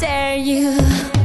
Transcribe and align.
dare 0.00 0.38
you. 0.38 1.19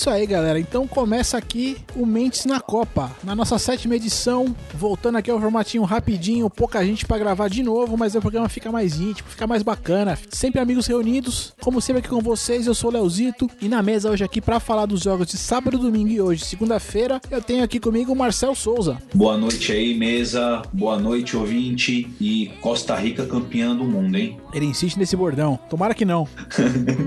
Isso 0.00 0.08
aí, 0.08 0.24
galera. 0.24 0.58
Então 0.58 0.88
começa 0.88 1.36
aqui 1.36 1.76
o 1.94 2.06
Mentes 2.06 2.46
na 2.46 2.58
Copa. 2.58 3.14
Na 3.22 3.34
nossa 3.34 3.58
sétima 3.58 3.96
edição, 3.96 4.56
voltando 4.72 5.18
aqui 5.18 5.30
ao 5.30 5.38
formatinho 5.38 5.82
rapidinho, 5.84 6.48
pouca 6.48 6.82
gente 6.82 7.04
pra 7.04 7.18
gravar 7.18 7.48
de 7.48 7.62
novo, 7.62 7.98
mas 7.98 8.14
o 8.14 8.20
programa 8.20 8.48
fica 8.48 8.72
mais 8.72 8.98
íntimo, 8.98 9.28
fica 9.28 9.46
mais 9.46 9.62
bacana. 9.62 10.18
Sempre 10.30 10.58
amigos 10.58 10.86
reunidos. 10.86 11.52
Como 11.60 11.82
sempre 11.82 12.00
aqui 12.00 12.08
com 12.08 12.20
vocês, 12.20 12.66
eu 12.66 12.74
sou 12.74 12.88
o 12.88 12.92
Leozito. 12.94 13.50
E 13.60 13.68
na 13.68 13.82
mesa 13.82 14.10
hoje 14.10 14.24
aqui 14.24 14.40
pra 14.40 14.58
falar 14.58 14.86
dos 14.86 15.02
jogos 15.02 15.26
de 15.26 15.36
sábado, 15.36 15.76
domingo 15.76 16.08
e 16.08 16.18
hoje, 16.18 16.46
segunda-feira, 16.46 17.20
eu 17.30 17.42
tenho 17.42 17.62
aqui 17.62 17.78
comigo 17.78 18.10
o 18.10 18.16
Marcel 18.16 18.54
Souza. 18.54 18.96
Boa 19.12 19.36
noite 19.36 19.70
aí, 19.70 19.92
mesa. 19.92 20.62
Boa 20.72 20.98
noite, 20.98 21.36
ouvinte. 21.36 22.08
E 22.18 22.50
Costa 22.62 22.96
Rica 22.96 23.26
campeã 23.26 23.76
do 23.76 23.84
mundo, 23.84 24.16
hein? 24.16 24.38
Ele 24.54 24.64
insiste 24.64 24.96
nesse 24.96 25.14
bordão. 25.14 25.58
Tomara 25.68 25.92
que 25.92 26.06
não. 26.06 26.26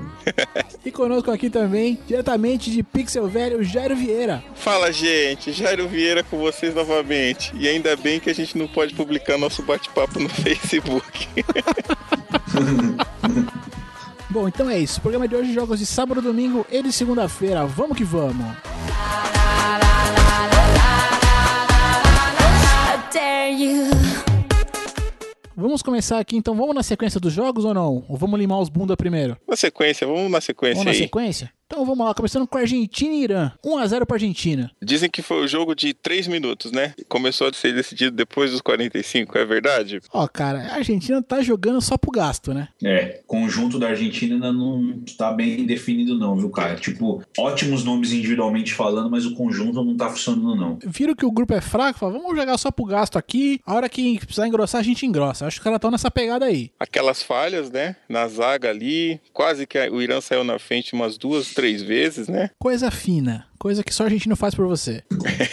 e 0.85 0.91
conosco 0.91 1.31
aqui 1.31 1.49
também, 1.49 1.97
diretamente 2.07 2.69
de 2.69 2.82
Pixel 2.83 3.27
Velho, 3.27 3.63
Jairo 3.63 3.95
Vieira. 3.95 4.43
Fala, 4.55 4.91
gente. 4.91 5.51
Jairo 5.51 5.87
Vieira 5.87 6.23
com 6.23 6.37
vocês 6.37 6.73
novamente. 6.75 7.51
E 7.55 7.67
ainda 7.67 7.95
bem 7.95 8.19
que 8.19 8.29
a 8.29 8.35
gente 8.35 8.57
não 8.57 8.67
pode 8.67 8.93
publicar 8.93 9.37
nosso 9.37 9.61
bate-papo 9.63 10.19
no 10.19 10.29
Facebook. 10.29 11.27
Bom, 14.29 14.47
então 14.47 14.69
é 14.69 14.79
isso. 14.79 14.97
O 14.99 15.01
programa 15.01 15.27
de 15.27 15.35
hoje, 15.35 15.53
jogos 15.53 15.79
de 15.79 15.85
sábado, 15.85 16.21
domingo 16.21 16.65
e 16.71 16.81
de 16.81 16.91
segunda-feira. 16.91 17.65
Vamos 17.65 17.95
que 17.95 18.03
vamos. 18.03 18.45
Vamos 25.55 25.83
começar 25.83 26.19
aqui, 26.19 26.35
então. 26.35 26.55
Vamos 26.55 26.73
na 26.73 26.81
sequência 26.83 27.19
dos 27.19 27.31
jogos 27.31 27.63
ou 27.63 27.73
não? 27.73 28.03
Ou 28.09 28.17
vamos 28.17 28.39
limar 28.39 28.59
os 28.59 28.69
bunda 28.69 28.97
primeiro? 28.97 29.37
Na 29.47 29.55
sequência, 29.55 30.05
vamos 30.07 30.31
na 30.31 30.41
sequência 30.41 30.75
Vamos 30.75 30.85
na 30.85 30.91
aí. 30.91 30.97
sequência? 30.97 31.51
Então 31.73 31.83
vamos 31.83 32.05
lá, 32.05 32.13
começando 32.13 32.45
com 32.45 32.55
Argentina 32.55 33.15
e 33.15 33.23
Irã. 33.23 33.51
1x0 33.65 34.05
pra 34.05 34.15
Argentina. 34.15 34.69
Dizem 34.79 35.09
que 35.09 35.23
foi 35.23 35.43
o 35.43 35.47
jogo 35.47 35.73
de 35.73 35.91
3 35.91 36.27
minutos, 36.27 36.71
né? 36.71 36.93
Começou 37.09 37.47
a 37.47 37.53
ser 37.53 37.73
decidido 37.73 38.15
depois 38.15 38.51
dos 38.51 38.61
45, 38.61 39.35
é 39.39 39.43
verdade? 39.43 39.99
Ó, 40.13 40.27
cara, 40.27 40.67
a 40.67 40.75
Argentina 40.75 41.19
tá 41.23 41.41
jogando 41.41 41.81
só 41.81 41.97
pro 41.97 42.11
gasto, 42.11 42.53
né? 42.53 42.67
É, 42.83 43.21
conjunto 43.25 43.79
da 43.79 43.87
Argentina 43.87 44.35
ainda 44.35 44.53
não 44.53 45.01
tá 45.17 45.31
bem 45.31 45.65
definido, 45.65 46.15
não, 46.15 46.35
viu, 46.35 46.51
cara? 46.51 46.75
Tipo, 46.75 47.23
ótimos 47.39 47.83
nomes 47.83 48.11
individualmente 48.11 48.71
falando, 48.71 49.09
mas 49.09 49.25
o 49.25 49.33
conjunto 49.33 49.83
não 49.83 49.97
tá 49.97 50.11
funcionando, 50.11 50.55
não. 50.55 50.77
Viram 50.85 51.15
que 51.15 51.25
o 51.25 51.31
grupo 51.31 51.55
é 51.55 51.61
fraco, 51.61 51.97
fala, 51.97 52.11
vamos 52.11 52.37
jogar 52.37 52.55
só 52.59 52.69
pro 52.69 52.85
gasto 52.85 53.17
aqui. 53.17 53.59
A 53.65 53.73
hora 53.73 53.89
que 53.89 54.19
precisar 54.19 54.47
engrossar, 54.47 54.79
a 54.79 54.83
gente 54.83 55.07
engrossa. 55.07 55.47
Acho 55.47 55.55
que 55.55 55.61
os 55.61 55.63
caras 55.63 55.77
estão 55.77 55.89
nessa 55.89 56.11
pegada 56.11 56.45
aí. 56.45 56.69
Aquelas 56.79 57.23
falhas, 57.23 57.71
né? 57.71 57.95
Na 58.07 58.27
zaga 58.27 58.69
ali, 58.69 59.19
quase 59.33 59.65
que 59.65 59.79
o 59.89 60.03
Irã 60.03 60.21
saiu 60.21 60.43
na 60.43 60.59
frente 60.59 60.93
umas 60.93 61.17
duas, 61.17 61.47
três 61.47 61.62
vezes, 61.81 62.27
né? 62.27 62.49
Coisa 62.59 62.91
fina. 62.91 63.45
Coisa 63.63 63.81
que 63.81 63.93
só 63.93 64.03
a 64.03 64.09
gente 64.09 64.27
não 64.27 64.35
faz 64.35 64.53
por 64.53 64.67
você. 64.67 65.01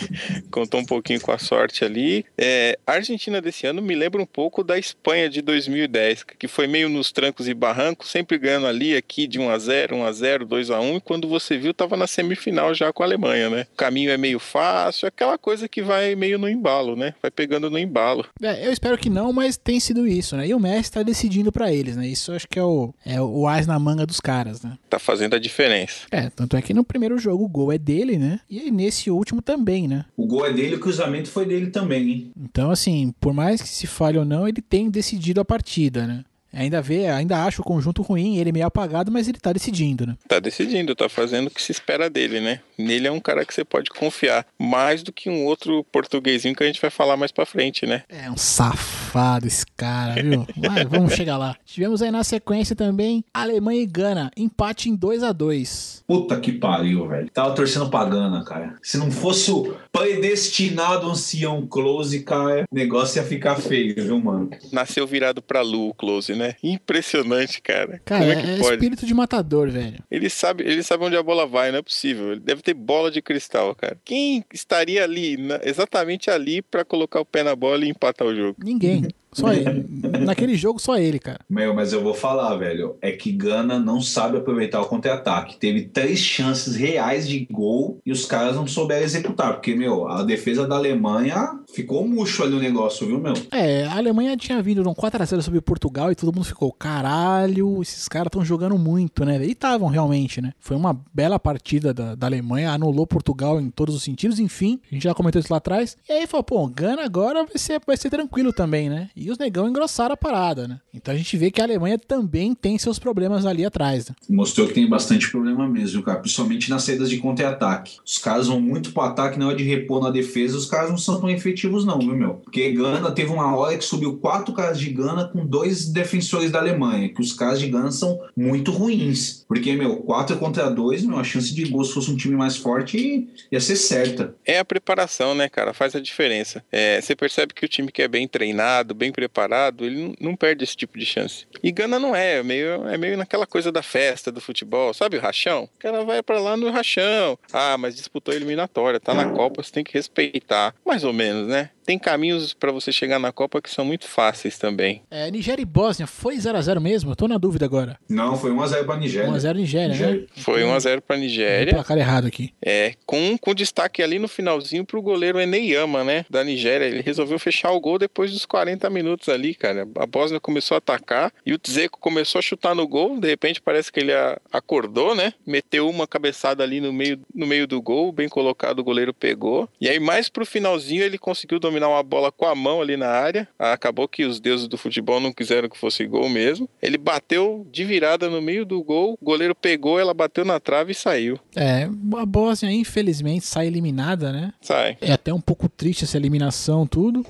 Contou 0.50 0.80
um 0.80 0.84
pouquinho 0.84 1.20
com 1.20 1.30
a 1.30 1.38
sorte 1.38 1.84
ali. 1.84 2.26
É, 2.36 2.76
a 2.84 2.94
Argentina 2.94 3.40
desse 3.40 3.68
ano 3.68 3.80
me 3.80 3.94
lembra 3.94 4.20
um 4.20 4.26
pouco 4.26 4.64
da 4.64 4.76
Espanha 4.76 5.30
de 5.30 5.40
2010, 5.40 6.24
que 6.24 6.48
foi 6.48 6.66
meio 6.66 6.88
nos 6.88 7.12
trancos 7.12 7.46
e 7.46 7.54
barrancos, 7.54 8.10
sempre 8.10 8.36
ganhando 8.36 8.66
ali, 8.66 8.96
aqui 8.96 9.28
de 9.28 9.38
1x0, 9.38 9.90
1x0, 9.90 10.38
2x1, 10.44 10.96
e 10.96 11.00
quando 11.00 11.28
você 11.28 11.56
viu, 11.56 11.72
tava 11.72 11.96
na 11.96 12.08
semifinal 12.08 12.74
já 12.74 12.92
com 12.92 13.04
a 13.04 13.06
Alemanha, 13.06 13.48
né? 13.48 13.66
O 13.72 13.76
caminho 13.76 14.10
é 14.10 14.16
meio 14.16 14.40
fácil, 14.40 15.06
aquela 15.06 15.38
coisa 15.38 15.68
que 15.68 15.80
vai 15.80 16.16
meio 16.16 16.36
no 16.36 16.48
embalo, 16.48 16.96
né? 16.96 17.14
Vai 17.22 17.30
pegando 17.30 17.70
no 17.70 17.78
embalo. 17.78 18.26
É, 18.42 18.66
eu 18.66 18.72
espero 18.72 18.98
que 18.98 19.08
não, 19.08 19.32
mas 19.32 19.56
tem 19.56 19.78
sido 19.78 20.04
isso, 20.04 20.36
né? 20.36 20.48
E 20.48 20.52
o 20.52 20.58
Messi 20.58 20.90
tá 20.90 21.04
decidindo 21.04 21.52
pra 21.52 21.72
eles, 21.72 21.94
né? 21.94 22.08
Isso 22.08 22.32
acho 22.32 22.48
que 22.48 22.58
é 22.58 22.64
o, 22.64 22.92
é 23.06 23.20
o 23.20 23.46
as 23.46 23.68
na 23.68 23.78
manga 23.78 24.04
dos 24.04 24.18
caras, 24.18 24.62
né? 24.62 24.76
Tá 24.88 24.98
fazendo 24.98 25.36
a 25.36 25.38
diferença. 25.38 26.08
É, 26.10 26.28
tanto 26.28 26.56
é 26.56 26.60
que 26.60 26.74
no 26.74 26.82
primeiro 26.82 27.16
jogo 27.16 27.44
o 27.44 27.48
gol 27.48 27.72
é 27.72 27.78
dele, 27.78 27.99
né? 28.18 28.40
E 28.48 28.58
aí 28.58 28.70
nesse 28.70 29.10
último 29.10 29.42
também, 29.42 29.86
né? 29.86 30.04
O 30.16 30.26
gol 30.26 30.46
é 30.46 30.52
dele, 30.52 30.76
o 30.76 30.80
cruzamento 30.80 31.28
foi 31.28 31.46
dele 31.46 31.70
também, 31.70 32.10
hein? 32.10 32.32
Então, 32.36 32.70
assim, 32.70 33.12
por 33.20 33.32
mais 33.32 33.60
que 33.60 33.68
se 33.68 33.86
falhe 33.86 34.18
ou 34.18 34.24
não, 34.24 34.46
ele 34.46 34.60
tem 34.60 34.90
decidido 34.90 35.40
a 35.40 35.44
partida, 35.44 36.06
né? 36.06 36.24
Ainda 36.52 36.82
vê, 36.82 37.06
ainda 37.06 37.44
acha 37.44 37.60
o 37.62 37.64
conjunto 37.64 38.02
ruim, 38.02 38.38
ele 38.38 38.50
é 38.50 38.52
meio 38.52 38.66
apagado, 38.66 39.10
mas 39.10 39.28
ele 39.28 39.38
tá 39.38 39.52
decidindo, 39.52 40.06
né? 40.06 40.16
Tá 40.26 40.40
decidindo, 40.40 40.94
tá 40.94 41.08
fazendo 41.08 41.46
o 41.46 41.50
que 41.50 41.62
se 41.62 41.72
espera 41.72 42.10
dele, 42.10 42.40
né? 42.40 42.60
Nele 42.76 43.06
é 43.06 43.12
um 43.12 43.20
cara 43.20 43.44
que 43.44 43.54
você 43.54 43.64
pode 43.64 43.90
confiar, 43.90 44.46
mais 44.58 45.02
do 45.02 45.12
que 45.12 45.30
um 45.30 45.44
outro 45.44 45.84
portuguesinho 45.92 46.54
que 46.54 46.62
a 46.62 46.66
gente 46.66 46.80
vai 46.80 46.90
falar 46.90 47.16
mais 47.16 47.30
pra 47.30 47.46
frente, 47.46 47.86
né? 47.86 48.02
É 48.08 48.30
um 48.30 48.36
safado 48.36 49.46
esse 49.46 49.64
cara, 49.76 50.20
viu? 50.22 50.46
Mas 50.56 50.88
vamos 50.88 51.14
chegar 51.14 51.36
lá. 51.36 51.56
Tivemos 51.64 52.02
aí 52.02 52.10
na 52.10 52.24
sequência 52.24 52.74
também 52.74 53.24
Alemanha 53.32 53.82
e 53.82 53.86
Gana, 53.86 54.30
empate 54.36 54.88
em 54.88 54.96
2 54.96 55.22
a 55.22 55.32
2 55.32 56.04
Puta 56.06 56.40
que 56.40 56.52
pariu, 56.52 57.06
velho. 57.06 57.30
Tava 57.30 57.54
torcendo 57.54 57.88
pra 57.88 58.04
Gana, 58.04 58.44
cara. 58.44 58.76
Se 58.82 58.98
não 58.98 59.10
fosse 59.10 59.50
o 59.50 59.76
predestinado 59.92 61.08
ancião 61.08 61.66
close, 61.66 62.20
cara, 62.22 62.64
o 62.70 62.74
negócio 62.74 63.20
ia 63.20 63.26
ficar 63.26 63.56
feio, 63.56 63.94
viu, 63.94 64.20
mano? 64.20 64.50
Nasceu 64.72 65.06
virado 65.06 65.40
pra 65.40 65.60
Lu, 65.62 65.90
o 65.90 65.94
Close, 65.94 66.34
né? 66.34 66.39
Impressionante, 66.62 67.60
cara. 67.62 68.00
Cara, 68.04 68.20
Como 68.20 68.32
é, 68.32 68.34
é 68.34 68.42
que 68.56 68.60
pode? 68.62 68.74
espírito 68.74 69.06
de 69.06 69.14
matador, 69.14 69.70
velho. 69.70 70.02
Ele 70.10 70.28
sabe, 70.30 70.64
ele 70.64 70.82
sabe 70.82 71.04
onde 71.04 71.16
a 71.16 71.22
bola 71.22 71.46
vai, 71.46 71.70
não 71.70 71.78
é 71.78 71.82
possível. 71.82 72.32
Ele 72.32 72.40
deve 72.40 72.62
ter 72.62 72.74
bola 72.74 73.10
de 73.10 73.22
cristal, 73.22 73.74
cara. 73.74 73.96
Quem 74.04 74.44
estaria 74.52 75.02
ali, 75.04 75.36
na- 75.36 75.60
exatamente 75.62 76.30
ali, 76.30 76.60
pra 76.62 76.84
colocar 76.84 77.20
o 77.20 77.24
pé 77.24 77.42
na 77.42 77.54
bola 77.56 77.84
e 77.84 77.88
empatar 77.88 78.26
o 78.26 78.34
jogo? 78.34 78.56
Ninguém. 78.62 79.08
Só 79.32 79.52
ele. 79.52 79.86
Naquele 80.24 80.56
jogo, 80.56 80.80
só 80.80 80.98
ele, 80.98 81.18
cara. 81.18 81.40
Meu, 81.48 81.74
mas 81.74 81.92
eu 81.92 82.02
vou 82.02 82.14
falar, 82.14 82.56
velho. 82.56 82.96
É 83.00 83.12
que 83.12 83.32
Gana 83.32 83.78
não 83.78 84.00
sabe 84.00 84.36
aproveitar 84.36 84.80
o 84.80 84.86
contra-ataque. 84.86 85.56
Teve 85.58 85.82
três 85.82 86.18
chances 86.18 86.74
reais 86.74 87.28
de 87.28 87.46
gol 87.50 88.00
e 88.04 88.12
os 88.12 88.24
caras 88.24 88.56
não 88.56 88.66
souberam 88.66 89.04
executar. 89.04 89.52
Porque, 89.54 89.74
meu, 89.74 90.08
a 90.08 90.22
defesa 90.22 90.66
da 90.66 90.76
Alemanha 90.76 91.60
ficou 91.72 92.06
murcho 92.06 92.42
ali 92.42 92.54
o 92.54 92.60
negócio, 92.60 93.06
viu, 93.06 93.20
meu? 93.20 93.34
É, 93.50 93.84
a 93.84 93.96
Alemanha 93.96 94.36
tinha 94.36 94.60
vindo 94.62 94.82
num 94.82 94.94
4x0 94.94 95.40
sobre 95.42 95.60
Portugal 95.60 96.10
e 96.10 96.14
todo 96.14 96.34
mundo 96.34 96.44
ficou, 96.44 96.72
caralho, 96.72 97.80
esses 97.80 98.08
caras 98.08 98.26
estão 98.26 98.44
jogando 98.44 98.76
muito, 98.78 99.24
né? 99.24 99.44
E 99.44 99.52
estavam 99.52 99.88
realmente, 99.88 100.40
né? 100.40 100.52
Foi 100.58 100.76
uma 100.76 100.98
bela 101.12 101.38
partida 101.38 101.94
da, 101.94 102.14
da 102.14 102.26
Alemanha, 102.26 102.72
anulou 102.72 103.06
Portugal 103.06 103.60
em 103.60 103.70
todos 103.70 103.94
os 103.94 104.02
sentidos, 104.02 104.38
enfim, 104.38 104.80
a 104.90 104.94
gente 104.94 105.04
já 105.04 105.14
comentou 105.14 105.40
isso 105.40 105.52
lá 105.52 105.58
atrás. 105.58 105.96
E 106.08 106.12
aí 106.12 106.26
falou, 106.26 106.44
pô, 106.44 106.66
Gana 106.68 107.04
agora 107.04 107.44
vai 107.44 107.56
ser, 107.56 107.80
vai 107.86 107.96
ser 107.96 108.10
tranquilo 108.10 108.52
também, 108.52 108.88
né? 108.88 109.08
E 109.20 109.30
os 109.30 109.36
negão 109.36 109.68
engrossaram 109.68 110.14
a 110.14 110.16
parada, 110.16 110.66
né? 110.66 110.80
Então 110.94 111.12
a 111.12 111.16
gente 111.16 111.36
vê 111.36 111.50
que 111.50 111.60
a 111.60 111.64
Alemanha 111.64 111.98
também 111.98 112.54
tem 112.54 112.78
seus 112.78 112.98
problemas 112.98 113.44
ali 113.44 113.66
atrás, 113.66 114.08
né? 114.08 114.14
Mostrou 114.26 114.66
que 114.66 114.72
tem 114.72 114.88
bastante 114.88 115.30
problema 115.30 115.68
mesmo, 115.68 116.02
cara. 116.02 116.20
Principalmente 116.20 116.70
nas 116.70 116.84
saídas 116.84 117.10
de 117.10 117.18
contra-ataque. 117.18 117.98
Os 118.02 118.16
caras 118.16 118.46
vão 118.46 118.58
muito 118.58 118.92
pro 118.92 119.02
ataque 119.02 119.38
na 119.38 119.48
hora 119.48 119.56
de 119.56 119.62
repor 119.62 120.02
na 120.02 120.10
defesa. 120.10 120.56
Os 120.56 120.64
caras 120.64 120.88
não 120.88 120.96
são 120.96 121.20
tão 121.20 121.28
efetivos, 121.28 121.84
não, 121.84 121.98
viu, 121.98 122.16
meu? 122.16 122.34
Porque 122.36 122.72
Gana 122.72 123.10
teve 123.10 123.30
uma 123.30 123.54
hora 123.54 123.76
que 123.76 123.84
subiu 123.84 124.16
quatro 124.16 124.54
caras 124.54 124.80
de 124.80 124.88
Gana 124.88 125.28
com 125.28 125.44
dois 125.44 125.90
defensores 125.90 126.50
da 126.50 126.58
Alemanha. 126.58 127.10
Que 127.10 127.20
os 127.20 127.34
caras 127.34 127.60
de 127.60 127.68
Gana 127.68 127.92
são 127.92 128.18
muito 128.34 128.70
ruins. 128.72 129.44
Porque, 129.46 129.74
meu, 129.74 129.96
quatro 129.96 130.38
contra 130.38 130.70
dois, 130.70 131.04
meu, 131.04 131.18
a 131.18 131.24
chance 131.24 131.54
de 131.54 131.66
gol 131.66 131.84
se 131.84 131.92
fosse 131.92 132.10
um 132.10 132.16
time 132.16 132.36
mais 132.36 132.56
forte 132.56 133.28
ia 133.52 133.60
ser 133.60 133.76
certa. 133.76 134.34
É 134.46 134.58
a 134.58 134.64
preparação, 134.64 135.34
né, 135.34 135.46
cara? 135.46 135.74
Faz 135.74 135.94
a 135.94 136.00
diferença. 136.00 136.64
É, 136.72 136.98
você 137.02 137.14
percebe 137.14 137.52
que 137.52 137.66
o 137.66 137.68
time 137.68 137.92
que 137.92 138.00
é 138.00 138.08
bem 138.08 138.26
treinado, 138.26 138.94
bem 138.94 139.09
preparado, 139.12 139.84
ele 139.84 140.14
não, 140.20 140.36
perde 140.36 140.64
esse 140.64 140.76
tipo 140.76 140.98
de 140.98 141.06
chance. 141.06 141.46
E 141.62 141.70
Gana 141.70 141.98
não 141.98 142.14
é, 142.14 142.38
é 142.38 142.42
meio, 142.42 142.88
é 142.88 142.96
meio 142.96 143.16
naquela 143.16 143.46
coisa 143.46 143.70
da 143.70 143.82
festa, 143.82 144.32
do 144.32 144.40
futebol, 144.40 144.94
sabe 144.94 145.16
o 145.16 145.20
rachão? 145.20 145.64
O 145.64 145.78
cara 145.78 146.04
vai 146.04 146.22
pra 146.22 146.40
lá 146.40 146.56
no 146.56 146.70
rachão. 146.70 147.38
Ah, 147.52 147.76
mas 147.78 147.96
disputou 147.96 148.32
a 148.32 148.36
eliminatória, 148.36 149.00
tá 149.00 149.14
na 149.14 149.30
Copa, 149.30 149.62
você 149.62 149.72
tem 149.72 149.84
que 149.84 149.94
respeitar. 149.94 150.74
Mais 150.84 151.04
ou 151.04 151.12
menos, 151.12 151.46
né? 151.46 151.70
Tem 151.90 151.98
caminhos 151.98 152.54
pra 152.54 152.70
você 152.70 152.92
chegar 152.92 153.18
na 153.18 153.32
Copa 153.32 153.60
que 153.60 153.68
são 153.68 153.84
muito 153.84 154.06
fáceis 154.06 154.56
também. 154.56 155.02
É, 155.10 155.28
Nigéria 155.28 155.60
e 155.60 155.64
Bósnia, 155.64 156.06
foi 156.06 156.36
0x0 156.36 156.78
mesmo? 156.78 157.10
Eu 157.10 157.16
tô 157.16 157.26
na 157.26 157.36
dúvida 157.36 157.64
agora. 157.64 157.98
Não, 158.08 158.36
foi 158.36 158.52
1x0 158.52 158.84
pra 158.84 158.96
Nigéria. 158.96 159.28
1x0 159.28 159.54
Nigéria, 159.56 159.88
né? 159.88 159.94
Nigéria. 159.94 160.26
Foi 160.36 160.62
1x0 160.62 161.00
pra 161.00 161.16
Nigéria. 161.16 161.74
placar 161.74 161.98
errado 161.98 162.28
aqui. 162.28 162.54
É, 162.64 162.94
com, 163.04 163.36
com 163.36 163.52
destaque 163.52 164.04
ali 164.04 164.20
no 164.20 164.28
finalzinho 164.28 164.84
pro 164.84 165.02
goleiro 165.02 165.40
Eneyama, 165.40 166.04
né? 166.04 166.24
Da 166.30 166.44
Nigéria. 166.44 166.84
Ele 166.84 167.02
resolveu 167.02 167.40
fechar 167.40 167.72
o 167.72 167.80
gol 167.80 167.98
depois 167.98 168.30
dos 168.30 168.46
40 168.46 168.88
minutos 168.88 169.28
ali, 169.28 169.52
cara. 169.52 169.84
A 169.96 170.06
Bósnia 170.06 170.38
começou 170.38 170.76
a 170.76 170.78
atacar 170.78 171.32
e 171.44 171.52
o 171.52 171.58
Dzeko 171.58 171.98
começou 171.98 172.38
a 172.38 172.42
chutar 172.42 172.72
no 172.72 172.86
gol. 172.86 173.18
De 173.18 173.26
repente 173.26 173.60
parece 173.60 173.90
que 173.90 173.98
ele 173.98 174.12
acordou, 174.52 175.16
né? 175.16 175.34
Meteu 175.44 175.90
uma 175.90 176.06
cabeçada 176.06 176.62
ali 176.62 176.80
no 176.80 176.92
meio, 176.92 177.18
no 177.34 177.48
meio 177.48 177.66
do 177.66 177.82
gol, 177.82 178.12
bem 178.12 178.28
colocado, 178.28 178.78
o 178.78 178.84
goleiro 178.84 179.12
pegou. 179.12 179.68
E 179.80 179.88
aí, 179.88 179.98
mais 179.98 180.28
pro 180.28 180.46
finalzinho, 180.46 181.02
ele 181.02 181.18
conseguiu 181.18 181.58
dominar 181.58 181.79
dominar 181.80 181.88
uma 181.88 182.02
bola 182.02 182.30
com 182.30 182.44
a 182.44 182.54
mão 182.54 182.82
ali 182.82 182.96
na 182.96 183.08
área. 183.08 183.48
Acabou 183.58 184.06
que 184.06 184.24
os 184.24 184.38
deuses 184.38 184.68
do 184.68 184.76
futebol 184.76 185.18
não 185.18 185.32
quiseram 185.32 185.68
que 185.68 185.78
fosse 185.78 186.06
gol 186.06 186.28
mesmo. 186.28 186.68
Ele 186.82 186.98
bateu 186.98 187.66
de 187.70 187.84
virada 187.84 188.28
no 188.28 188.42
meio 188.42 188.66
do 188.66 188.82
gol, 188.82 189.16
o 189.20 189.24
goleiro 189.24 189.54
pegou, 189.54 189.98
ela 189.98 190.12
bateu 190.12 190.44
na 190.44 190.60
trave 190.60 190.92
e 190.92 190.94
saiu. 190.94 191.38
É, 191.56 191.88
a 192.18 192.26
Bósnia, 192.26 192.70
infelizmente, 192.70 193.46
sai 193.46 193.66
eliminada, 193.66 194.30
né? 194.30 194.52
Sai. 194.60 194.98
É 195.00 195.12
até 195.12 195.32
um 195.32 195.40
pouco 195.40 195.68
triste 195.68 196.04
essa 196.04 196.16
eliminação, 196.18 196.86
tudo. 196.86 197.24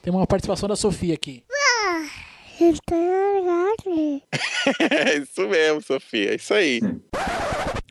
Tem 0.00 0.12
uma 0.12 0.26
participação 0.26 0.68
da 0.68 0.76
Sofia 0.76 1.14
aqui. 1.14 1.42
É 4.80 5.18
isso 5.22 5.48
mesmo, 5.48 5.82
Sofia. 5.82 6.32
É 6.32 6.34
isso 6.36 6.54
aí. 6.54 6.80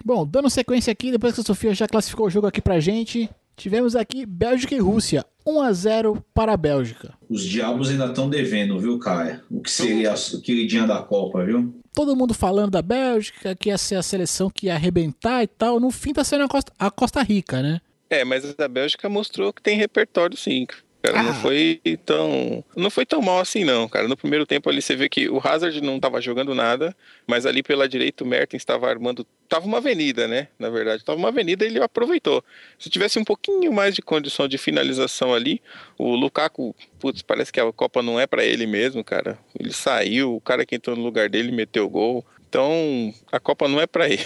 Bom, 0.03 0.25
dando 0.25 0.49
sequência 0.49 0.91
aqui, 0.91 1.11
depois 1.11 1.35
que 1.35 1.41
a 1.41 1.43
Sofia 1.43 1.73
já 1.73 1.87
classificou 1.87 2.27
o 2.27 2.29
jogo 2.29 2.47
aqui 2.47 2.61
pra 2.61 2.79
gente, 2.79 3.29
tivemos 3.57 3.95
aqui 3.95 4.25
Bélgica 4.25 4.73
e 4.75 4.79
Rússia. 4.79 5.25
1 5.45 5.61
a 5.61 5.71
0 5.71 6.25
para 6.33 6.53
a 6.53 6.57
Bélgica. 6.57 7.13
Os 7.29 7.41
diabos 7.41 7.89
ainda 7.89 8.07
estão 8.07 8.29
devendo, 8.29 8.77
viu, 8.79 8.99
Caia? 8.99 9.41
O 9.49 9.61
que 9.61 9.71
seria 9.71 10.11
a 10.11 10.41
queridinha 10.43 10.85
da 10.85 11.01
Copa, 11.01 11.43
viu? 11.45 11.73
Todo 11.93 12.15
mundo 12.17 12.33
falando 12.33 12.71
da 12.71 12.81
Bélgica, 12.81 13.55
que 13.55 13.69
ia 13.69 13.77
ser 13.77 13.95
a 13.95 14.03
seleção 14.03 14.49
que 14.49 14.67
ia 14.67 14.75
arrebentar 14.75 15.41
e 15.43 15.47
tal. 15.47 15.79
No 15.79 15.89
fim 15.89 16.11
tá 16.11 16.23
sendo 16.23 16.43
a 16.43 16.47
Costa, 16.49 16.73
a 16.77 16.91
Costa 16.91 17.21
Rica, 17.23 17.61
né? 17.61 17.79
É, 18.09 18.25
mas 18.25 18.55
a 18.59 18.67
Bélgica 18.67 19.07
mostrou 19.07 19.53
que 19.53 19.61
tem 19.61 19.77
repertório 19.77 20.37
sim. 20.37 20.67
Cara, 21.11 21.23
não 21.23 21.31
Ah. 21.31 21.35
foi 21.35 21.81
tão. 22.05 22.63
Não 22.75 22.89
foi 22.89 23.05
tão 23.05 23.21
mal 23.21 23.39
assim, 23.39 23.63
não, 23.63 23.87
cara. 23.87 24.07
No 24.07 24.15
primeiro 24.17 24.45
tempo 24.45 24.69
ali 24.69 24.81
você 24.81 24.95
vê 24.95 25.07
que 25.09 25.29
o 25.29 25.39
Hazard 25.43 25.79
não 25.81 25.99
tava 25.99 26.19
jogando 26.21 26.53
nada, 26.55 26.95
mas 27.25 27.45
ali 27.45 27.61
pela 27.63 27.87
direita 27.87 28.23
o 28.23 28.27
Mertens 28.27 28.61
estava 28.61 28.89
armando. 28.89 29.25
Tava 29.49 29.65
uma 29.65 29.77
avenida, 29.77 30.27
né? 30.27 30.49
Na 30.59 30.69
verdade, 30.69 31.03
tava 31.05 31.17
uma 31.17 31.29
avenida 31.29 31.63
e 31.63 31.67
ele 31.67 31.81
aproveitou. 31.81 32.43
Se 32.77 32.89
tivesse 32.89 33.17
um 33.17 33.23
pouquinho 33.23 33.71
mais 33.71 33.95
de 33.95 34.01
condição 34.01 34.47
de 34.47 34.57
finalização 34.57 35.33
ali, 35.33 35.61
o 35.97 36.15
Lukaku, 36.15 36.75
putz, 36.99 37.21
parece 37.21 37.51
que 37.51 37.59
a 37.59 37.71
Copa 37.71 38.01
não 38.01 38.19
é 38.19 38.27
pra 38.27 38.43
ele 38.43 38.65
mesmo, 38.67 39.03
cara. 39.03 39.37
Ele 39.57 39.71
saiu, 39.71 40.35
o 40.35 40.41
cara 40.41 40.65
que 40.65 40.75
entrou 40.75 40.95
no 40.97 41.03
lugar 41.03 41.29
dele 41.29 41.51
meteu 41.51 41.89
gol. 41.89 42.25
Então, 42.49 43.13
a 43.31 43.39
Copa 43.39 43.67
não 43.67 43.79
é 43.79 43.87
pra 43.87 44.07
ele. 44.09 44.25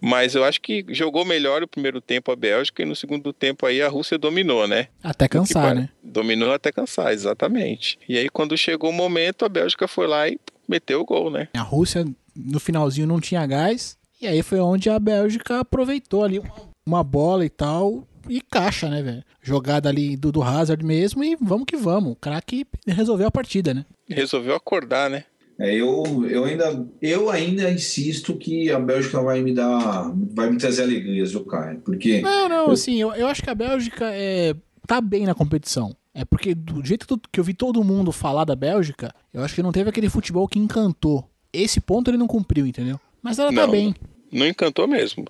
Mas 0.00 0.34
eu 0.34 0.44
acho 0.44 0.60
que 0.60 0.84
jogou 0.90 1.24
melhor 1.24 1.62
o 1.62 1.68
primeiro 1.68 2.00
tempo 2.00 2.30
a 2.32 2.36
Bélgica 2.36 2.82
e 2.82 2.86
no 2.86 2.94
segundo 2.96 3.32
tempo 3.32 3.66
aí 3.66 3.80
a 3.82 3.88
Rússia 3.88 4.18
dominou, 4.18 4.66
né? 4.66 4.88
Até 5.02 5.26
Que 5.28 5.38
cansar, 5.38 5.62
pare- 5.68 5.80
né? 5.80 5.88
Dominou 6.02 6.52
até 6.52 6.70
cansar, 6.72 7.12
exatamente. 7.12 7.98
E 8.08 8.16
aí 8.18 8.28
quando 8.28 8.56
chegou 8.56 8.90
o 8.90 8.92
momento, 8.92 9.44
a 9.44 9.48
Bélgica 9.48 9.88
foi 9.88 10.06
lá 10.06 10.28
e 10.28 10.38
meteu 10.68 11.00
o 11.00 11.04
gol, 11.04 11.30
né? 11.30 11.48
A 11.54 11.60
Rússia, 11.62 12.04
no 12.34 12.60
finalzinho, 12.60 13.06
não 13.06 13.20
tinha 13.20 13.46
gás. 13.46 13.96
E 14.20 14.26
aí 14.26 14.42
foi 14.42 14.58
onde 14.60 14.88
a 14.88 14.98
Bélgica 14.98 15.60
aproveitou 15.60 16.24
ali 16.24 16.38
uma, 16.38 16.50
uma 16.86 17.04
bola 17.04 17.44
e 17.44 17.50
tal. 17.50 18.06
E 18.26 18.40
caixa, 18.40 18.88
né, 18.88 19.02
velho? 19.02 19.22
Jogada 19.42 19.90
ali 19.90 20.16
do, 20.16 20.32
do 20.32 20.42
Hazard 20.42 20.82
mesmo 20.82 21.22
e 21.22 21.36
vamos 21.38 21.66
que 21.66 21.76
vamos. 21.76 22.12
O 22.12 22.16
craque 22.16 22.64
resolveu 22.86 23.26
a 23.26 23.30
partida, 23.30 23.74
né? 23.74 23.84
Resolveu 24.08 24.54
acordar, 24.54 25.10
né? 25.10 25.24
É, 25.58 25.72
eu, 25.74 26.02
eu, 26.28 26.44
ainda, 26.44 26.86
eu 27.00 27.30
ainda 27.30 27.70
insisto 27.70 28.36
que 28.36 28.70
a 28.70 28.78
Bélgica 28.80 29.20
vai 29.22 29.40
me 29.40 29.52
dar. 29.54 30.12
vai 30.34 30.50
me 30.50 30.58
trazer 30.58 30.82
alegrias, 30.82 31.30
viu, 31.30 31.44
Caio? 31.44 31.80
Porque. 31.80 32.20
Não, 32.20 32.48
não, 32.48 32.70
assim, 32.70 33.00
eu, 33.00 33.12
eu 33.14 33.26
acho 33.28 33.42
que 33.42 33.50
a 33.50 33.54
Bélgica 33.54 34.06
é, 34.12 34.54
tá 34.86 35.00
bem 35.00 35.24
na 35.26 35.34
competição. 35.34 35.94
É 36.12 36.24
porque 36.24 36.54
do 36.54 36.84
jeito 36.84 37.06
que 37.06 37.12
eu- 37.12 37.20
que 37.32 37.40
eu 37.40 37.44
vi 37.44 37.54
todo 37.54 37.82
mundo 37.84 38.10
falar 38.12 38.44
da 38.44 38.54
Bélgica, 38.56 39.12
eu 39.32 39.42
acho 39.42 39.54
que 39.54 39.62
não 39.62 39.72
teve 39.72 39.90
aquele 39.90 40.08
futebol 40.08 40.46
que 40.48 40.58
encantou. 40.58 41.28
Esse 41.52 41.80
ponto 41.80 42.10
ele 42.10 42.18
não 42.18 42.26
cumpriu, 42.26 42.66
entendeu? 42.66 42.98
Mas 43.22 43.38
ela 43.38 43.52
tá 43.52 43.62
Não. 43.66 43.70
bem. 43.70 43.94
Não 44.32 44.46
encantou 44.46 44.86
mesmo. 44.88 45.24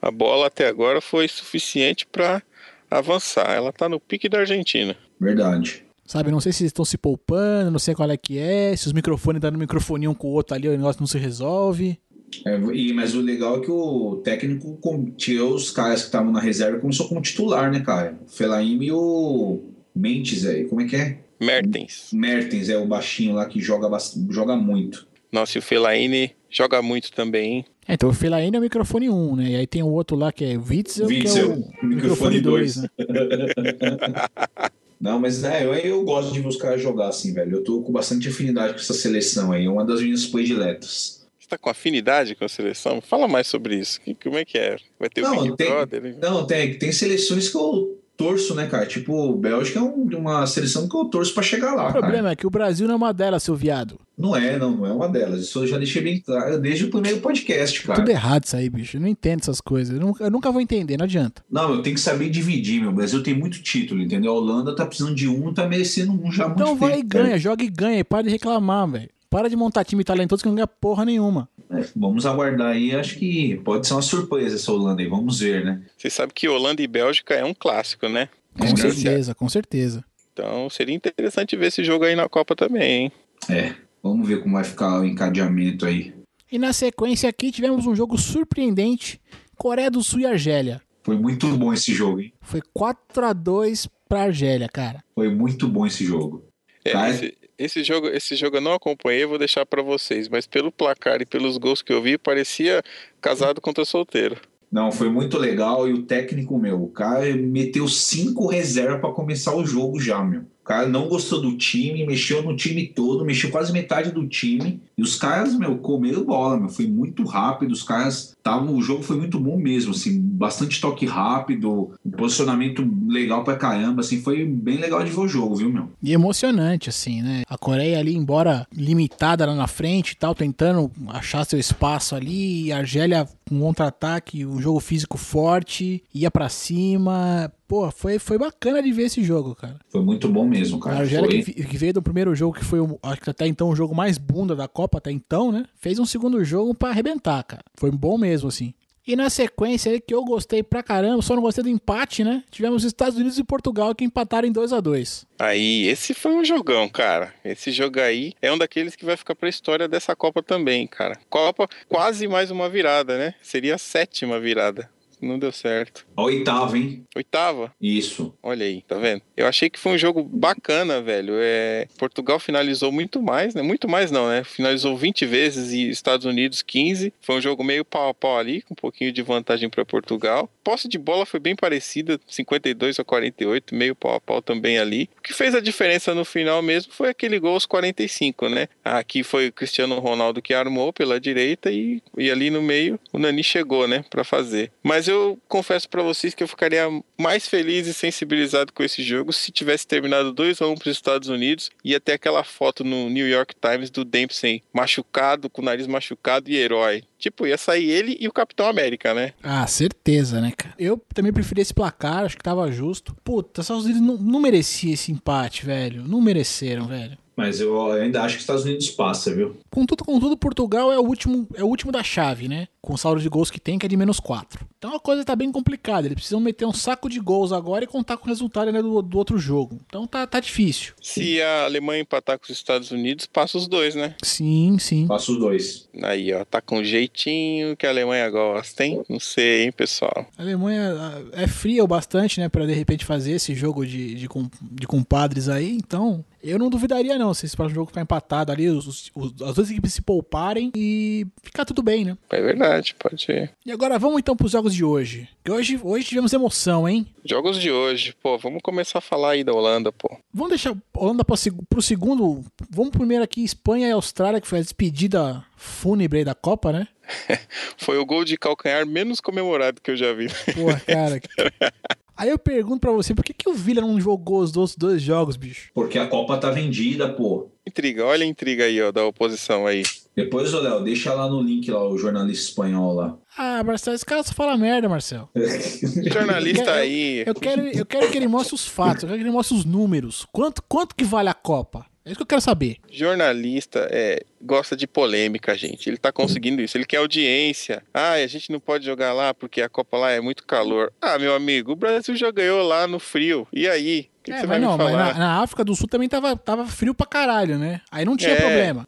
A 0.00 0.10
bola 0.10 0.46
até 0.46 0.66
agora 0.68 1.00
foi 1.00 1.26
suficiente 1.28 2.06
pra 2.06 2.42
avançar. 2.90 3.50
Ela 3.50 3.72
tá 3.72 3.88
no 3.88 3.98
pique 4.00 4.28
da 4.28 4.40
Argentina. 4.40 4.94
Verdade. 5.18 5.84
Sabe, 6.10 6.32
não 6.32 6.40
sei 6.40 6.50
se 6.52 6.64
eles 6.64 6.70
estão 6.70 6.84
se 6.84 6.98
poupando, 6.98 7.70
não 7.70 7.78
sei 7.78 7.94
qual 7.94 8.10
é 8.10 8.16
que 8.16 8.36
é, 8.36 8.74
se 8.74 8.88
os 8.88 8.92
microfones 8.92 9.40
dando 9.40 9.56
microfone 9.56 10.08
um 10.08 10.12
com 10.12 10.26
o 10.26 10.32
outro 10.32 10.56
ali, 10.56 10.66
o 10.66 10.72
negócio 10.72 11.00
não 11.00 11.06
se 11.06 11.16
resolve. 11.16 12.00
É, 12.44 12.58
e, 12.74 12.92
mas 12.92 13.14
o 13.14 13.20
legal 13.20 13.58
é 13.58 13.60
que 13.60 13.70
o 13.70 14.16
técnico 14.16 14.76
tirou 15.16 15.54
os 15.54 15.70
caras 15.70 16.00
que 16.00 16.06
estavam 16.06 16.32
na 16.32 16.40
reserva 16.40 16.78
e 16.78 16.80
começou 16.80 17.06
como 17.06 17.22
titular, 17.22 17.70
né, 17.70 17.78
Caio? 17.78 18.18
O 18.26 18.28
Felaim 18.28 18.82
e 18.82 18.90
o 18.90 19.60
Mentes 19.94 20.44
aí. 20.44 20.64
Como 20.64 20.80
é 20.80 20.86
que 20.86 20.96
é? 20.96 21.18
Mertens. 21.38 22.08
Mertens 22.12 22.68
é 22.68 22.76
o 22.76 22.86
baixinho 22.86 23.34
lá 23.34 23.46
que 23.46 23.60
joga, 23.60 23.88
joga 24.30 24.56
muito. 24.56 25.06
Nossa, 25.30 25.58
e 25.58 25.60
o 25.60 25.62
Fellaini 25.62 26.32
joga 26.50 26.82
muito 26.82 27.12
também, 27.12 27.52
hein? 27.52 27.64
É, 27.86 27.94
então 27.94 28.08
o 28.08 28.12
Fellaini 28.12 28.56
é 28.56 28.58
o 28.58 28.62
microfone 28.62 29.08
1, 29.08 29.36
né? 29.36 29.50
E 29.50 29.54
aí 29.54 29.66
tem 29.66 29.84
o 29.84 29.92
outro 29.92 30.16
lá 30.16 30.32
que 30.32 30.44
é 30.44 30.56
o 30.56 30.64
Witzel, 30.68 31.06
que 31.06 31.14
é 31.14 31.18
Witzel, 31.18 31.52
o 31.52 31.86
microfone 31.86 31.94
microfone 31.94 32.40
2, 32.40 32.42
dois. 32.42 32.76
né? 32.82 32.88
Não, 35.00 35.18
mas 35.18 35.42
é, 35.44 35.64
eu, 35.64 35.72
eu 35.74 36.04
gosto 36.04 36.32
de 36.32 36.58
caras 36.58 36.82
jogar 36.82 37.08
assim, 37.08 37.32
velho. 37.32 37.56
Eu 37.56 37.64
tô 37.64 37.80
com 37.82 37.90
bastante 37.90 38.28
afinidade 38.28 38.74
com 38.74 38.80
essa 38.80 38.92
seleção 38.92 39.50
aí. 39.52 39.64
É 39.64 39.70
uma 39.70 39.84
das 39.84 40.02
minhas 40.02 40.26
prediletas. 40.26 41.26
Você 41.38 41.48
tá 41.48 41.56
com 41.56 41.70
afinidade 41.70 42.34
com 42.34 42.44
a 42.44 42.48
seleção? 42.48 43.00
Fala 43.00 43.26
mais 43.26 43.46
sobre 43.46 43.76
isso. 43.76 44.00
Que- 44.00 44.14
Como 44.14 44.36
é 44.36 44.44
que 44.44 44.58
é? 44.58 44.76
Vai 44.98 45.08
ter 45.08 45.22
o 45.22 45.24
Não, 45.24 45.42
Big 45.42 45.56
tem- 45.56 45.68
Brother? 45.68 46.04
hein? 46.06 46.16
Não, 46.20 46.46
tem, 46.46 46.78
tem 46.78 46.92
seleções 46.92 47.48
que 47.48 47.56
eu 47.56 47.98
torço, 48.24 48.54
né, 48.54 48.66
cara? 48.66 48.84
Tipo, 48.84 49.34
Bélgica 49.34 49.78
é 49.78 49.82
um- 49.82 50.08
uma 50.18 50.46
seleção 50.46 50.86
que 50.88 50.94
eu 50.96 51.06
torço 51.06 51.32
pra 51.32 51.42
chegar 51.42 51.72
lá, 51.74 51.84
O 51.84 51.92
cara. 51.92 52.00
problema 52.00 52.30
é 52.30 52.36
que 52.36 52.46
o 52.46 52.50
Brasil 52.50 52.86
não 52.86 52.94
é 52.94 52.96
uma 52.96 53.12
delas, 53.14 53.42
seu 53.42 53.56
viado. 53.56 53.98
Não 54.18 54.36
é, 54.36 54.58
não, 54.58 54.76
não 54.76 54.86
é 54.86 54.92
uma 54.92 55.08
delas. 55.08 55.40
Isso 55.40 55.58
eu 55.60 55.66
já 55.66 55.78
deixei 55.78 56.02
bem 56.02 56.20
claro 56.20 56.60
desde 56.60 56.84
o 56.84 56.90
primeiro 56.90 57.20
podcast, 57.20 57.82
cara. 57.82 57.98
Tudo 58.00 58.10
errado 58.10 58.44
isso 58.44 58.54
aí, 58.56 58.68
bicho. 58.68 58.98
Eu 58.98 59.00
não 59.00 59.08
entendo 59.08 59.40
essas 59.40 59.60
coisas. 59.62 59.94
Eu 59.94 60.00
nunca, 60.06 60.24
eu 60.24 60.30
nunca 60.30 60.52
vou 60.52 60.60
entender, 60.60 60.98
não 60.98 61.04
adianta. 61.04 61.42
Não, 61.50 61.72
eu 61.74 61.80
tenho 61.82 61.94
que 61.94 62.00
saber 62.02 62.28
dividir, 62.28 62.80
meu. 62.82 62.90
O 62.90 62.94
Brasil 62.94 63.22
tem 63.22 63.32
muito 63.32 63.62
título, 63.62 64.02
entendeu? 64.02 64.32
A 64.32 64.34
Holanda 64.34 64.76
tá 64.76 64.84
precisando 64.84 65.14
de 65.14 65.26
um, 65.26 65.54
tá 65.54 65.66
merecendo 65.66 66.12
um 66.12 66.30
já 66.30 66.44
há 66.44 66.48
muito 66.48 66.60
Então 66.62 66.76
vai 66.76 66.90
e 66.90 66.96
tempo, 66.96 67.08
ganha, 67.08 67.38
joga 67.38 67.64
e 67.64 67.68
ganha. 67.70 68.00
E 68.00 68.04
para 68.04 68.24
de 68.24 68.28
reclamar, 68.30 68.86
velho. 68.90 69.08
Para 69.30 69.48
de 69.48 69.56
montar 69.56 69.84
time 69.84 70.04
talentoso 70.04 70.42
que 70.42 70.48
não 70.48 70.56
ganha 70.56 70.66
porra 70.66 71.04
nenhuma. 71.06 71.48
É, 71.70 71.84
vamos 71.94 72.26
aguardar 72.26 72.68
aí. 72.72 72.94
Acho 72.94 73.16
que 73.18 73.56
pode 73.64 73.86
ser 73.86 73.94
uma 73.94 74.02
surpresa 74.02 74.56
essa 74.56 74.72
Holanda 74.72 75.02
aí. 75.02 75.08
Vamos 75.08 75.40
ver, 75.40 75.64
né? 75.64 75.82
Você 75.96 76.10
sabe 76.10 76.32
que 76.34 76.48
Holanda 76.48 76.82
e 76.82 76.86
Bélgica 76.86 77.34
é 77.34 77.44
um 77.44 77.54
clássico, 77.54 78.08
né? 78.08 78.28
Com 78.58 78.64
É, 78.64 78.76
certeza, 78.76 79.34
com 79.34 79.48
certeza. 79.48 80.04
Então 80.32 80.68
seria 80.68 80.94
interessante 80.94 81.56
ver 81.56 81.66
esse 81.66 81.84
jogo 81.84 82.04
aí 82.04 82.16
na 82.16 82.28
Copa 82.28 82.56
também, 82.56 83.04
hein? 83.04 83.12
É. 83.48 83.74
Vamos 84.02 84.26
ver 84.26 84.42
como 84.42 84.54
vai 84.54 84.64
ficar 84.64 85.00
o 85.00 85.04
encadeamento 85.04 85.86
aí. 85.86 86.14
E 86.50 86.58
na 86.58 86.72
sequência 86.72 87.28
aqui 87.28 87.52
tivemos 87.52 87.86
um 87.86 87.94
jogo 87.94 88.18
surpreendente: 88.18 89.20
Coreia 89.56 89.90
do 89.90 90.02
Sul 90.02 90.20
e 90.20 90.26
Argélia. 90.26 90.80
Foi 91.04 91.16
muito 91.16 91.46
bom 91.56 91.72
esse 91.72 91.92
jogo, 91.94 92.20
hein? 92.20 92.32
Foi 92.40 92.60
4 92.74 93.24
a 93.26 93.32
2 93.32 93.88
pra 94.08 94.22
Argélia, 94.24 94.68
cara. 94.68 95.02
Foi 95.14 95.28
muito 95.32 95.68
bom 95.68 95.86
esse 95.86 96.04
jogo. 96.04 96.44
É, 96.84 96.92
Cara. 96.92 97.10
esse, 97.10 97.34
esse 97.60 97.84
jogo, 97.84 98.08
esse 98.08 98.34
jogo 98.34 98.56
eu 98.56 98.60
não 98.60 98.72
acompanhei, 98.72 99.26
vou 99.26 99.38
deixar 99.38 99.66
pra 99.66 99.82
vocês, 99.82 100.28
mas 100.28 100.46
pelo 100.46 100.72
placar 100.72 101.20
e 101.20 101.26
pelos 101.26 101.58
gols 101.58 101.82
que 101.82 101.92
eu 101.92 102.00
vi, 102.00 102.16
parecia 102.16 102.82
casado 103.20 103.60
contra 103.60 103.84
solteiro. 103.84 104.36
Não, 104.72 104.92
foi 104.92 105.10
muito 105.10 105.36
legal. 105.36 105.88
E 105.88 105.92
o 105.92 106.02
técnico, 106.02 106.56
meu, 106.56 106.80
o 106.82 106.88
cara 106.88 107.34
meteu 107.36 107.88
cinco 107.88 108.46
reservas 108.46 109.00
pra 109.00 109.10
começar 109.10 109.54
o 109.54 109.66
jogo 109.66 110.00
já, 110.00 110.22
meu. 110.22 110.42
O 110.42 110.64
cara 110.64 110.86
não 110.86 111.08
gostou 111.08 111.40
do 111.40 111.56
time, 111.56 112.06
mexeu 112.06 112.42
no 112.42 112.54
time 112.54 112.86
todo, 112.86 113.24
mexeu 113.24 113.50
quase 113.50 113.72
metade 113.72 114.12
do 114.12 114.28
time. 114.28 114.80
E 114.96 115.02
os 115.02 115.16
caras, 115.16 115.58
meu, 115.58 115.78
comeram 115.78 116.24
bola, 116.24 116.56
meu. 116.56 116.68
Foi 116.68 116.86
muito 116.86 117.24
rápido. 117.24 117.72
Os 117.72 117.82
caras 117.82 118.28
estavam. 118.28 118.76
O 118.76 118.82
jogo 118.82 119.02
foi 119.02 119.16
muito 119.16 119.40
bom 119.40 119.56
mesmo, 119.56 119.90
assim. 119.90 120.29
Bastante 120.40 120.80
toque 120.80 121.06
rápido, 121.06 121.92
um 122.04 122.10
posicionamento 122.10 122.88
legal 123.06 123.44
pra 123.44 123.56
caramba, 123.56 124.00
assim. 124.00 124.20
Foi 124.22 124.44
bem 124.44 124.78
legal 124.78 125.02
de 125.04 125.10
ver 125.10 125.20
o 125.20 125.28
jogo, 125.28 125.56
viu, 125.56 125.70
meu? 125.70 125.90
E 126.02 126.12
emocionante, 126.12 126.88
assim, 126.88 127.22
né? 127.22 127.42
A 127.48 127.58
Coreia 127.58 127.98
ali, 127.98 128.16
embora 128.16 128.66
limitada 128.72 129.44
lá 129.44 129.54
na 129.54 129.66
frente 129.66 130.12
e 130.12 130.16
tal, 130.16 130.34
tentando 130.34 130.90
achar 131.08 131.44
seu 131.44 131.58
espaço 131.58 132.14
ali. 132.14 132.66
E 132.66 132.72
a 132.72 132.78
Argélia 132.78 133.28
com 133.48 133.56
um 133.56 133.60
contra-ataque, 133.70 134.44
o 134.44 134.60
jogo 134.60 134.80
físico 134.80 135.16
forte, 135.16 136.02
ia 136.14 136.30
pra 136.30 136.48
cima. 136.48 137.52
Pô, 137.66 137.90
foi, 137.90 138.18
foi 138.18 138.36
bacana 138.36 138.82
de 138.82 138.92
ver 138.92 139.04
esse 139.04 139.22
jogo, 139.22 139.54
cara. 139.54 139.76
Foi 139.88 140.02
muito 140.02 140.28
bom 140.28 140.44
mesmo, 140.44 140.78
A 140.78 140.80
cara. 140.80 140.98
Argélia 140.98 141.28
Foi... 141.28 141.42
que, 141.42 141.64
que 141.64 141.78
veio 141.78 141.94
do 141.94 142.02
primeiro 142.02 142.34
jogo, 142.34 142.56
que 142.56 142.64
foi, 142.64 142.80
o, 142.80 142.98
acho 143.02 143.20
que 143.20 143.30
até 143.30 143.46
então 143.46 143.68
o 143.68 143.76
jogo 143.76 143.94
mais 143.94 144.18
bunda 144.18 144.56
da 144.56 144.66
Copa 144.66 144.98
até 144.98 145.10
então, 145.10 145.52
né? 145.52 145.64
Fez 145.76 145.98
um 145.98 146.04
segundo 146.04 146.42
jogo 146.44 146.74
pra 146.74 146.90
arrebentar, 146.90 147.42
cara. 147.44 147.62
Foi 147.74 147.90
bom 147.90 148.18
mesmo, 148.18 148.48
assim. 148.48 148.74
E 149.10 149.16
na 149.16 149.28
sequência 149.28 150.00
que 150.00 150.14
eu 150.14 150.24
gostei 150.24 150.62
pra 150.62 150.84
caramba, 150.84 151.20
só 151.20 151.34
não 151.34 151.42
gostei 151.42 151.64
do 151.64 151.68
empate, 151.68 152.22
né? 152.22 152.44
Tivemos 152.48 152.84
Estados 152.84 153.16
Unidos 153.16 153.36
e 153.40 153.42
Portugal 153.42 153.92
que 153.92 154.04
empataram 154.04 154.46
em 154.46 154.52
2 154.52 154.72
a 154.72 154.78
2 154.78 155.26
Aí, 155.36 155.88
esse 155.88 156.14
foi 156.14 156.30
um 156.30 156.44
jogão, 156.44 156.88
cara. 156.88 157.34
Esse 157.44 157.72
jogo 157.72 157.98
aí 157.98 158.34
é 158.40 158.52
um 158.52 158.56
daqueles 158.56 158.94
que 158.94 159.04
vai 159.04 159.16
ficar 159.16 159.34
pra 159.34 159.48
história 159.48 159.88
dessa 159.88 160.14
Copa 160.14 160.44
também, 160.44 160.86
cara. 160.86 161.18
Copa 161.28 161.68
quase 161.88 162.28
mais 162.28 162.52
uma 162.52 162.68
virada, 162.68 163.18
né? 163.18 163.34
Seria 163.42 163.74
a 163.74 163.78
sétima 163.78 164.38
virada. 164.38 164.88
Não 165.20 165.38
deu 165.38 165.52
certo. 165.52 166.06
A 166.16 166.22
oitava, 166.22 166.76
hein? 166.76 167.04
Oitava? 167.14 167.72
Isso. 167.80 168.34
Olha 168.42 168.64
aí, 168.64 168.82
tá 168.82 168.96
vendo? 168.96 169.22
Eu 169.36 169.46
achei 169.46 169.70
que 169.70 169.78
foi 169.78 169.92
um 169.92 169.98
jogo 169.98 170.22
bacana, 170.22 171.00
velho. 171.00 171.34
É, 171.36 171.86
Portugal 171.98 172.38
finalizou 172.38 172.92
muito 172.92 173.22
mais, 173.22 173.54
né? 173.54 173.62
Muito 173.62 173.88
mais 173.88 174.10
não, 174.10 174.28
né? 174.28 174.44
Finalizou 174.44 174.96
20 174.96 175.26
vezes 175.26 175.72
e 175.72 175.88
Estados 175.88 176.26
Unidos 176.26 176.62
15. 176.62 177.12
Foi 177.20 177.36
um 177.36 177.40
jogo 177.40 177.64
meio 177.64 177.84
pau 177.84 178.08
a 178.08 178.14
pau 178.14 178.38
ali, 178.38 178.62
com 178.62 178.74
um 178.74 178.76
pouquinho 178.76 179.12
de 179.12 179.22
vantagem 179.22 179.68
para 179.68 179.84
Portugal. 179.84 180.50
Posse 180.62 180.88
de 180.88 180.98
bola 180.98 181.26
foi 181.26 181.40
bem 181.40 181.56
parecida, 181.56 182.20
52 182.26 182.98
a 182.98 183.04
48, 183.04 183.74
meio 183.74 183.94
pau 183.94 184.14
a 184.14 184.20
pau 184.20 184.42
também 184.42 184.78
ali. 184.78 185.08
O 185.18 185.22
que 185.22 185.32
fez 185.32 185.54
a 185.54 185.60
diferença 185.60 186.14
no 186.14 186.24
final 186.24 186.62
mesmo 186.62 186.92
foi 186.92 187.08
aquele 187.08 187.38
gol 187.38 187.54
aos 187.54 187.66
45, 187.66 188.48
né? 188.48 188.68
Aqui 188.84 189.22
foi 189.22 189.48
o 189.48 189.52
Cristiano 189.52 189.98
Ronaldo 189.98 190.42
que 190.42 190.54
armou 190.54 190.92
pela 190.92 191.20
direita 191.20 191.70
e, 191.70 192.02
e 192.16 192.30
ali 192.30 192.50
no 192.50 192.62
meio 192.62 192.98
o 193.12 193.18
Nani 193.18 193.42
chegou, 193.42 193.86
né, 193.86 194.04
para 194.08 194.24
fazer. 194.24 194.70
Mas 194.82 195.08
eu 195.10 195.38
confesso 195.48 195.88
para 195.88 196.02
vocês 196.02 196.34
que 196.34 196.42
eu 196.42 196.48
ficaria 196.48 196.86
mais 197.18 197.46
feliz 197.46 197.86
e 197.86 197.94
sensibilizado 197.94 198.72
com 198.72 198.82
esse 198.82 199.02
jogo 199.02 199.32
se 199.32 199.52
tivesse 199.52 199.86
terminado 199.86 200.32
2 200.32 200.62
a 200.62 200.66
1 200.66 200.74
para 200.76 200.88
os 200.88 200.96
Estados 200.96 201.28
Unidos 201.28 201.70
e 201.84 201.94
até 201.94 202.14
aquela 202.14 202.42
foto 202.44 202.84
no 202.84 203.10
New 203.10 203.28
York 203.28 203.54
Times 203.60 203.90
do 203.90 204.04
Dempsey 204.04 204.62
machucado, 204.72 205.50
com 205.50 205.60
o 205.62 205.64
nariz 205.64 205.86
machucado 205.86 206.50
e 206.50 206.56
herói. 206.56 207.02
Tipo, 207.18 207.46
ia 207.46 207.58
sair 207.58 207.90
ele 207.90 208.16
e 208.18 208.26
o 208.26 208.32
Capitão 208.32 208.66
América, 208.66 209.12
né? 209.12 209.34
Ah, 209.42 209.66
certeza, 209.66 210.40
né, 210.40 210.52
cara? 210.56 210.74
Eu 210.78 210.96
também 211.14 211.32
preferi 211.32 211.60
esse 211.60 211.74
placar, 211.74 212.24
acho 212.24 212.36
que 212.36 212.42
tava 212.42 212.70
justo. 212.72 213.14
Puta, 213.22 213.60
os 213.60 213.64
Estados 213.64 213.84
Unidos 213.84 214.00
não, 214.00 214.16
não 214.16 214.40
merecia 214.40 214.94
esse 214.94 215.12
empate, 215.12 215.66
velho. 215.66 216.02
Não 216.02 216.20
mereceram, 216.20 216.86
velho. 216.86 217.18
Mas 217.40 217.58
eu 217.58 217.90
ainda 217.92 218.20
acho 218.20 218.34
que 218.34 218.40
os 218.40 218.42
Estados 218.42 218.64
Unidos 218.64 218.90
passa, 218.90 219.34
viu? 219.34 219.56
Contudo, 219.70 220.04
contudo, 220.04 220.36
Portugal 220.36 220.92
é 220.92 220.98
o 220.98 221.02
último, 221.02 221.48
é 221.54 221.64
o 221.64 221.66
último 221.66 221.90
da 221.90 222.02
chave, 222.02 222.48
né? 222.48 222.68
Com 222.82 222.92
o 222.92 222.98
saldo 222.98 223.18
de 223.18 223.30
gols 223.30 223.50
que 223.50 223.58
tem, 223.58 223.78
que 223.78 223.86
é 223.86 223.88
de 223.88 223.96
menos 223.96 224.20
4. 224.20 224.66
Então 224.76 224.94
a 224.94 225.00
coisa 225.00 225.24
tá 225.24 225.34
bem 225.34 225.50
complicada. 225.50 226.06
Eles 226.06 226.16
precisam 226.16 226.38
meter 226.38 226.66
um 226.66 226.72
saco 226.72 227.08
de 227.08 227.18
gols 227.18 227.50
agora 227.50 227.84
e 227.84 227.86
contar 227.86 228.18
com 228.18 228.26
o 228.26 228.28
resultado 228.28 228.70
né, 228.70 228.82
do, 228.82 229.00
do 229.00 229.16
outro 229.18 229.38
jogo. 229.38 229.80
Então 229.86 230.06
tá, 230.06 230.26
tá 230.26 230.38
difícil. 230.38 230.92
Se 231.00 231.40
a 231.40 231.64
Alemanha 231.64 232.02
empatar 232.02 232.38
com 232.38 232.44
os 232.44 232.50
Estados 232.50 232.90
Unidos, 232.90 233.24
passa 233.24 233.56
os 233.56 233.66
dois, 233.66 233.94
né? 233.94 234.14
Sim, 234.22 234.78
sim. 234.78 235.06
Passa 235.06 235.32
os 235.32 235.38
dois. 235.38 235.88
Aí, 236.02 236.32
ó, 236.34 236.44
tá 236.44 236.60
com 236.60 236.78
um 236.78 236.84
jeitinho 236.84 237.74
que 237.74 237.86
a 237.86 237.90
Alemanha 237.90 238.28
gosta, 238.28 238.84
hein? 238.84 239.02
Não 239.08 239.20
sei, 239.20 239.64
hein, 239.64 239.72
pessoal. 239.72 240.26
A 240.36 240.42
Alemanha 240.42 240.94
ah, 240.98 241.22
é 241.32 241.46
fria 241.46 241.82
o 241.82 241.86
bastante, 241.86 242.38
né? 242.38 242.50
Pra 242.50 242.66
de 242.66 242.74
repente 242.74 243.04
fazer 243.04 243.32
esse 243.32 243.54
jogo 243.54 243.86
de, 243.86 244.14
de, 244.14 244.28
de 244.60 244.86
compadres 244.86 245.48
aí. 245.48 245.72
Então 245.72 246.24
eu 246.42 246.58
não 246.58 246.70
duvidaria, 246.70 247.18
não, 247.18 247.32
se 247.34 247.46
esse 247.46 247.56
próximo 247.56 247.74
jogo 247.76 247.88
ficar 247.88 248.00
empatado 248.02 248.50
ali, 248.52 248.68
os, 248.68 249.10
os- 249.14 249.42
as 249.42 249.54
duas 249.54 249.70
equipes 249.70 249.92
se 249.94 250.02
pouparem 250.02 250.70
e 250.76 251.26
ficar 251.42 251.64
tudo 251.64 251.82
bem, 251.82 252.04
né? 252.04 252.16
É 252.30 252.40
verdade, 252.40 252.94
pode 252.98 253.22
ser. 253.24 253.52
E 253.64 253.70
agora 253.72 253.98
vamos 253.98 254.18
então 254.18 254.36
pros 254.36 254.52
jogos 254.52 254.74
de 254.74 254.84
hoje. 254.84 255.28
Que 255.44 255.50
hoje, 255.50 255.80
hoje 255.82 256.06
tivemos 256.06 256.32
emoção, 256.32 256.88
hein? 256.88 257.06
Jogos 257.24 257.58
de 257.60 257.70
hoje, 257.70 258.14
pô, 258.22 258.38
vamos 258.38 258.60
começar 258.62 258.98
a 258.98 259.02
falar 259.02 259.30
aí 259.32 259.44
da 259.44 259.52
Holanda, 259.52 259.90
pô. 259.92 260.16
Vamos 260.32 260.50
deixar 260.50 260.72
a 260.72 260.76
Holanda 260.98 261.24
pro, 261.24 261.36
seg- 261.36 261.58
pro 261.68 261.82
segundo. 261.82 262.44
Vamos 262.70 262.90
primeiro 262.90 263.22
aqui, 263.24 263.42
Espanha 263.44 263.88
e 263.88 263.92
Austrália, 263.92 264.40
que 264.40 264.46
foi 264.46 264.58
a 264.58 264.62
despedida 264.62 265.44
fúnebre 265.56 266.20
aí 266.20 266.24
da 266.24 266.34
Copa, 266.34 266.72
né? 266.72 266.88
Foi 267.76 267.98
o 267.98 268.06
gol 268.06 268.24
de 268.24 268.36
calcanhar 268.36 268.86
menos 268.86 269.20
comemorado 269.20 269.80
que 269.80 269.90
eu 269.90 269.96
já 269.96 270.12
vi. 270.12 270.28
Porra, 270.54 270.78
cara. 270.78 271.20
Aí 272.20 272.28
eu 272.28 272.38
pergunto 272.38 272.80
pra 272.80 272.90
você, 272.90 273.14
por 273.14 273.24
que, 273.24 273.32
que 273.32 273.48
o 273.48 273.54
Villa 273.54 273.80
não 273.80 273.98
jogou 273.98 274.40
os 274.42 274.54
outros 274.54 274.76
dois 274.76 275.00
jogos, 275.00 275.38
bicho? 275.38 275.70
Porque 275.72 275.98
a 275.98 276.06
Copa 276.06 276.36
tá 276.36 276.50
vendida, 276.50 277.08
pô. 277.08 277.48
Intriga, 277.66 278.04
olha 278.04 278.24
a 278.24 278.26
intriga 278.26 278.64
aí, 278.64 278.78
ó, 278.82 278.92
da 278.92 279.02
oposição 279.06 279.66
aí. 279.66 279.82
Depois, 280.14 280.52
ô 280.52 280.60
Léo, 280.60 280.82
deixa 280.84 281.14
lá 281.14 281.26
no 281.30 281.40
link 281.40 281.70
lá 281.70 281.82
o 281.88 281.96
jornalista 281.96 282.50
espanhol 282.50 282.92
lá. 282.94 283.16
Ah, 283.38 283.64
Marcelo, 283.64 283.94
esse 283.94 284.04
cara 284.04 284.22
só 284.22 284.34
fala 284.34 284.54
merda, 284.58 284.86
Marcelo. 284.86 285.30
Jornalista 286.12 286.60
Eu 286.60 286.64
quero- 286.66 286.78
aí. 286.78 287.24
Eu 287.26 287.34
quero, 287.34 287.62
eu 287.68 287.86
quero 287.86 288.10
que 288.10 288.16
ele 288.18 288.28
mostre 288.28 288.54
os 288.54 288.66
fatos, 288.66 289.02
eu 289.04 289.08
quero 289.08 289.18
que 289.20 289.24
ele 289.24 289.32
mostre 289.34 289.56
os 289.56 289.64
números. 289.64 290.26
Quanto, 290.30 290.62
quanto 290.68 290.94
que 290.94 291.04
vale 291.04 291.28
a 291.30 291.34
Copa? 291.34 291.86
É 292.10 292.12
isso 292.12 292.16
que 292.16 292.22
eu 292.22 292.26
quero 292.26 292.40
saber. 292.40 292.76
Jornalista 292.90 293.86
é, 293.88 294.24
gosta 294.42 294.76
de 294.76 294.84
polêmica, 294.88 295.56
gente. 295.56 295.88
Ele 295.88 295.96
tá 295.96 296.10
conseguindo 296.10 296.60
isso. 296.60 296.76
Ele 296.76 296.84
quer 296.84 296.96
audiência. 296.96 297.84
Ah, 297.94 298.14
a 298.14 298.26
gente 298.26 298.50
não 298.50 298.58
pode 298.58 298.84
jogar 298.84 299.12
lá 299.12 299.32
porque 299.32 299.62
a 299.62 299.68
Copa 299.68 299.96
lá 299.96 300.10
é 300.10 300.20
muito 300.20 300.44
calor. 300.44 300.92
Ah, 301.00 301.16
meu 301.20 301.32
amigo, 301.34 301.70
o 301.70 301.76
Brasil 301.76 302.16
já 302.16 302.30
ganhou 302.32 302.66
lá 302.66 302.88
no 302.88 302.98
frio. 302.98 303.46
E 303.52 303.68
aí? 303.68 304.08
O 304.20 304.22
que, 304.24 304.32
que 304.32 304.36
É, 304.36 304.40
você 304.40 304.46
vai 304.48 304.58
mas 304.58 304.68
não, 304.68 304.76
me 304.76 304.84
mas 304.84 304.92
falar? 304.92 305.12
na, 305.14 305.18
na 305.20 305.42
África 305.42 305.64
do 305.64 305.74
Sul 305.76 305.86
também 305.88 306.08
tava, 306.08 306.36
tava 306.36 306.66
frio 306.66 306.92
pra 306.92 307.06
caralho, 307.06 307.56
né? 307.58 307.80
Aí 307.92 308.04
não 308.04 308.16
tinha 308.16 308.32
É. 308.32 308.36
problema. 308.40 308.84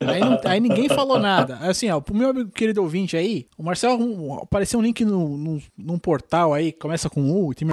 Não. 0.00 0.08
Aí, 0.12 0.20
não- 0.20 0.40
aí 0.44 0.60
ninguém 0.60 0.88
falou 0.88 1.18
nada. 1.18 1.56
Assim, 1.62 1.88
ó, 1.90 1.98
pro 2.00 2.14
meu 2.14 2.28
amigo 2.30 2.50
querido 2.50 2.82
ouvinte 2.82 3.16
aí, 3.16 3.46
o 3.56 3.62
Marcelo 3.62 4.34
apareceu 4.42 4.78
um 4.78 4.82
link 4.82 5.04
no, 5.04 5.36
no- 5.36 5.62
num 5.78 5.98
portal 5.98 6.52
aí, 6.52 6.72
que 6.72 6.78
começa 6.78 7.08
com 7.08 7.22
U, 7.32 7.54
tem 7.54 7.68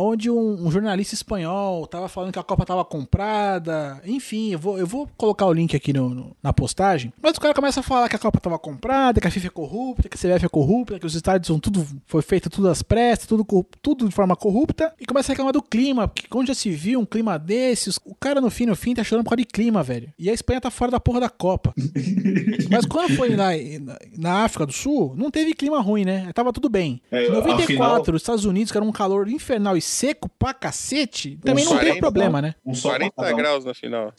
onde 0.00 0.30
um, 0.30 0.66
um 0.66 0.70
jornalista 0.70 1.14
espanhol 1.14 1.86
tava 1.86 2.08
falando 2.08 2.32
que 2.32 2.38
a 2.38 2.42
Copa 2.42 2.64
tava 2.64 2.84
comprada. 2.84 4.00
Enfim, 4.04 4.52
eu 4.52 4.58
vou, 4.58 4.78
eu 4.78 4.86
vou 4.86 5.08
colocar 5.16 5.46
o 5.46 5.52
link 5.52 5.76
aqui 5.76 5.92
no, 5.92 6.08
no- 6.10 6.36
na 6.42 6.52
postagem. 6.52 7.12
Mas 7.22 7.36
o 7.36 7.40
cara 7.40 7.54
começa 7.54 7.80
a 7.80 7.82
falar 7.82 8.08
que 8.08 8.16
a 8.16 8.18
Copa 8.18 8.40
tava 8.40 8.58
comprada, 8.58 9.20
que 9.20 9.26
a 9.26 9.30
FIFA 9.30 9.46
é 9.46 9.50
corrupta, 9.50 10.08
que 10.08 10.16
a 10.16 10.20
CBF 10.20 10.46
é 10.46 10.48
corrupta, 10.48 10.98
que 10.98 11.06
os 11.06 11.14
estádios 11.14 11.46
são 11.46 11.58
tudo. 11.58 11.86
Foi 12.06 12.22
feito 12.22 12.48
tudo 12.50 12.68
às 12.68 12.82
pressas, 12.82 13.26
tudo, 13.26 13.44
tudo 13.80 14.08
de 14.08 14.14
forma 14.14 14.34
corrupta. 14.36 14.92
E 15.00 15.06
começa 15.06 15.30
a 15.30 15.32
reclamar 15.32 15.52
do 15.52 15.62
clima, 15.62 16.08
porque 16.08 16.26
onde 16.34 16.48
já 16.48 16.54
se 16.54 16.70
viu 16.70 17.00
um 17.00 17.06
clima 17.06 17.38
desses, 17.38 17.98
o 18.04 18.14
cara 18.14 18.40
no 18.40 18.50
fim, 18.50 18.66
no 18.66 18.74
fim, 18.76 18.94
tá 18.94 19.04
chorando 19.04 19.24
por 19.24 19.30
causa 19.30 19.42
de 19.42 19.46
clima, 19.46 19.82
velho. 19.82 20.12
E 20.18 20.28
a 20.30 20.32
Espanha 20.32 20.60
tá 20.60 20.70
fora 20.70 20.90
da 20.90 21.00
porra 21.00 21.20
da 21.20 21.28
Copa. 21.28 21.74
Mas 22.70 22.86
quando 22.86 23.14
foi 23.16 23.30
na, 23.36 23.50
na, 24.16 24.44
África 24.44 24.66
do 24.66 24.72
Sul, 24.72 25.14
não 25.16 25.30
teve 25.30 25.52
clima 25.54 25.80
ruim, 25.80 26.04
né? 26.04 26.30
Tava 26.34 26.52
tudo 26.52 26.68
bem. 26.68 27.00
É, 27.10 27.26
Em 27.26 27.30
94, 27.30 27.62
afinal- 27.64 28.02
os 28.14 28.22
Estados 28.22 28.44
Unidos, 28.44 28.70
que 28.72 28.78
era 28.78 28.84
um 28.84 28.92
calor 28.92 29.28
infernal 29.28 29.76
seco 29.82 30.28
pra 30.38 30.54
cacete, 30.54 31.38
também 31.42 31.64
não 31.64 31.72
40, 31.72 31.86
teve 31.88 32.00
problema, 32.00 32.40
né? 32.40 32.54
Um 32.64 32.74
só 32.74 32.90
pra 32.90 33.10
40 33.10 33.14
cada 33.16 33.34
um. 33.34 33.36
graus 33.36 33.64
na 33.64 33.74
final. 33.74 34.12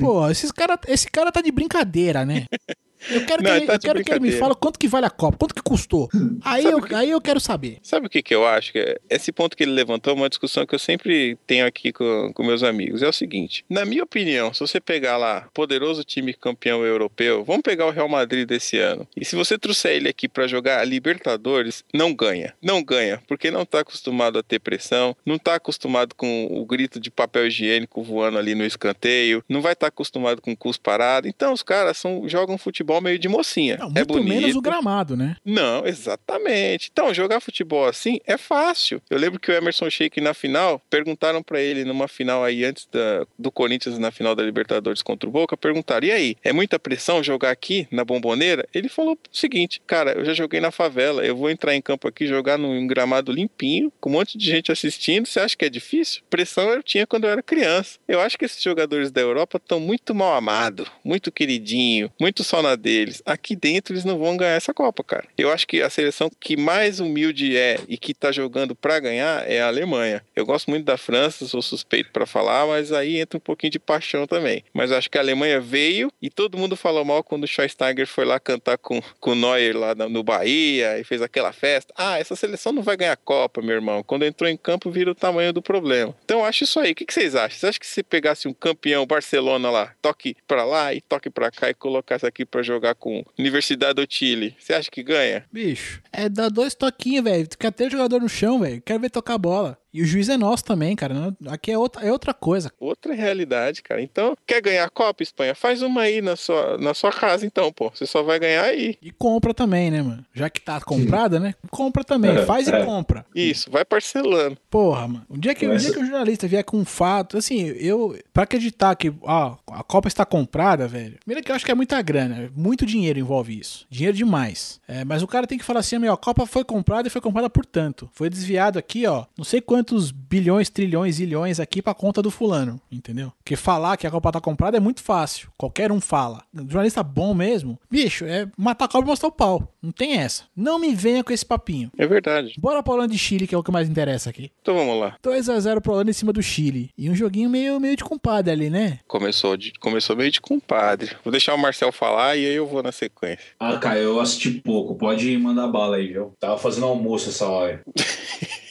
Pô, 0.00 0.28
esses 0.28 0.52
cara, 0.52 0.78
esse 0.86 1.10
cara 1.10 1.32
tá 1.32 1.40
de 1.40 1.50
brincadeira, 1.50 2.24
né? 2.24 2.44
Eu 3.10 3.24
quero, 3.26 3.42
Não, 3.42 3.50
que, 3.50 3.56
ele 3.56 3.66
tá 3.66 3.74
eu 3.74 3.80
quero 3.80 4.04
que 4.04 4.10
ele 4.12 4.20
me 4.20 4.32
fale 4.32 4.54
quanto 4.54 4.78
que 4.78 4.88
vale 4.88 5.06
a 5.06 5.10
Copa, 5.10 5.36
quanto 5.38 5.54
que 5.54 5.62
custou. 5.62 6.08
Aí 6.42 6.64
eu, 6.64 6.80
aí 6.94 7.10
eu 7.10 7.20
quero 7.20 7.38
saber. 7.38 7.78
Sabe 7.82 8.06
o 8.06 8.10
que, 8.10 8.22
que 8.22 8.34
eu 8.34 8.46
acho? 8.46 8.72
Que 8.72 8.78
é- 8.78 8.98
esse 9.10 9.30
ponto 9.32 9.56
que 9.56 9.62
ele 9.62 9.72
levantou 9.72 10.12
é 10.12 10.16
uma 10.16 10.28
discussão 10.28 10.66
que 10.66 10.74
eu 10.74 10.78
sempre 10.78 11.38
tenho 11.46 11.66
aqui 11.66 11.92
com, 11.92 12.32
com 12.32 12.42
meus 12.42 12.62
amigos. 12.62 13.02
É 13.02 13.08
o 13.08 13.12
seguinte: 13.12 13.64
na 13.68 13.84
minha 13.84 14.02
opinião, 14.02 14.52
se 14.52 14.60
você 14.60 14.80
pegar 14.80 15.16
lá 15.16 15.48
poderoso 15.54 16.02
time 16.04 16.32
campeão 16.34 16.84
europeu, 16.84 17.44
vamos 17.44 17.62
pegar 17.62 17.86
o 17.86 17.90
Real 17.90 18.08
Madrid 18.08 18.46
desse 18.48 18.78
ano. 18.78 19.06
E 19.16 19.24
se 19.24 19.36
você 19.36 19.58
trouxer 19.58 19.92
ele 19.96 20.08
aqui 20.08 20.28
pra 20.28 20.46
jogar 20.46 20.80
a 20.80 20.84
Libertadores, 20.84 21.84
não 21.94 22.14
ganha. 22.14 22.54
Não 22.62 22.82
ganha, 22.82 23.22
porque 23.26 23.50
não 23.50 23.64
tá 23.64 23.80
acostumado 23.80 24.38
a 24.38 24.42
ter 24.42 24.58
pressão, 24.58 25.16
não 25.24 25.38
tá 25.38 25.54
acostumado 25.54 26.14
com 26.14 26.46
o 26.50 26.64
grito 26.64 26.98
de 27.00 27.10
papel 27.10 27.46
higiênico 27.46 28.02
voando 28.02 28.38
ali 28.38 28.54
no 28.54 28.64
escanteio, 28.64 29.42
não 29.48 29.60
vai 29.60 29.72
estar 29.72 29.88
acostumado 29.88 30.40
com 30.40 30.56
cus 30.56 30.76
parado. 30.76 31.28
Então 31.28 31.52
os 31.52 31.62
caras 31.62 31.96
são, 31.98 32.28
jogam 32.28 32.58
futebol 32.58 32.85
meio 33.00 33.18
de 33.18 33.28
mocinha. 33.28 33.76
Não, 33.78 33.86
é 33.88 33.90
muito 33.90 34.12
bonito. 34.14 34.28
menos 34.40 34.56
o 34.56 34.60
gramado, 34.60 35.16
né? 35.16 35.36
Não, 35.44 35.86
exatamente. 35.86 36.90
Então, 36.92 37.12
jogar 37.12 37.40
futebol 37.40 37.86
assim 37.86 38.18
é 38.26 38.36
fácil. 38.36 39.00
Eu 39.10 39.18
lembro 39.18 39.38
que 39.40 39.50
o 39.50 39.54
Emerson 39.54 39.88
Sheik 39.90 40.20
na 40.20 40.34
final, 40.34 40.80
perguntaram 40.90 41.42
pra 41.42 41.60
ele 41.60 41.84
numa 41.84 42.08
final 42.08 42.42
aí 42.44 42.64
antes 42.64 42.88
da- 42.92 43.26
do 43.38 43.50
Corinthians 43.50 43.98
na 43.98 44.10
final 44.10 44.34
da 44.34 44.42
Libertadores 44.42 45.02
contra 45.02 45.28
o 45.28 45.32
Boca, 45.32 45.56
perguntaram: 45.56 46.06
"E 46.06 46.12
aí, 46.12 46.36
é 46.42 46.52
muita 46.52 46.78
pressão 46.78 47.22
jogar 47.22 47.50
aqui 47.50 47.86
na 47.90 48.04
Bomboneira?" 48.04 48.66
Ele 48.74 48.88
falou 48.88 49.14
o 49.14 49.18
seguinte: 49.36 49.80
"Cara, 49.86 50.12
eu 50.12 50.24
já 50.24 50.34
joguei 50.34 50.60
na 50.60 50.70
favela, 50.70 51.24
eu 51.24 51.36
vou 51.36 51.50
entrar 51.50 51.74
em 51.74 51.82
campo 51.82 52.06
aqui 52.08 52.26
jogar 52.26 52.56
num 52.58 52.86
gramado 52.86 53.32
limpinho, 53.32 53.92
com 54.00 54.10
um 54.10 54.12
monte 54.14 54.38
de 54.38 54.46
gente 54.46 54.70
assistindo. 54.70 55.26
Você 55.26 55.40
acha 55.40 55.56
que 55.56 55.64
é 55.64 55.68
difícil? 55.68 56.22
Pressão 56.30 56.68
eu 56.70 56.82
tinha 56.82 57.06
quando 57.06 57.24
eu 57.24 57.30
era 57.30 57.42
criança. 57.42 57.98
Eu 58.06 58.20
acho 58.20 58.38
que 58.38 58.44
esses 58.44 58.62
jogadores 58.62 59.10
da 59.10 59.20
Europa 59.20 59.56
estão 59.58 59.80
muito 59.80 60.14
mal 60.14 60.34
amados, 60.34 60.88
muito 61.04 61.32
queridinho, 61.32 62.10
muito 62.20 62.44
só 62.44 62.62
na 62.62 62.75
deles. 62.76 63.22
Aqui 63.24 63.56
dentro 63.56 63.94
eles 63.94 64.04
não 64.04 64.18
vão 64.18 64.36
ganhar 64.36 64.54
essa 64.54 64.74
Copa, 64.74 65.02
cara. 65.02 65.24
Eu 65.36 65.50
acho 65.50 65.66
que 65.66 65.82
a 65.82 65.90
seleção 65.90 66.30
que 66.40 66.56
mais 66.56 67.00
humilde 67.00 67.56
é 67.56 67.78
e 67.88 67.96
que 67.96 68.14
tá 68.14 68.30
jogando 68.30 68.74
pra 68.74 69.00
ganhar 69.00 69.48
é 69.48 69.60
a 69.60 69.68
Alemanha. 69.68 70.22
Eu 70.34 70.44
gosto 70.44 70.70
muito 70.70 70.84
da 70.84 70.96
França, 70.96 71.46
sou 71.46 71.62
suspeito 71.62 72.10
pra 72.12 72.26
falar, 72.26 72.66
mas 72.66 72.92
aí 72.92 73.18
entra 73.18 73.36
um 73.36 73.40
pouquinho 73.40 73.70
de 73.70 73.78
paixão 73.78 74.26
também. 74.26 74.64
Mas 74.72 74.92
acho 74.92 75.10
que 75.10 75.18
a 75.18 75.20
Alemanha 75.20 75.60
veio 75.60 76.12
e 76.20 76.30
todo 76.30 76.58
mundo 76.58 76.76
falou 76.76 77.04
mal 77.04 77.22
quando 77.22 77.44
o 77.44 77.46
Schweinsteiger 77.46 78.06
foi 78.06 78.24
lá 78.24 78.38
cantar 78.38 78.78
com, 78.78 79.00
com 79.20 79.32
o 79.32 79.34
Neuer 79.34 79.76
lá 79.76 79.94
no 79.94 80.22
Bahia 80.22 80.98
e 80.98 81.04
fez 81.04 81.22
aquela 81.22 81.52
festa. 81.52 81.92
Ah, 81.96 82.18
essa 82.18 82.36
seleção 82.36 82.72
não 82.72 82.82
vai 82.82 82.96
ganhar 82.96 83.16
Copa, 83.16 83.62
meu 83.62 83.74
irmão. 83.74 84.02
Quando 84.02 84.24
entrou 84.24 84.48
em 84.48 84.56
campo, 84.56 84.90
vira 84.90 85.10
o 85.10 85.14
tamanho 85.14 85.52
do 85.52 85.62
problema. 85.62 86.14
Então 86.24 86.44
acho 86.44 86.64
isso 86.64 86.78
aí. 86.78 86.92
O 86.92 86.94
que, 86.94 87.06
vocês 87.08 87.34
acham? 87.34 87.58
Vocês 87.58 87.64
acham 87.64 87.80
que 87.80 87.86
se 87.86 88.02
pegasse 88.02 88.46
um 88.48 88.52
campeão 88.52 89.06
Barcelona 89.06 89.70
lá, 89.70 89.94
toque 90.02 90.36
pra 90.46 90.64
lá 90.64 90.92
e 90.92 91.00
toque 91.00 91.30
pra 91.30 91.50
cá 91.50 91.70
e 91.70 91.74
colocasse 91.74 92.26
aqui 92.26 92.44
pra 92.44 92.62
jogar 92.66 92.94
com 92.94 93.24
Universidade 93.38 93.94
do 93.94 94.06
Chile, 94.08 94.56
você 94.58 94.74
acha 94.74 94.90
que 94.90 95.02
ganha? 95.02 95.44
Bicho, 95.52 96.02
é 96.12 96.28
dar 96.28 96.48
dois 96.48 96.74
toquinhos, 96.74 97.24
velho. 97.24 97.48
Quer 97.58 97.72
ter 97.72 97.90
jogador 97.90 98.20
no 98.20 98.28
chão, 98.28 98.60
velho. 98.60 98.82
Quero 98.82 99.00
ver 99.00 99.10
tocar 99.10 99.38
bola. 99.38 99.78
E 99.96 100.02
o 100.02 100.04
juiz 100.06 100.28
é 100.28 100.36
nosso 100.36 100.62
também, 100.64 100.94
cara. 100.94 101.14
Não- 101.14 101.36
Aqui 101.52 101.72
é 101.72 101.78
outra, 101.78 102.04
é 102.06 102.12
outra 102.12 102.34
coisa. 102.34 102.70
Outra 102.78 103.14
realidade, 103.14 103.82
cara. 103.82 104.02
Então, 104.02 104.36
quer 104.46 104.60
ganhar 104.60 104.84
a 104.84 104.90
Copa, 104.90 105.22
Espanha? 105.22 105.54
Faz 105.54 105.80
uma 105.80 106.02
aí 106.02 106.20
na 106.20 106.36
sua, 106.36 106.76
na 106.78 106.92
sua 106.92 107.10
casa, 107.10 107.46
então, 107.46 107.72
pô. 107.72 107.90
Você 107.94 108.04
só 108.06 108.22
vai 108.22 108.38
ganhar 108.38 108.64
aí. 108.64 108.98
E 109.00 109.10
compra 109.10 109.54
também, 109.54 109.90
né, 109.90 110.02
mano? 110.02 110.24
Já 110.34 110.50
que 110.50 110.60
tá 110.60 110.80
comprada, 110.80 111.40
né? 111.40 111.54
Compra 111.70 112.04
também. 112.04 112.36
É, 112.36 112.44
Faz 112.44 112.68
e 112.68 112.72
é. 112.74 112.84
compra. 112.84 113.24
Isso, 113.34 113.70
vai 113.70 113.84
parcelando. 113.84 114.56
Porra, 114.70 115.08
mano. 115.08 115.24
Um 115.30 115.38
dia 115.38 115.54
que, 115.54 115.66
um 115.66 115.72
Mas- 115.72 115.82
dia 115.82 115.92
que 115.94 115.98
o 116.00 116.04
jornalista 116.06 116.46
vier 116.46 116.62
com 116.64 116.76
um 116.78 116.84
fato, 116.84 117.38
assim, 117.38 117.62
eu. 117.78 118.18
Pra 118.32 118.42
acreditar 118.42 118.94
que 118.96 119.12
ó, 119.22 119.56
a 119.72 119.82
Copa 119.82 120.08
está 120.08 120.24
comprada, 120.26 120.86
velho. 120.86 121.16
Primeiro 121.24 121.42
que 121.44 121.50
eu 121.50 121.56
acho 121.56 121.64
que 121.64 121.70
é 121.70 121.74
muita 121.74 122.00
grana. 122.02 122.50
Muito 122.54 122.84
dinheiro 122.84 123.18
envolve 123.18 123.58
isso. 123.58 123.86
Dinheiro 123.90 124.16
demais. 124.16 124.80
É, 124.86 125.04
mas 125.04 125.22
o 125.22 125.26
cara 125.26 125.46
tem 125.46 125.56
que 125.58 125.64
falar 125.64 125.80
assim, 125.80 125.98
meu, 125.98 126.12
a 126.12 126.16
Copa 126.18 126.44
foi 126.46 126.64
comprada 126.64 127.08
e 127.08 127.10
foi 127.10 127.20
comprada 127.20 127.48
por 127.48 127.64
tanto. 127.64 128.10
Foi 128.12 128.28
desviado 128.28 128.78
aqui, 128.78 129.06
ó. 129.06 129.24
Não 129.38 129.44
sei 129.44 129.60
quantos 129.86 130.10
bilhões, 130.10 130.68
trilhões, 130.68 131.20
ilhões 131.20 131.60
aqui 131.60 131.80
pra 131.80 131.94
conta 131.94 132.20
do 132.20 132.30
fulano. 132.30 132.80
Entendeu? 132.90 133.32
Porque 133.38 133.54
falar 133.54 133.96
que 133.96 134.06
a 134.06 134.10
Copa 134.10 134.32
tá 134.32 134.40
comprada 134.40 134.76
é 134.76 134.80
muito 134.80 135.00
fácil. 135.00 135.48
Qualquer 135.56 135.92
um 135.92 136.00
fala. 136.00 136.42
Um 136.52 136.68
jornalista 136.68 137.04
bom 137.04 137.32
mesmo, 137.32 137.78
bicho, 137.88 138.24
é 138.24 138.48
matar 138.56 138.86
a 138.86 138.88
Copa 138.88 139.04
e 139.04 139.08
mostrar 139.08 139.28
o 139.28 139.32
pau. 139.32 139.72
Não 139.80 139.92
tem 139.92 140.18
essa. 140.18 140.44
Não 140.56 140.80
me 140.80 140.92
venha 140.92 141.22
com 141.22 141.32
esse 141.32 141.46
papinho. 141.46 141.92
É 141.96 142.06
verdade. 142.06 142.54
Bora 142.58 142.82
pra 142.82 142.94
Holanda 142.94 143.14
e 143.14 143.18
Chile, 143.18 143.46
que 143.46 143.54
é 143.54 143.58
o 143.58 143.62
que 143.62 143.70
mais 143.70 143.88
interessa 143.88 144.30
aqui. 144.30 144.50
Então 144.60 144.74
vamos 144.74 144.98
lá. 144.98 145.16
2x0 145.22 145.80
pro 145.80 145.92
Holanda 145.92 146.10
em 146.10 146.14
cima 146.14 146.32
do 146.32 146.42
Chile. 146.42 146.90
E 146.98 147.08
um 147.08 147.14
joguinho 147.14 147.48
meio, 147.48 147.78
meio 147.78 147.94
de 147.94 148.02
compadre 148.02 148.52
ali, 148.52 148.68
né? 148.68 148.98
Começou, 149.06 149.56
de, 149.56 149.72
começou 149.78 150.16
meio 150.16 150.32
de 150.32 150.40
compadre. 150.40 151.16
Vou 151.22 151.30
deixar 151.30 151.54
o 151.54 151.58
Marcel 151.58 151.92
falar 151.92 152.36
e 152.36 152.44
aí 152.44 152.54
eu 152.54 152.66
vou 152.66 152.82
na 152.82 152.90
sequência. 152.90 153.44
Ah, 153.60 153.76
cara, 153.76 154.00
eu 154.00 154.18
assisti 154.18 154.50
pouco. 154.50 154.96
Pode 154.96 155.36
mandar 155.38 155.68
bala 155.68 155.96
aí, 155.96 156.08
viu? 156.08 156.32
Tava 156.40 156.58
fazendo 156.58 156.86
almoço 156.86 157.28
essa 157.28 157.46
hora. 157.46 157.82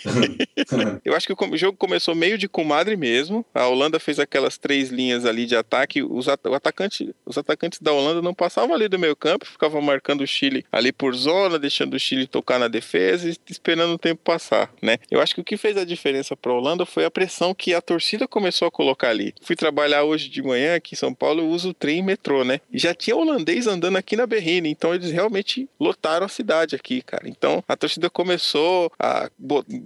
Eu 1.03 1.15
acho 1.15 1.27
que 1.27 1.33
o 1.33 1.57
jogo 1.57 1.77
começou 1.77 2.15
meio 2.15 2.37
de 2.37 2.47
comadre 2.47 2.95
mesmo. 2.95 3.45
A 3.53 3.67
Holanda 3.67 3.99
fez 3.99 4.19
aquelas 4.19 4.57
três 4.57 4.89
linhas 4.89 5.25
ali 5.25 5.45
de 5.45 5.55
ataque. 5.55 6.03
Os, 6.03 6.27
at- 6.27 6.45
atacante, 6.47 7.13
os 7.25 7.37
atacantes 7.37 7.79
da 7.81 7.91
Holanda 7.91 8.21
não 8.21 8.33
passavam 8.33 8.75
ali 8.75 8.87
do 8.87 8.99
meio 8.99 9.15
campo, 9.15 9.45
ficavam 9.45 9.81
marcando 9.81 10.21
o 10.21 10.27
Chile 10.27 10.65
ali 10.71 10.91
por 10.91 11.13
zona, 11.15 11.59
deixando 11.59 11.93
o 11.95 11.99
Chile 11.99 12.27
tocar 12.27 12.59
na 12.59 12.67
defesa 12.67 13.29
e 13.29 13.35
esperando 13.49 13.93
o 13.93 13.97
tempo 13.97 14.21
passar, 14.23 14.71
né? 14.81 14.97
Eu 15.09 15.21
acho 15.21 15.33
que 15.35 15.41
o 15.41 15.43
que 15.43 15.57
fez 15.57 15.77
a 15.77 15.85
diferença 15.85 16.35
para 16.35 16.51
a 16.51 16.55
Holanda 16.55 16.85
foi 16.85 17.05
a 17.05 17.11
pressão 17.11 17.53
que 17.53 17.73
a 17.73 17.81
torcida 17.81 18.27
começou 18.27 18.67
a 18.67 18.71
colocar 18.71 19.09
ali. 19.09 19.33
Fui 19.41 19.55
trabalhar 19.55 20.03
hoje 20.03 20.29
de 20.29 20.41
manhã 20.41 20.75
aqui 20.75 20.95
em 20.95 20.97
São 20.97 21.13
Paulo, 21.13 21.41
eu 21.41 21.49
uso 21.49 21.73
trem 21.73 21.99
e 21.99 22.03
metrô, 22.03 22.43
né? 22.43 22.59
E 22.71 22.77
já 22.77 22.93
tinha 22.93 23.15
holandês 23.15 23.67
andando 23.67 23.97
aqui 23.97 24.15
na 24.15 24.25
Berrine, 24.25 24.69
então 24.69 24.93
eles 24.93 25.11
realmente 25.11 25.67
lotaram 25.79 26.25
a 26.25 26.29
cidade 26.29 26.75
aqui, 26.75 27.01
cara. 27.01 27.27
Então 27.27 27.63
a 27.67 27.75
torcida 27.75 28.09
começou 28.09 28.91
a 28.99 29.29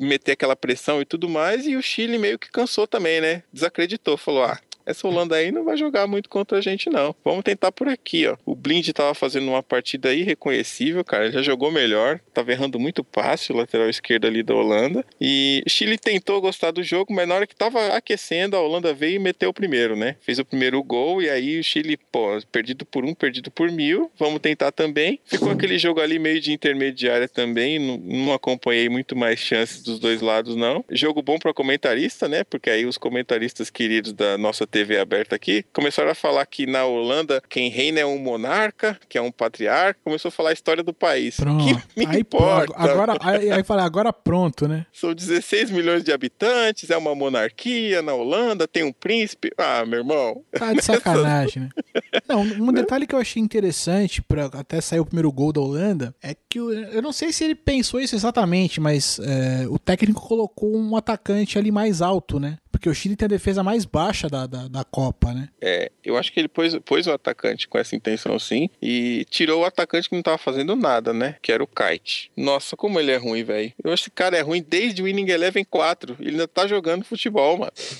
meter 0.10 0.34
aquela 0.34 0.56
pressão 0.56 1.01
e 1.01 1.06
tudo 1.06 1.30
mais, 1.30 1.66
e 1.66 1.78
o 1.78 1.82
Chile 1.82 2.18
meio 2.18 2.39
que 2.39 2.51
cansou 2.51 2.88
também, 2.88 3.22
né? 3.22 3.44
Desacreditou, 3.54 4.18
falou: 4.18 4.44
ah. 4.44 4.60
Essa 4.89 5.08
Holanda 5.08 5.36
aí 5.36 5.51
não 5.51 5.63
vai 5.63 5.77
jogar 5.77 6.08
muito 6.08 6.27
contra 6.27 6.58
a 6.58 6.62
gente, 6.62 6.89
não. 6.89 7.15
Vamos 7.24 7.43
tentar 7.43 7.72
por 7.72 7.88
aqui, 7.88 8.25
ó. 8.25 8.36
O 8.43 8.55
Blind 8.55 8.89
tava 8.89 9.13
fazendo 9.13 9.48
uma 9.48 9.62
partida 9.62 10.10
aí 10.10 10.24
reconhecível, 10.24 11.05
cara. 11.05 11.25
Ele 11.25 11.34
já 11.34 11.43
jogou 11.43 11.72
melhor. 11.72 12.19
Tava 12.34 12.51
errando 12.51 12.79
muito 12.79 13.03
passe, 13.03 13.51
o 13.51 13.55
lateral 13.55 13.88
esquerdo 13.88 14.25
ali 14.25 14.41
da 14.41 14.55
Holanda. 14.55 15.05
E 15.22 15.63
Chile 15.67 15.96
tentou 15.96 16.41
gostar 16.41 16.72
do 16.72 16.81
jogo, 16.81 17.13
mas 17.13 17.27
na 17.27 17.36
hora 17.36 17.46
que 17.46 17.55
tava 17.55 17.89
aquecendo, 17.96 18.55
a 18.55 18.62
Holanda 18.62 18.91
veio 18.91 19.17
e 19.17 19.19
meteu 19.19 19.51
o 19.51 19.53
primeiro, 19.53 19.96
né? 19.96 20.15
Fez 20.22 20.39
o 20.39 20.46
primeiro 20.46 20.81
gol 20.81 21.22
e 21.22 21.29
aí 21.29 21.60
o 21.60 21.63
Chile, 21.63 21.96
pô, 22.12 22.41
perdido 22.51 22.84
por 22.84 23.05
um, 23.05 23.13
perdido 23.13 23.51
por 23.51 23.72
mil. 23.72 24.12
Vamos 24.17 24.39
tentar 24.39 24.72
também. 24.72 25.19
Ficou 25.24 25.51
aquele 25.51 25.77
jogo 25.77 26.01
ali 26.01 26.17
meio 26.17 26.41
de 26.41 26.51
intermediária 26.51 27.27
também. 27.27 27.77
Não, 27.77 27.98
não 27.98 28.34
acompanhei 28.34 28.89
muito 28.89 29.15
mais 29.15 29.39
chances 29.39 29.84
dos 29.84 30.00
dois 30.00 30.19
lados, 30.19 30.55
não. 30.55 30.84
Jogo 30.89 31.22
bom 31.22 31.38
para 31.38 31.53
comentarista, 31.53 32.27
né? 32.27 32.43
Porque 32.43 32.72
aí 32.72 32.88
os 32.88 32.98
comentaristas 32.98 33.69
queridos 33.69 34.13
da 34.13 34.36
nossa 34.36 34.65
TV 34.65 34.78
aberta 35.00 35.36
aqui 35.36 35.63
começaram 35.74 36.09
a 36.12 36.15
falar 36.15 36.45
que 36.45 36.65
na 36.65 36.86
Holanda 36.86 37.41
quem 37.50 37.69
reina 37.69 38.00
é 38.00 38.05
um 38.05 38.17
monarca, 38.17 38.98
que 39.07 39.17
é 39.17 39.21
um 39.21 39.31
patriarca. 39.31 40.00
Começou 40.03 40.29
a 40.29 40.31
falar 40.31 40.50
a 40.50 40.53
história 40.53 40.83
do 40.83 40.93
país. 40.93 41.36
Pronto. 41.38 41.63
Que 41.63 42.00
me 42.00 42.05
aí, 42.05 42.21
importa? 42.21 42.74
Agora, 42.75 43.17
aí, 43.21 43.51
aí 43.51 43.63
fala, 43.63 43.83
agora 43.83 44.12
pronto, 44.13 44.67
né? 44.67 44.86
São 44.93 45.13
16 45.13 45.71
milhões 45.71 46.03
de 46.03 46.12
habitantes, 46.12 46.89
é 46.89 46.98
uma 46.98 47.13
monarquia 47.15 48.01
na 48.01 48.13
Holanda, 48.13 48.67
tem 48.67 48.83
um 48.83 48.91
príncipe. 48.91 49.51
Ah, 49.57 49.86
meu 49.86 50.00
irmão. 50.00 50.43
Tá 50.51 50.74
de 50.74 50.83
sacanagem, 50.83 51.63
né? 51.63 51.69
Não, 52.27 52.41
um 52.41 52.71
detalhe 52.74 53.07
que 53.07 53.15
eu 53.15 53.19
achei 53.19 53.41
interessante 53.41 54.21
para 54.21 54.45
até 54.45 54.79
sair 54.81 55.00
o 55.00 55.05
primeiro 55.05 55.31
gol 55.31 55.51
da 55.51 55.62
Holanda 55.62 56.13
é 56.21 56.36
que 56.48 56.59
o- 56.59 56.71
eu 56.71 57.01
não 57.01 57.12
sei 57.12 57.31
se 57.33 57.43
ele 57.43 57.55
pensou 57.55 58.00
isso 58.00 58.15
exatamente, 58.15 58.79
mas 58.79 59.19
é, 59.19 59.67
o 59.67 59.77
técnico 59.79 60.21
colocou 60.21 60.75
um 60.75 60.95
atacante 60.95 61.57
ali 61.57 61.71
mais 61.71 62.01
alto, 62.01 62.39
né? 62.39 62.57
Porque 62.79 62.89
o 62.89 62.95
Chile 62.95 63.17
tem 63.17 63.25
a 63.25 63.29
defesa 63.29 63.62
mais 63.62 63.83
baixa 63.83 64.29
da, 64.29 64.48
da, 64.48 64.69
da 64.69 64.83
Copa, 64.86 65.33
né? 65.33 65.50
É, 65.62 65.91
eu 66.03 66.17
acho 66.17 66.31
que 66.31 66.39
ele 66.39 66.48
pôs, 66.48 66.77
pôs 66.86 67.05
o 67.07 67.12
atacante 67.12 67.67
com 67.67 67.77
essa 67.77 67.93
intenção 67.93 68.39
sim 68.39 68.69
e 68.81 69.25
tirou 69.29 69.62
o 69.62 69.65
atacante 69.65 70.07
que 70.07 70.15
não 70.15 70.24
tava 70.24 70.38
fazendo 70.38 70.77
nada, 70.77 71.13
né? 71.13 71.36
Que 71.41 71.51
era 71.51 71.62
o 71.62 71.67
Kite. 71.67 72.31
Nossa, 72.38 72.77
como 72.77 72.98
ele 72.98 73.12
é 73.12 73.17
ruim, 73.17 73.43
velho. 73.43 73.74
Eu 73.83 73.91
acho 73.91 74.03
que 74.03 74.09
esse 74.09 74.12
cara 74.12 74.38
é 74.38 74.41
ruim 74.41 74.65
desde 74.67 75.01
o 75.01 75.05
Winning 75.05 75.29
Eleven 75.29 75.65
4. 75.65 76.15
Ele 76.21 76.31
ainda 76.31 76.48
tá 76.48 76.65
jogando 76.65 77.03
futebol, 77.03 77.57
mano. 77.57 77.71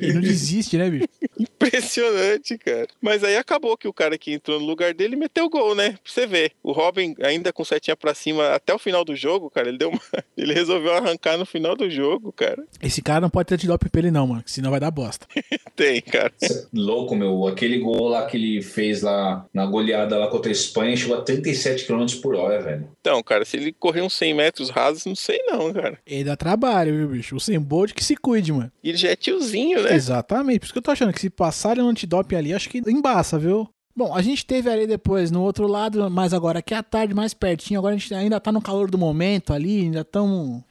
Ele 0.00 0.12
não 0.12 0.20
desiste, 0.20 0.78
né, 0.78 0.88
bicho? 0.88 1.08
Impressionante, 1.36 2.56
cara. 2.56 2.86
Mas 3.00 3.24
aí 3.24 3.36
acabou 3.36 3.76
que 3.76 3.88
o 3.88 3.92
cara 3.92 4.16
que 4.16 4.32
entrou 4.32 4.60
no 4.60 4.66
lugar 4.66 4.94
dele 4.94 5.16
meteu 5.16 5.46
o 5.46 5.50
gol, 5.50 5.74
né? 5.74 5.90
Pra 5.90 6.00
você 6.04 6.26
ver. 6.26 6.52
O 6.62 6.70
Robin, 6.70 7.16
ainda 7.20 7.52
com 7.52 7.64
setinha 7.64 7.96
pra 7.96 8.14
cima 8.14 8.54
até 8.54 8.72
o 8.72 8.78
final 8.78 9.04
do 9.04 9.16
jogo, 9.16 9.50
cara, 9.50 9.68
ele 9.68 9.78
deu 9.78 9.90
uma... 9.90 10.00
Ele 10.38 10.54
resolveu 10.54 10.94
arrancar 10.94 11.36
no 11.36 11.44
final 11.44 11.74
do 11.74 11.90
jogo, 11.90 12.32
cara. 12.32 12.62
Esse 12.80 13.02
cara 13.02 13.20
não 13.20 13.28
pode 13.28 13.48
ter 13.48 13.56
antidoping 13.88 13.90
pra 13.90 14.00
ele, 14.00 14.10
não, 14.10 14.26
mano, 14.26 14.42
que 14.42 14.50
senão 14.50 14.70
vai 14.70 14.80
dar 14.80 14.90
bosta. 14.90 15.26
Tem, 15.74 16.00
cara. 16.00 16.32
Louco, 16.72 17.16
meu. 17.16 17.46
Aquele 17.46 17.78
gol 17.78 18.08
lá 18.08 18.26
que 18.26 18.36
ele 18.36 18.62
fez 18.62 19.02
lá 19.02 19.46
na 19.52 19.64
goleada 19.66 20.18
lá 20.18 20.28
contra 20.28 20.50
a 20.50 20.52
Espanha 20.52 20.96
chegou 20.96 21.16
a 21.16 21.22
37 21.22 21.86
km 21.86 22.06
por 22.22 22.34
hora, 22.34 22.60
velho. 22.60 22.88
Então, 23.00 23.22
cara, 23.22 23.44
se 23.44 23.56
ele 23.56 23.72
correr 23.72 24.02
uns 24.02 24.14
100 24.14 24.34
metros 24.34 24.70
rasos, 24.70 25.04
não 25.06 25.14
sei 25.14 25.38
não, 25.46 25.72
cara. 25.72 25.98
Ele 26.06 26.24
dá 26.24 26.36
trabalho, 26.36 26.94
viu, 26.94 27.08
bicho? 27.08 27.36
O 27.36 27.40
Sem 27.40 27.58
Bolt 27.58 27.92
que 27.92 28.04
se 28.04 28.16
cuide, 28.16 28.52
mano. 28.52 28.70
E 28.82 28.90
ele 28.90 28.98
já 28.98 29.10
é 29.10 29.16
tiozinho, 29.16 29.82
né? 29.82 29.94
Exatamente, 29.94 30.60
por 30.60 30.64
isso 30.66 30.72
que 30.72 30.78
eu 30.78 30.82
tô 30.82 30.90
achando 30.90 31.12
que 31.12 31.20
se 31.20 31.30
passarem 31.30 31.82
um 31.82 31.88
antidoping 31.88 32.36
ali, 32.36 32.54
acho 32.54 32.68
que 32.68 32.82
embaça, 32.86 33.38
viu? 33.38 33.68
Bom, 33.98 34.14
a 34.14 34.22
gente 34.22 34.46
teve 34.46 34.70
ali 34.70 34.86
depois 34.86 35.28
no 35.28 35.42
outro 35.42 35.66
lado, 35.66 36.08
mas 36.08 36.32
agora 36.32 36.60
aqui 36.60 36.72
à 36.72 36.84
tarde, 36.84 37.12
mais 37.12 37.34
pertinho, 37.34 37.80
agora 37.80 37.96
a 37.96 37.98
gente 37.98 38.14
ainda 38.14 38.38
tá 38.38 38.52
no 38.52 38.62
calor 38.62 38.88
do 38.88 38.96
momento 38.96 39.52
ali, 39.52 39.80
ainda 39.80 40.02
estamos. 40.02 40.62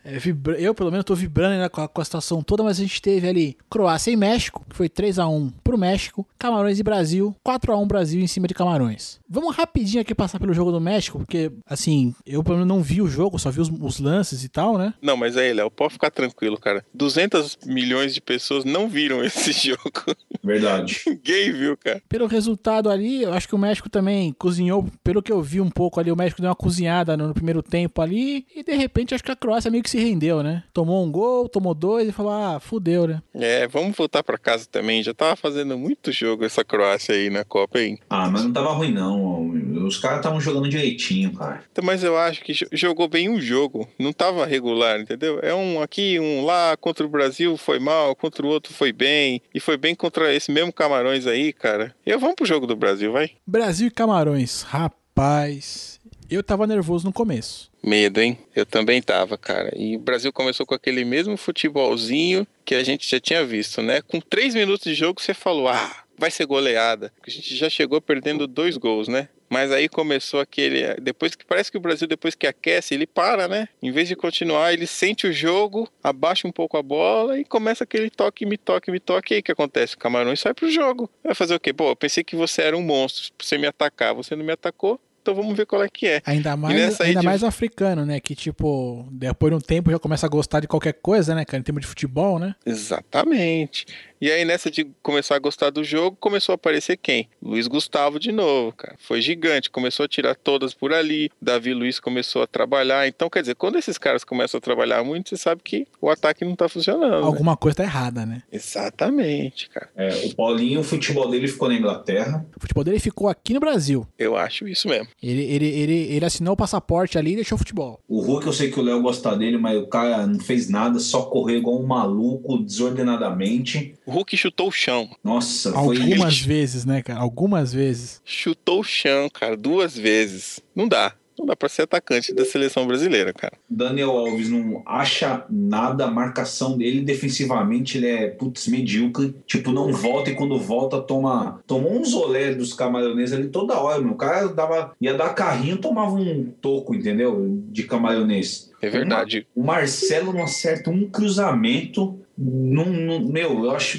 eu, 0.57 0.73
pelo 0.73 0.89
menos, 0.89 1.03
tô 1.03 1.13
vibrando 1.13 1.55
ainda 1.55 1.69
com 1.69 1.81
a, 1.81 1.89
com 1.89 1.99
a 1.99 2.05
situação 2.05 2.41
toda, 2.41 2.63
mas 2.63 2.79
a 2.79 2.83
gente 2.83 3.01
teve 3.01 3.27
ali 3.27 3.57
Croácia 3.69 4.11
e 4.11 4.15
México, 4.15 4.65
que 4.69 4.77
foi 4.77 4.87
3x1 4.87 5.51
pro 5.61 5.77
México, 5.77 6.25
Camarões 6.39 6.79
e 6.79 6.83
Brasil, 6.83 7.35
4x1 7.45 7.85
Brasil 7.85 8.21
em 8.21 8.27
cima 8.27 8.47
de 8.47 8.53
Camarões. 8.53 9.19
Vamos 9.29 9.53
rapidinho 9.53 10.01
aqui 10.01 10.15
passar 10.15 10.39
pelo 10.39 10.53
jogo 10.53 10.71
do 10.71 10.79
México, 10.79 11.17
porque, 11.17 11.51
assim, 11.65 12.15
eu 12.25 12.41
pelo 12.41 12.59
menos 12.59 12.73
não 12.73 12.81
vi 12.81 13.01
o 13.01 13.09
jogo, 13.09 13.37
só 13.37 13.51
vi 13.51 13.59
os, 13.59 13.69
os 13.69 13.99
lances 13.99 14.45
e 14.45 14.47
tal, 14.47 14.77
né? 14.77 14.93
Não, 15.01 15.17
mas 15.17 15.35
aí, 15.35 15.51
Léo, 15.51 15.69
pode 15.69 15.91
ficar 15.91 16.11
tranquilo, 16.11 16.57
cara. 16.57 16.81
200 16.93 17.57
milhões 17.65 18.13
de 18.13 18.21
pessoas 18.21 18.63
não 18.63 18.87
viram 18.87 19.21
esse 19.21 19.51
jogo. 19.67 20.15
Verdade. 20.41 21.01
Ninguém 21.05 21.51
viu, 21.51 21.75
cara. 21.75 22.01
Pelo 22.07 22.25
resultado 22.25 22.89
ali, 22.89 23.16
eu 23.23 23.34
acho 23.34 23.47
que 23.47 23.56
o 23.56 23.58
México 23.58 23.89
também 23.89 24.34
cozinhou, 24.38 24.86
pelo 25.03 25.21
que 25.21 25.32
eu 25.32 25.41
vi 25.41 25.62
um 25.62 25.69
pouco 25.69 25.99
ali, 25.99 26.12
o 26.12 26.15
México 26.15 26.41
deu 26.41 26.49
uma 26.49 26.56
cozinhada 26.56 27.15
no, 27.17 27.27
no 27.27 27.34
primeiro 27.34 27.62
tempo 27.62 28.01
ali, 28.01 28.45
e 28.56 28.63
de 28.63 28.73
repente 28.75 29.13
acho 29.13 29.23
que 29.23 29.32
a 29.32 29.36
Croácia 29.36 29.71
meio 29.71 29.84
que 29.84 29.89
se 29.89 29.99
rendeu, 29.99 30.41
né? 30.43 30.63
Tomou 30.73 31.03
um 31.06 31.12
gol, 31.12 31.47
tomou 31.49 31.73
dois 31.73 32.10
e 32.10 32.12
falou, 32.12 32.32
ah, 32.32 32.60
fudeu, 32.60 33.08
né? 33.08 33.21
É, 33.34 33.67
vamos 33.67 33.95
voltar 33.95 34.23
pra 34.23 34.38
casa 34.38 34.65
também. 34.71 35.01
Já 35.03 35.13
tava 35.13 35.36
fazendo 35.36 35.77
muito 35.77 36.12
jogo 36.12 36.43
essa 36.45 36.63
Croácia 36.63 37.13
aí 37.15 37.30
na 37.30 37.43
Copa, 37.43 37.80
hein? 37.80 37.97
Ah, 38.10 38.30
mas 38.30 38.43
não 38.43 38.51
tava 38.53 38.71
ruim, 38.73 38.91
não. 38.91 39.49
Os 39.86 39.97
caras 39.97 40.17
estavam 40.17 40.39
jogando 40.41 40.67
direitinho, 40.69 41.34
cara. 41.34 41.63
Então, 41.71 41.84
Mas 41.84 42.03
eu 42.03 42.17
acho 42.17 42.43
que 42.43 42.53
jo- 42.53 42.67
jogou 42.71 43.08
bem 43.08 43.30
um 43.30 43.39
jogo. 43.39 43.88
Não 43.99 44.12
tava 44.12 44.45
regular, 44.45 44.99
entendeu? 44.99 45.39
É 45.41 45.53
um 45.53 45.82
aqui, 45.82 46.19
um 46.19 46.45
lá. 46.45 46.75
Contra 46.77 47.06
o 47.06 47.10
Brasil 47.10 47.56
foi 47.58 47.80
mal, 47.80 48.15
contra 48.15 48.45
o 48.45 48.49
outro 48.49 48.73
foi 48.73 48.91
bem. 48.91 49.41
E 49.53 49.60
foi 49.60 49.77
bem 49.77 49.95
contra 49.95 50.34
esse 50.34 50.51
mesmo 50.51 50.73
Camarões 50.73 51.25
aí, 51.27 51.53
cara. 51.53 51.95
E 52.06 52.10
eu, 52.10 52.19
vamos 52.19 52.36
pro 52.36 52.45
jogo 52.45 52.67
do 52.67 52.75
Brasil, 52.75 53.06
vai. 53.11 53.31
Brasil 53.45 53.87
e 53.87 53.91
Camarões, 53.91 54.61
rapaz, 54.63 55.99
eu 56.29 56.43
tava 56.43 56.67
nervoso 56.67 57.05
no 57.05 57.13
começo. 57.13 57.71
Medo, 57.83 58.19
hein? 58.19 58.37
Eu 58.55 58.65
também 58.65 59.01
tava, 59.01 59.37
cara. 59.37 59.71
E 59.75 59.95
o 59.95 59.99
Brasil 59.99 60.31
começou 60.33 60.65
com 60.65 60.75
aquele 60.75 61.05
mesmo 61.05 61.37
futebolzinho 61.37 62.45
que 62.65 62.75
a 62.75 62.83
gente 62.83 63.09
já 63.09 63.19
tinha 63.19 63.45
visto, 63.45 63.81
né? 63.81 64.01
Com 64.01 64.19
três 64.19 64.53
minutos 64.53 64.83
de 64.83 64.93
jogo, 64.93 65.21
você 65.21 65.33
falou, 65.33 65.69
ah, 65.69 66.03
vai 66.17 66.29
ser 66.29 66.45
goleada. 66.45 67.13
Porque 67.15 67.31
a 67.31 67.33
gente 67.33 67.55
já 67.55 67.69
chegou 67.69 68.01
perdendo 68.01 68.47
dois 68.47 68.75
gols, 68.75 69.07
né? 69.07 69.29
Mas 69.49 69.71
aí 69.71 69.88
começou 69.88 70.39
aquele. 70.39 70.93
Depois 71.01 71.33
que 71.36 71.45
parece 71.45 71.71
que 71.71 71.77
o 71.77 71.81
Brasil, 71.81 72.07
depois 72.07 72.36
que 72.36 72.45
aquece, 72.45 72.93
ele 72.93 73.07
para, 73.07 73.47
né? 73.47 73.69
Em 73.81 73.91
vez 73.91 74.07
de 74.07 74.15
continuar, 74.15 74.73
ele 74.73 74.86
sente 74.86 75.25
o 75.27 75.31
jogo, 75.31 75.88
abaixa 76.03 76.47
um 76.47 76.51
pouco 76.51 76.77
a 76.77 76.83
bola 76.83 77.39
e 77.39 77.45
começa 77.45 77.83
aquele 77.83 78.10
toque, 78.10 78.45
me 78.45 78.57
toque, 78.57 78.91
me 78.91 78.99
toque. 78.99 79.33
E 79.33 79.36
aí 79.36 79.39
o 79.39 79.43
que 79.43 79.51
acontece? 79.51 79.95
O 79.95 79.97
Camarões 79.99 80.39
sai 80.39 80.53
pro 80.53 80.69
jogo. 80.69 81.10
Vai 81.23 81.33
fazer 81.33 81.55
o 81.55 81.60
quê? 81.60 81.71
Pô, 81.73 81.89
eu 81.89 81.95
pensei 81.95 82.23
que 82.23 82.36
você 82.36 82.62
era 82.62 82.77
um 82.77 82.81
monstro 82.83 83.31
pra 83.38 83.45
você 83.47 83.57
me 83.57 83.67
atacar. 83.67 84.13
Você 84.13 84.36
não 84.36 84.43
me 84.43 84.51
atacou. 84.51 84.99
então 85.21 85.36
vamos 85.36 85.57
ver 85.57 85.65
qual 85.65 85.83
é 85.83 85.89
que 85.89 86.07
é. 86.07 86.21
Ainda 86.25 86.55
mais, 86.55 87.01
ainda 87.01 87.19
de- 87.19 87.25
mais 87.25 87.43
africano, 87.43 88.05
né? 88.05 88.19
Que, 88.19 88.33
tipo, 88.36 89.05
depois 89.12 89.51
de 89.51 89.57
um 89.57 89.62
tempo 89.62 89.91
já 89.91 89.99
começa 89.99 90.25
a 90.25 90.29
gostar 90.29 90.62
de 90.62 90.67
qualquer 90.67 90.93
coisa, 90.93 91.36
né, 91.36 91.43
cara? 91.45 91.60
Em 91.60 91.63
termos 91.63 91.81
de 91.81 91.88
futebol, 91.88 92.39
né? 92.39 92.55
Exatamente. 92.65 93.86
E 94.19 94.32
aí, 94.32 94.43
nessa 94.43 94.71
de 94.71 94.88
começar 95.03 95.36
a 95.36 95.39
gostar 95.39 95.69
do 95.69 95.84
jogo, 95.84 96.17
começou 96.19 96.53
a 96.53 96.56
aparecer 96.56 96.97
quem? 96.97 97.30
Luiz 97.41 97.67
Gustavo 97.67 98.19
de 98.19 98.32
novo, 98.32 98.71
cara. 98.75 98.95
Foi 98.97 99.21
gigante, 99.21 99.69
começou 99.69 100.06
a 100.06 100.08
tirar 100.08 100.36
todas 100.36 100.73
por 100.73 100.91
ali. 100.91 101.30
Davi 101.41 101.73
Luiz 101.73 101.99
começou 101.99 102.41
a 102.41 102.47
trabalhar. 102.47 103.08
Então, 103.08 103.30
quer 103.30 103.41
dizer, 103.41 103.56
quando 103.56 103.77
esses 103.77 103.97
caras 103.97 104.23
começam 104.23 104.58
a 104.58 104.62
trabalhar 104.62 105.03
muito, 105.03 105.30
você 105.30 105.38
sabe 105.38 105.62
que 105.63 105.86
o 106.01 106.10
ataque 106.10 106.43
não 106.43 106.56
tá 106.56 106.67
funcionando. 106.67 107.12
né? 107.21 107.27
Alguma 107.27 107.56
coisa 107.56 107.77
tá 107.77 107.84
errada, 107.84 108.25
né? 108.25 108.41
Exatamente, 108.51 109.69
cara. 109.69 109.89
É, 109.95 110.25
o 110.25 110.36
Paulinho, 110.36 110.80
o 110.80 110.84
futebol 110.84 111.30
dele 111.30 111.47
ficou 111.47 111.67
na 111.69 111.75
Inglaterra. 111.75 112.45
O 112.56 112.60
futebol 112.60 112.84
dele 112.84 112.99
ficou 112.99 113.27
aqui 113.30 113.53
no 113.53 113.60
Brasil. 113.60 114.08
Eu 114.17 114.36
acho 114.36 114.67
isso 114.67 114.88
mesmo. 114.88 115.08
Ele, 115.21 115.43
ele, 115.43 115.67
ele, 115.67 115.93
ele 116.15 116.25
assinou 116.25 116.53
o 116.56 116.58
passaporte 116.58 117.17
ali 117.17 117.34
e 117.34 117.36
deixou 117.36 117.56
o 117.56 117.60
futebol. 117.60 117.99
O 118.08 118.21
Hulk, 118.21 118.47
eu 118.47 118.53
sei 118.53 118.71
que 118.71 118.80
o 118.80 118.84
Léo 118.84 119.01
gosta 119.01 119.36
dele, 119.36 119.58
mas 119.58 119.77
o 119.77 119.88
cara 119.88 120.25
não 120.25 120.39
fez 120.39 120.69
nada, 120.69 120.99
só 120.99 121.23
correu 121.23 121.58
igual 121.58 121.80
um 121.80 121.86
maluco, 121.86 122.58
desordenadamente. 122.58 123.93
O 124.07 124.11
Hulk 124.11 124.37
chutou 124.37 124.69
o 124.69 124.71
chão. 124.71 125.09
Nossa, 125.21 125.73
foi. 125.73 125.97
Algumas 125.97 126.39
vezes, 126.39 126.85
né, 126.85 127.01
cara? 127.03 127.19
Algumas 127.19 127.73
vezes. 127.73 128.21
Chutou 128.23 128.79
o 128.79 128.83
chão, 128.83 129.29
cara, 129.29 129.57
duas 129.57 129.97
vezes. 129.97 130.61
Não 130.73 130.87
dá. 130.87 131.13
Não 131.37 131.45
dá 131.45 131.55
pra 131.55 131.69
ser 131.69 131.83
atacante 131.83 132.33
da 132.33 132.43
seleção 132.43 132.87
brasileira, 132.87 133.31
cara. 133.31 133.53
Daniel 133.69 134.09
Alves 134.11 134.49
não 134.49 134.81
acha 134.85 135.45
nada, 135.49 136.05
a 136.05 136.11
marcação 136.11 136.75
dele 136.75 137.01
defensivamente 137.01 137.97
ele 137.97 138.07
é 138.07 138.27
putz, 138.27 138.67
medíocre, 138.67 139.35
tipo 139.45 139.71
não 139.71 139.93
volta 139.93 140.31
e 140.31 140.35
quando 140.35 140.57
volta 140.57 140.99
toma 140.99 141.61
tomou 141.67 141.99
uns 141.99 142.13
olé 142.13 142.55
dos 142.55 142.73
camarões 142.73 143.31
ali 143.33 143.49
toda 143.49 143.79
hora, 143.79 144.01
meu. 144.01 144.13
O 144.13 144.17
cara 144.17 144.47
dava 144.47 144.95
ia 144.99 145.13
dar 145.13 145.35
carrinho, 145.35 145.77
tomava 145.77 146.15
um 146.15 146.45
toco, 146.59 146.95
entendeu? 146.95 147.61
De 147.69 147.83
camarões. 147.83 148.71
É 148.81 148.89
verdade. 148.89 149.45
O 149.55 149.63
Marcelo 149.63 150.33
não 150.33 150.43
acerta 150.43 150.89
um 150.89 151.07
cruzamento. 151.07 152.19
Não, 152.38 152.86
não- 152.86 153.19
meu, 153.19 153.65
eu 153.65 153.71
acho. 153.71 153.97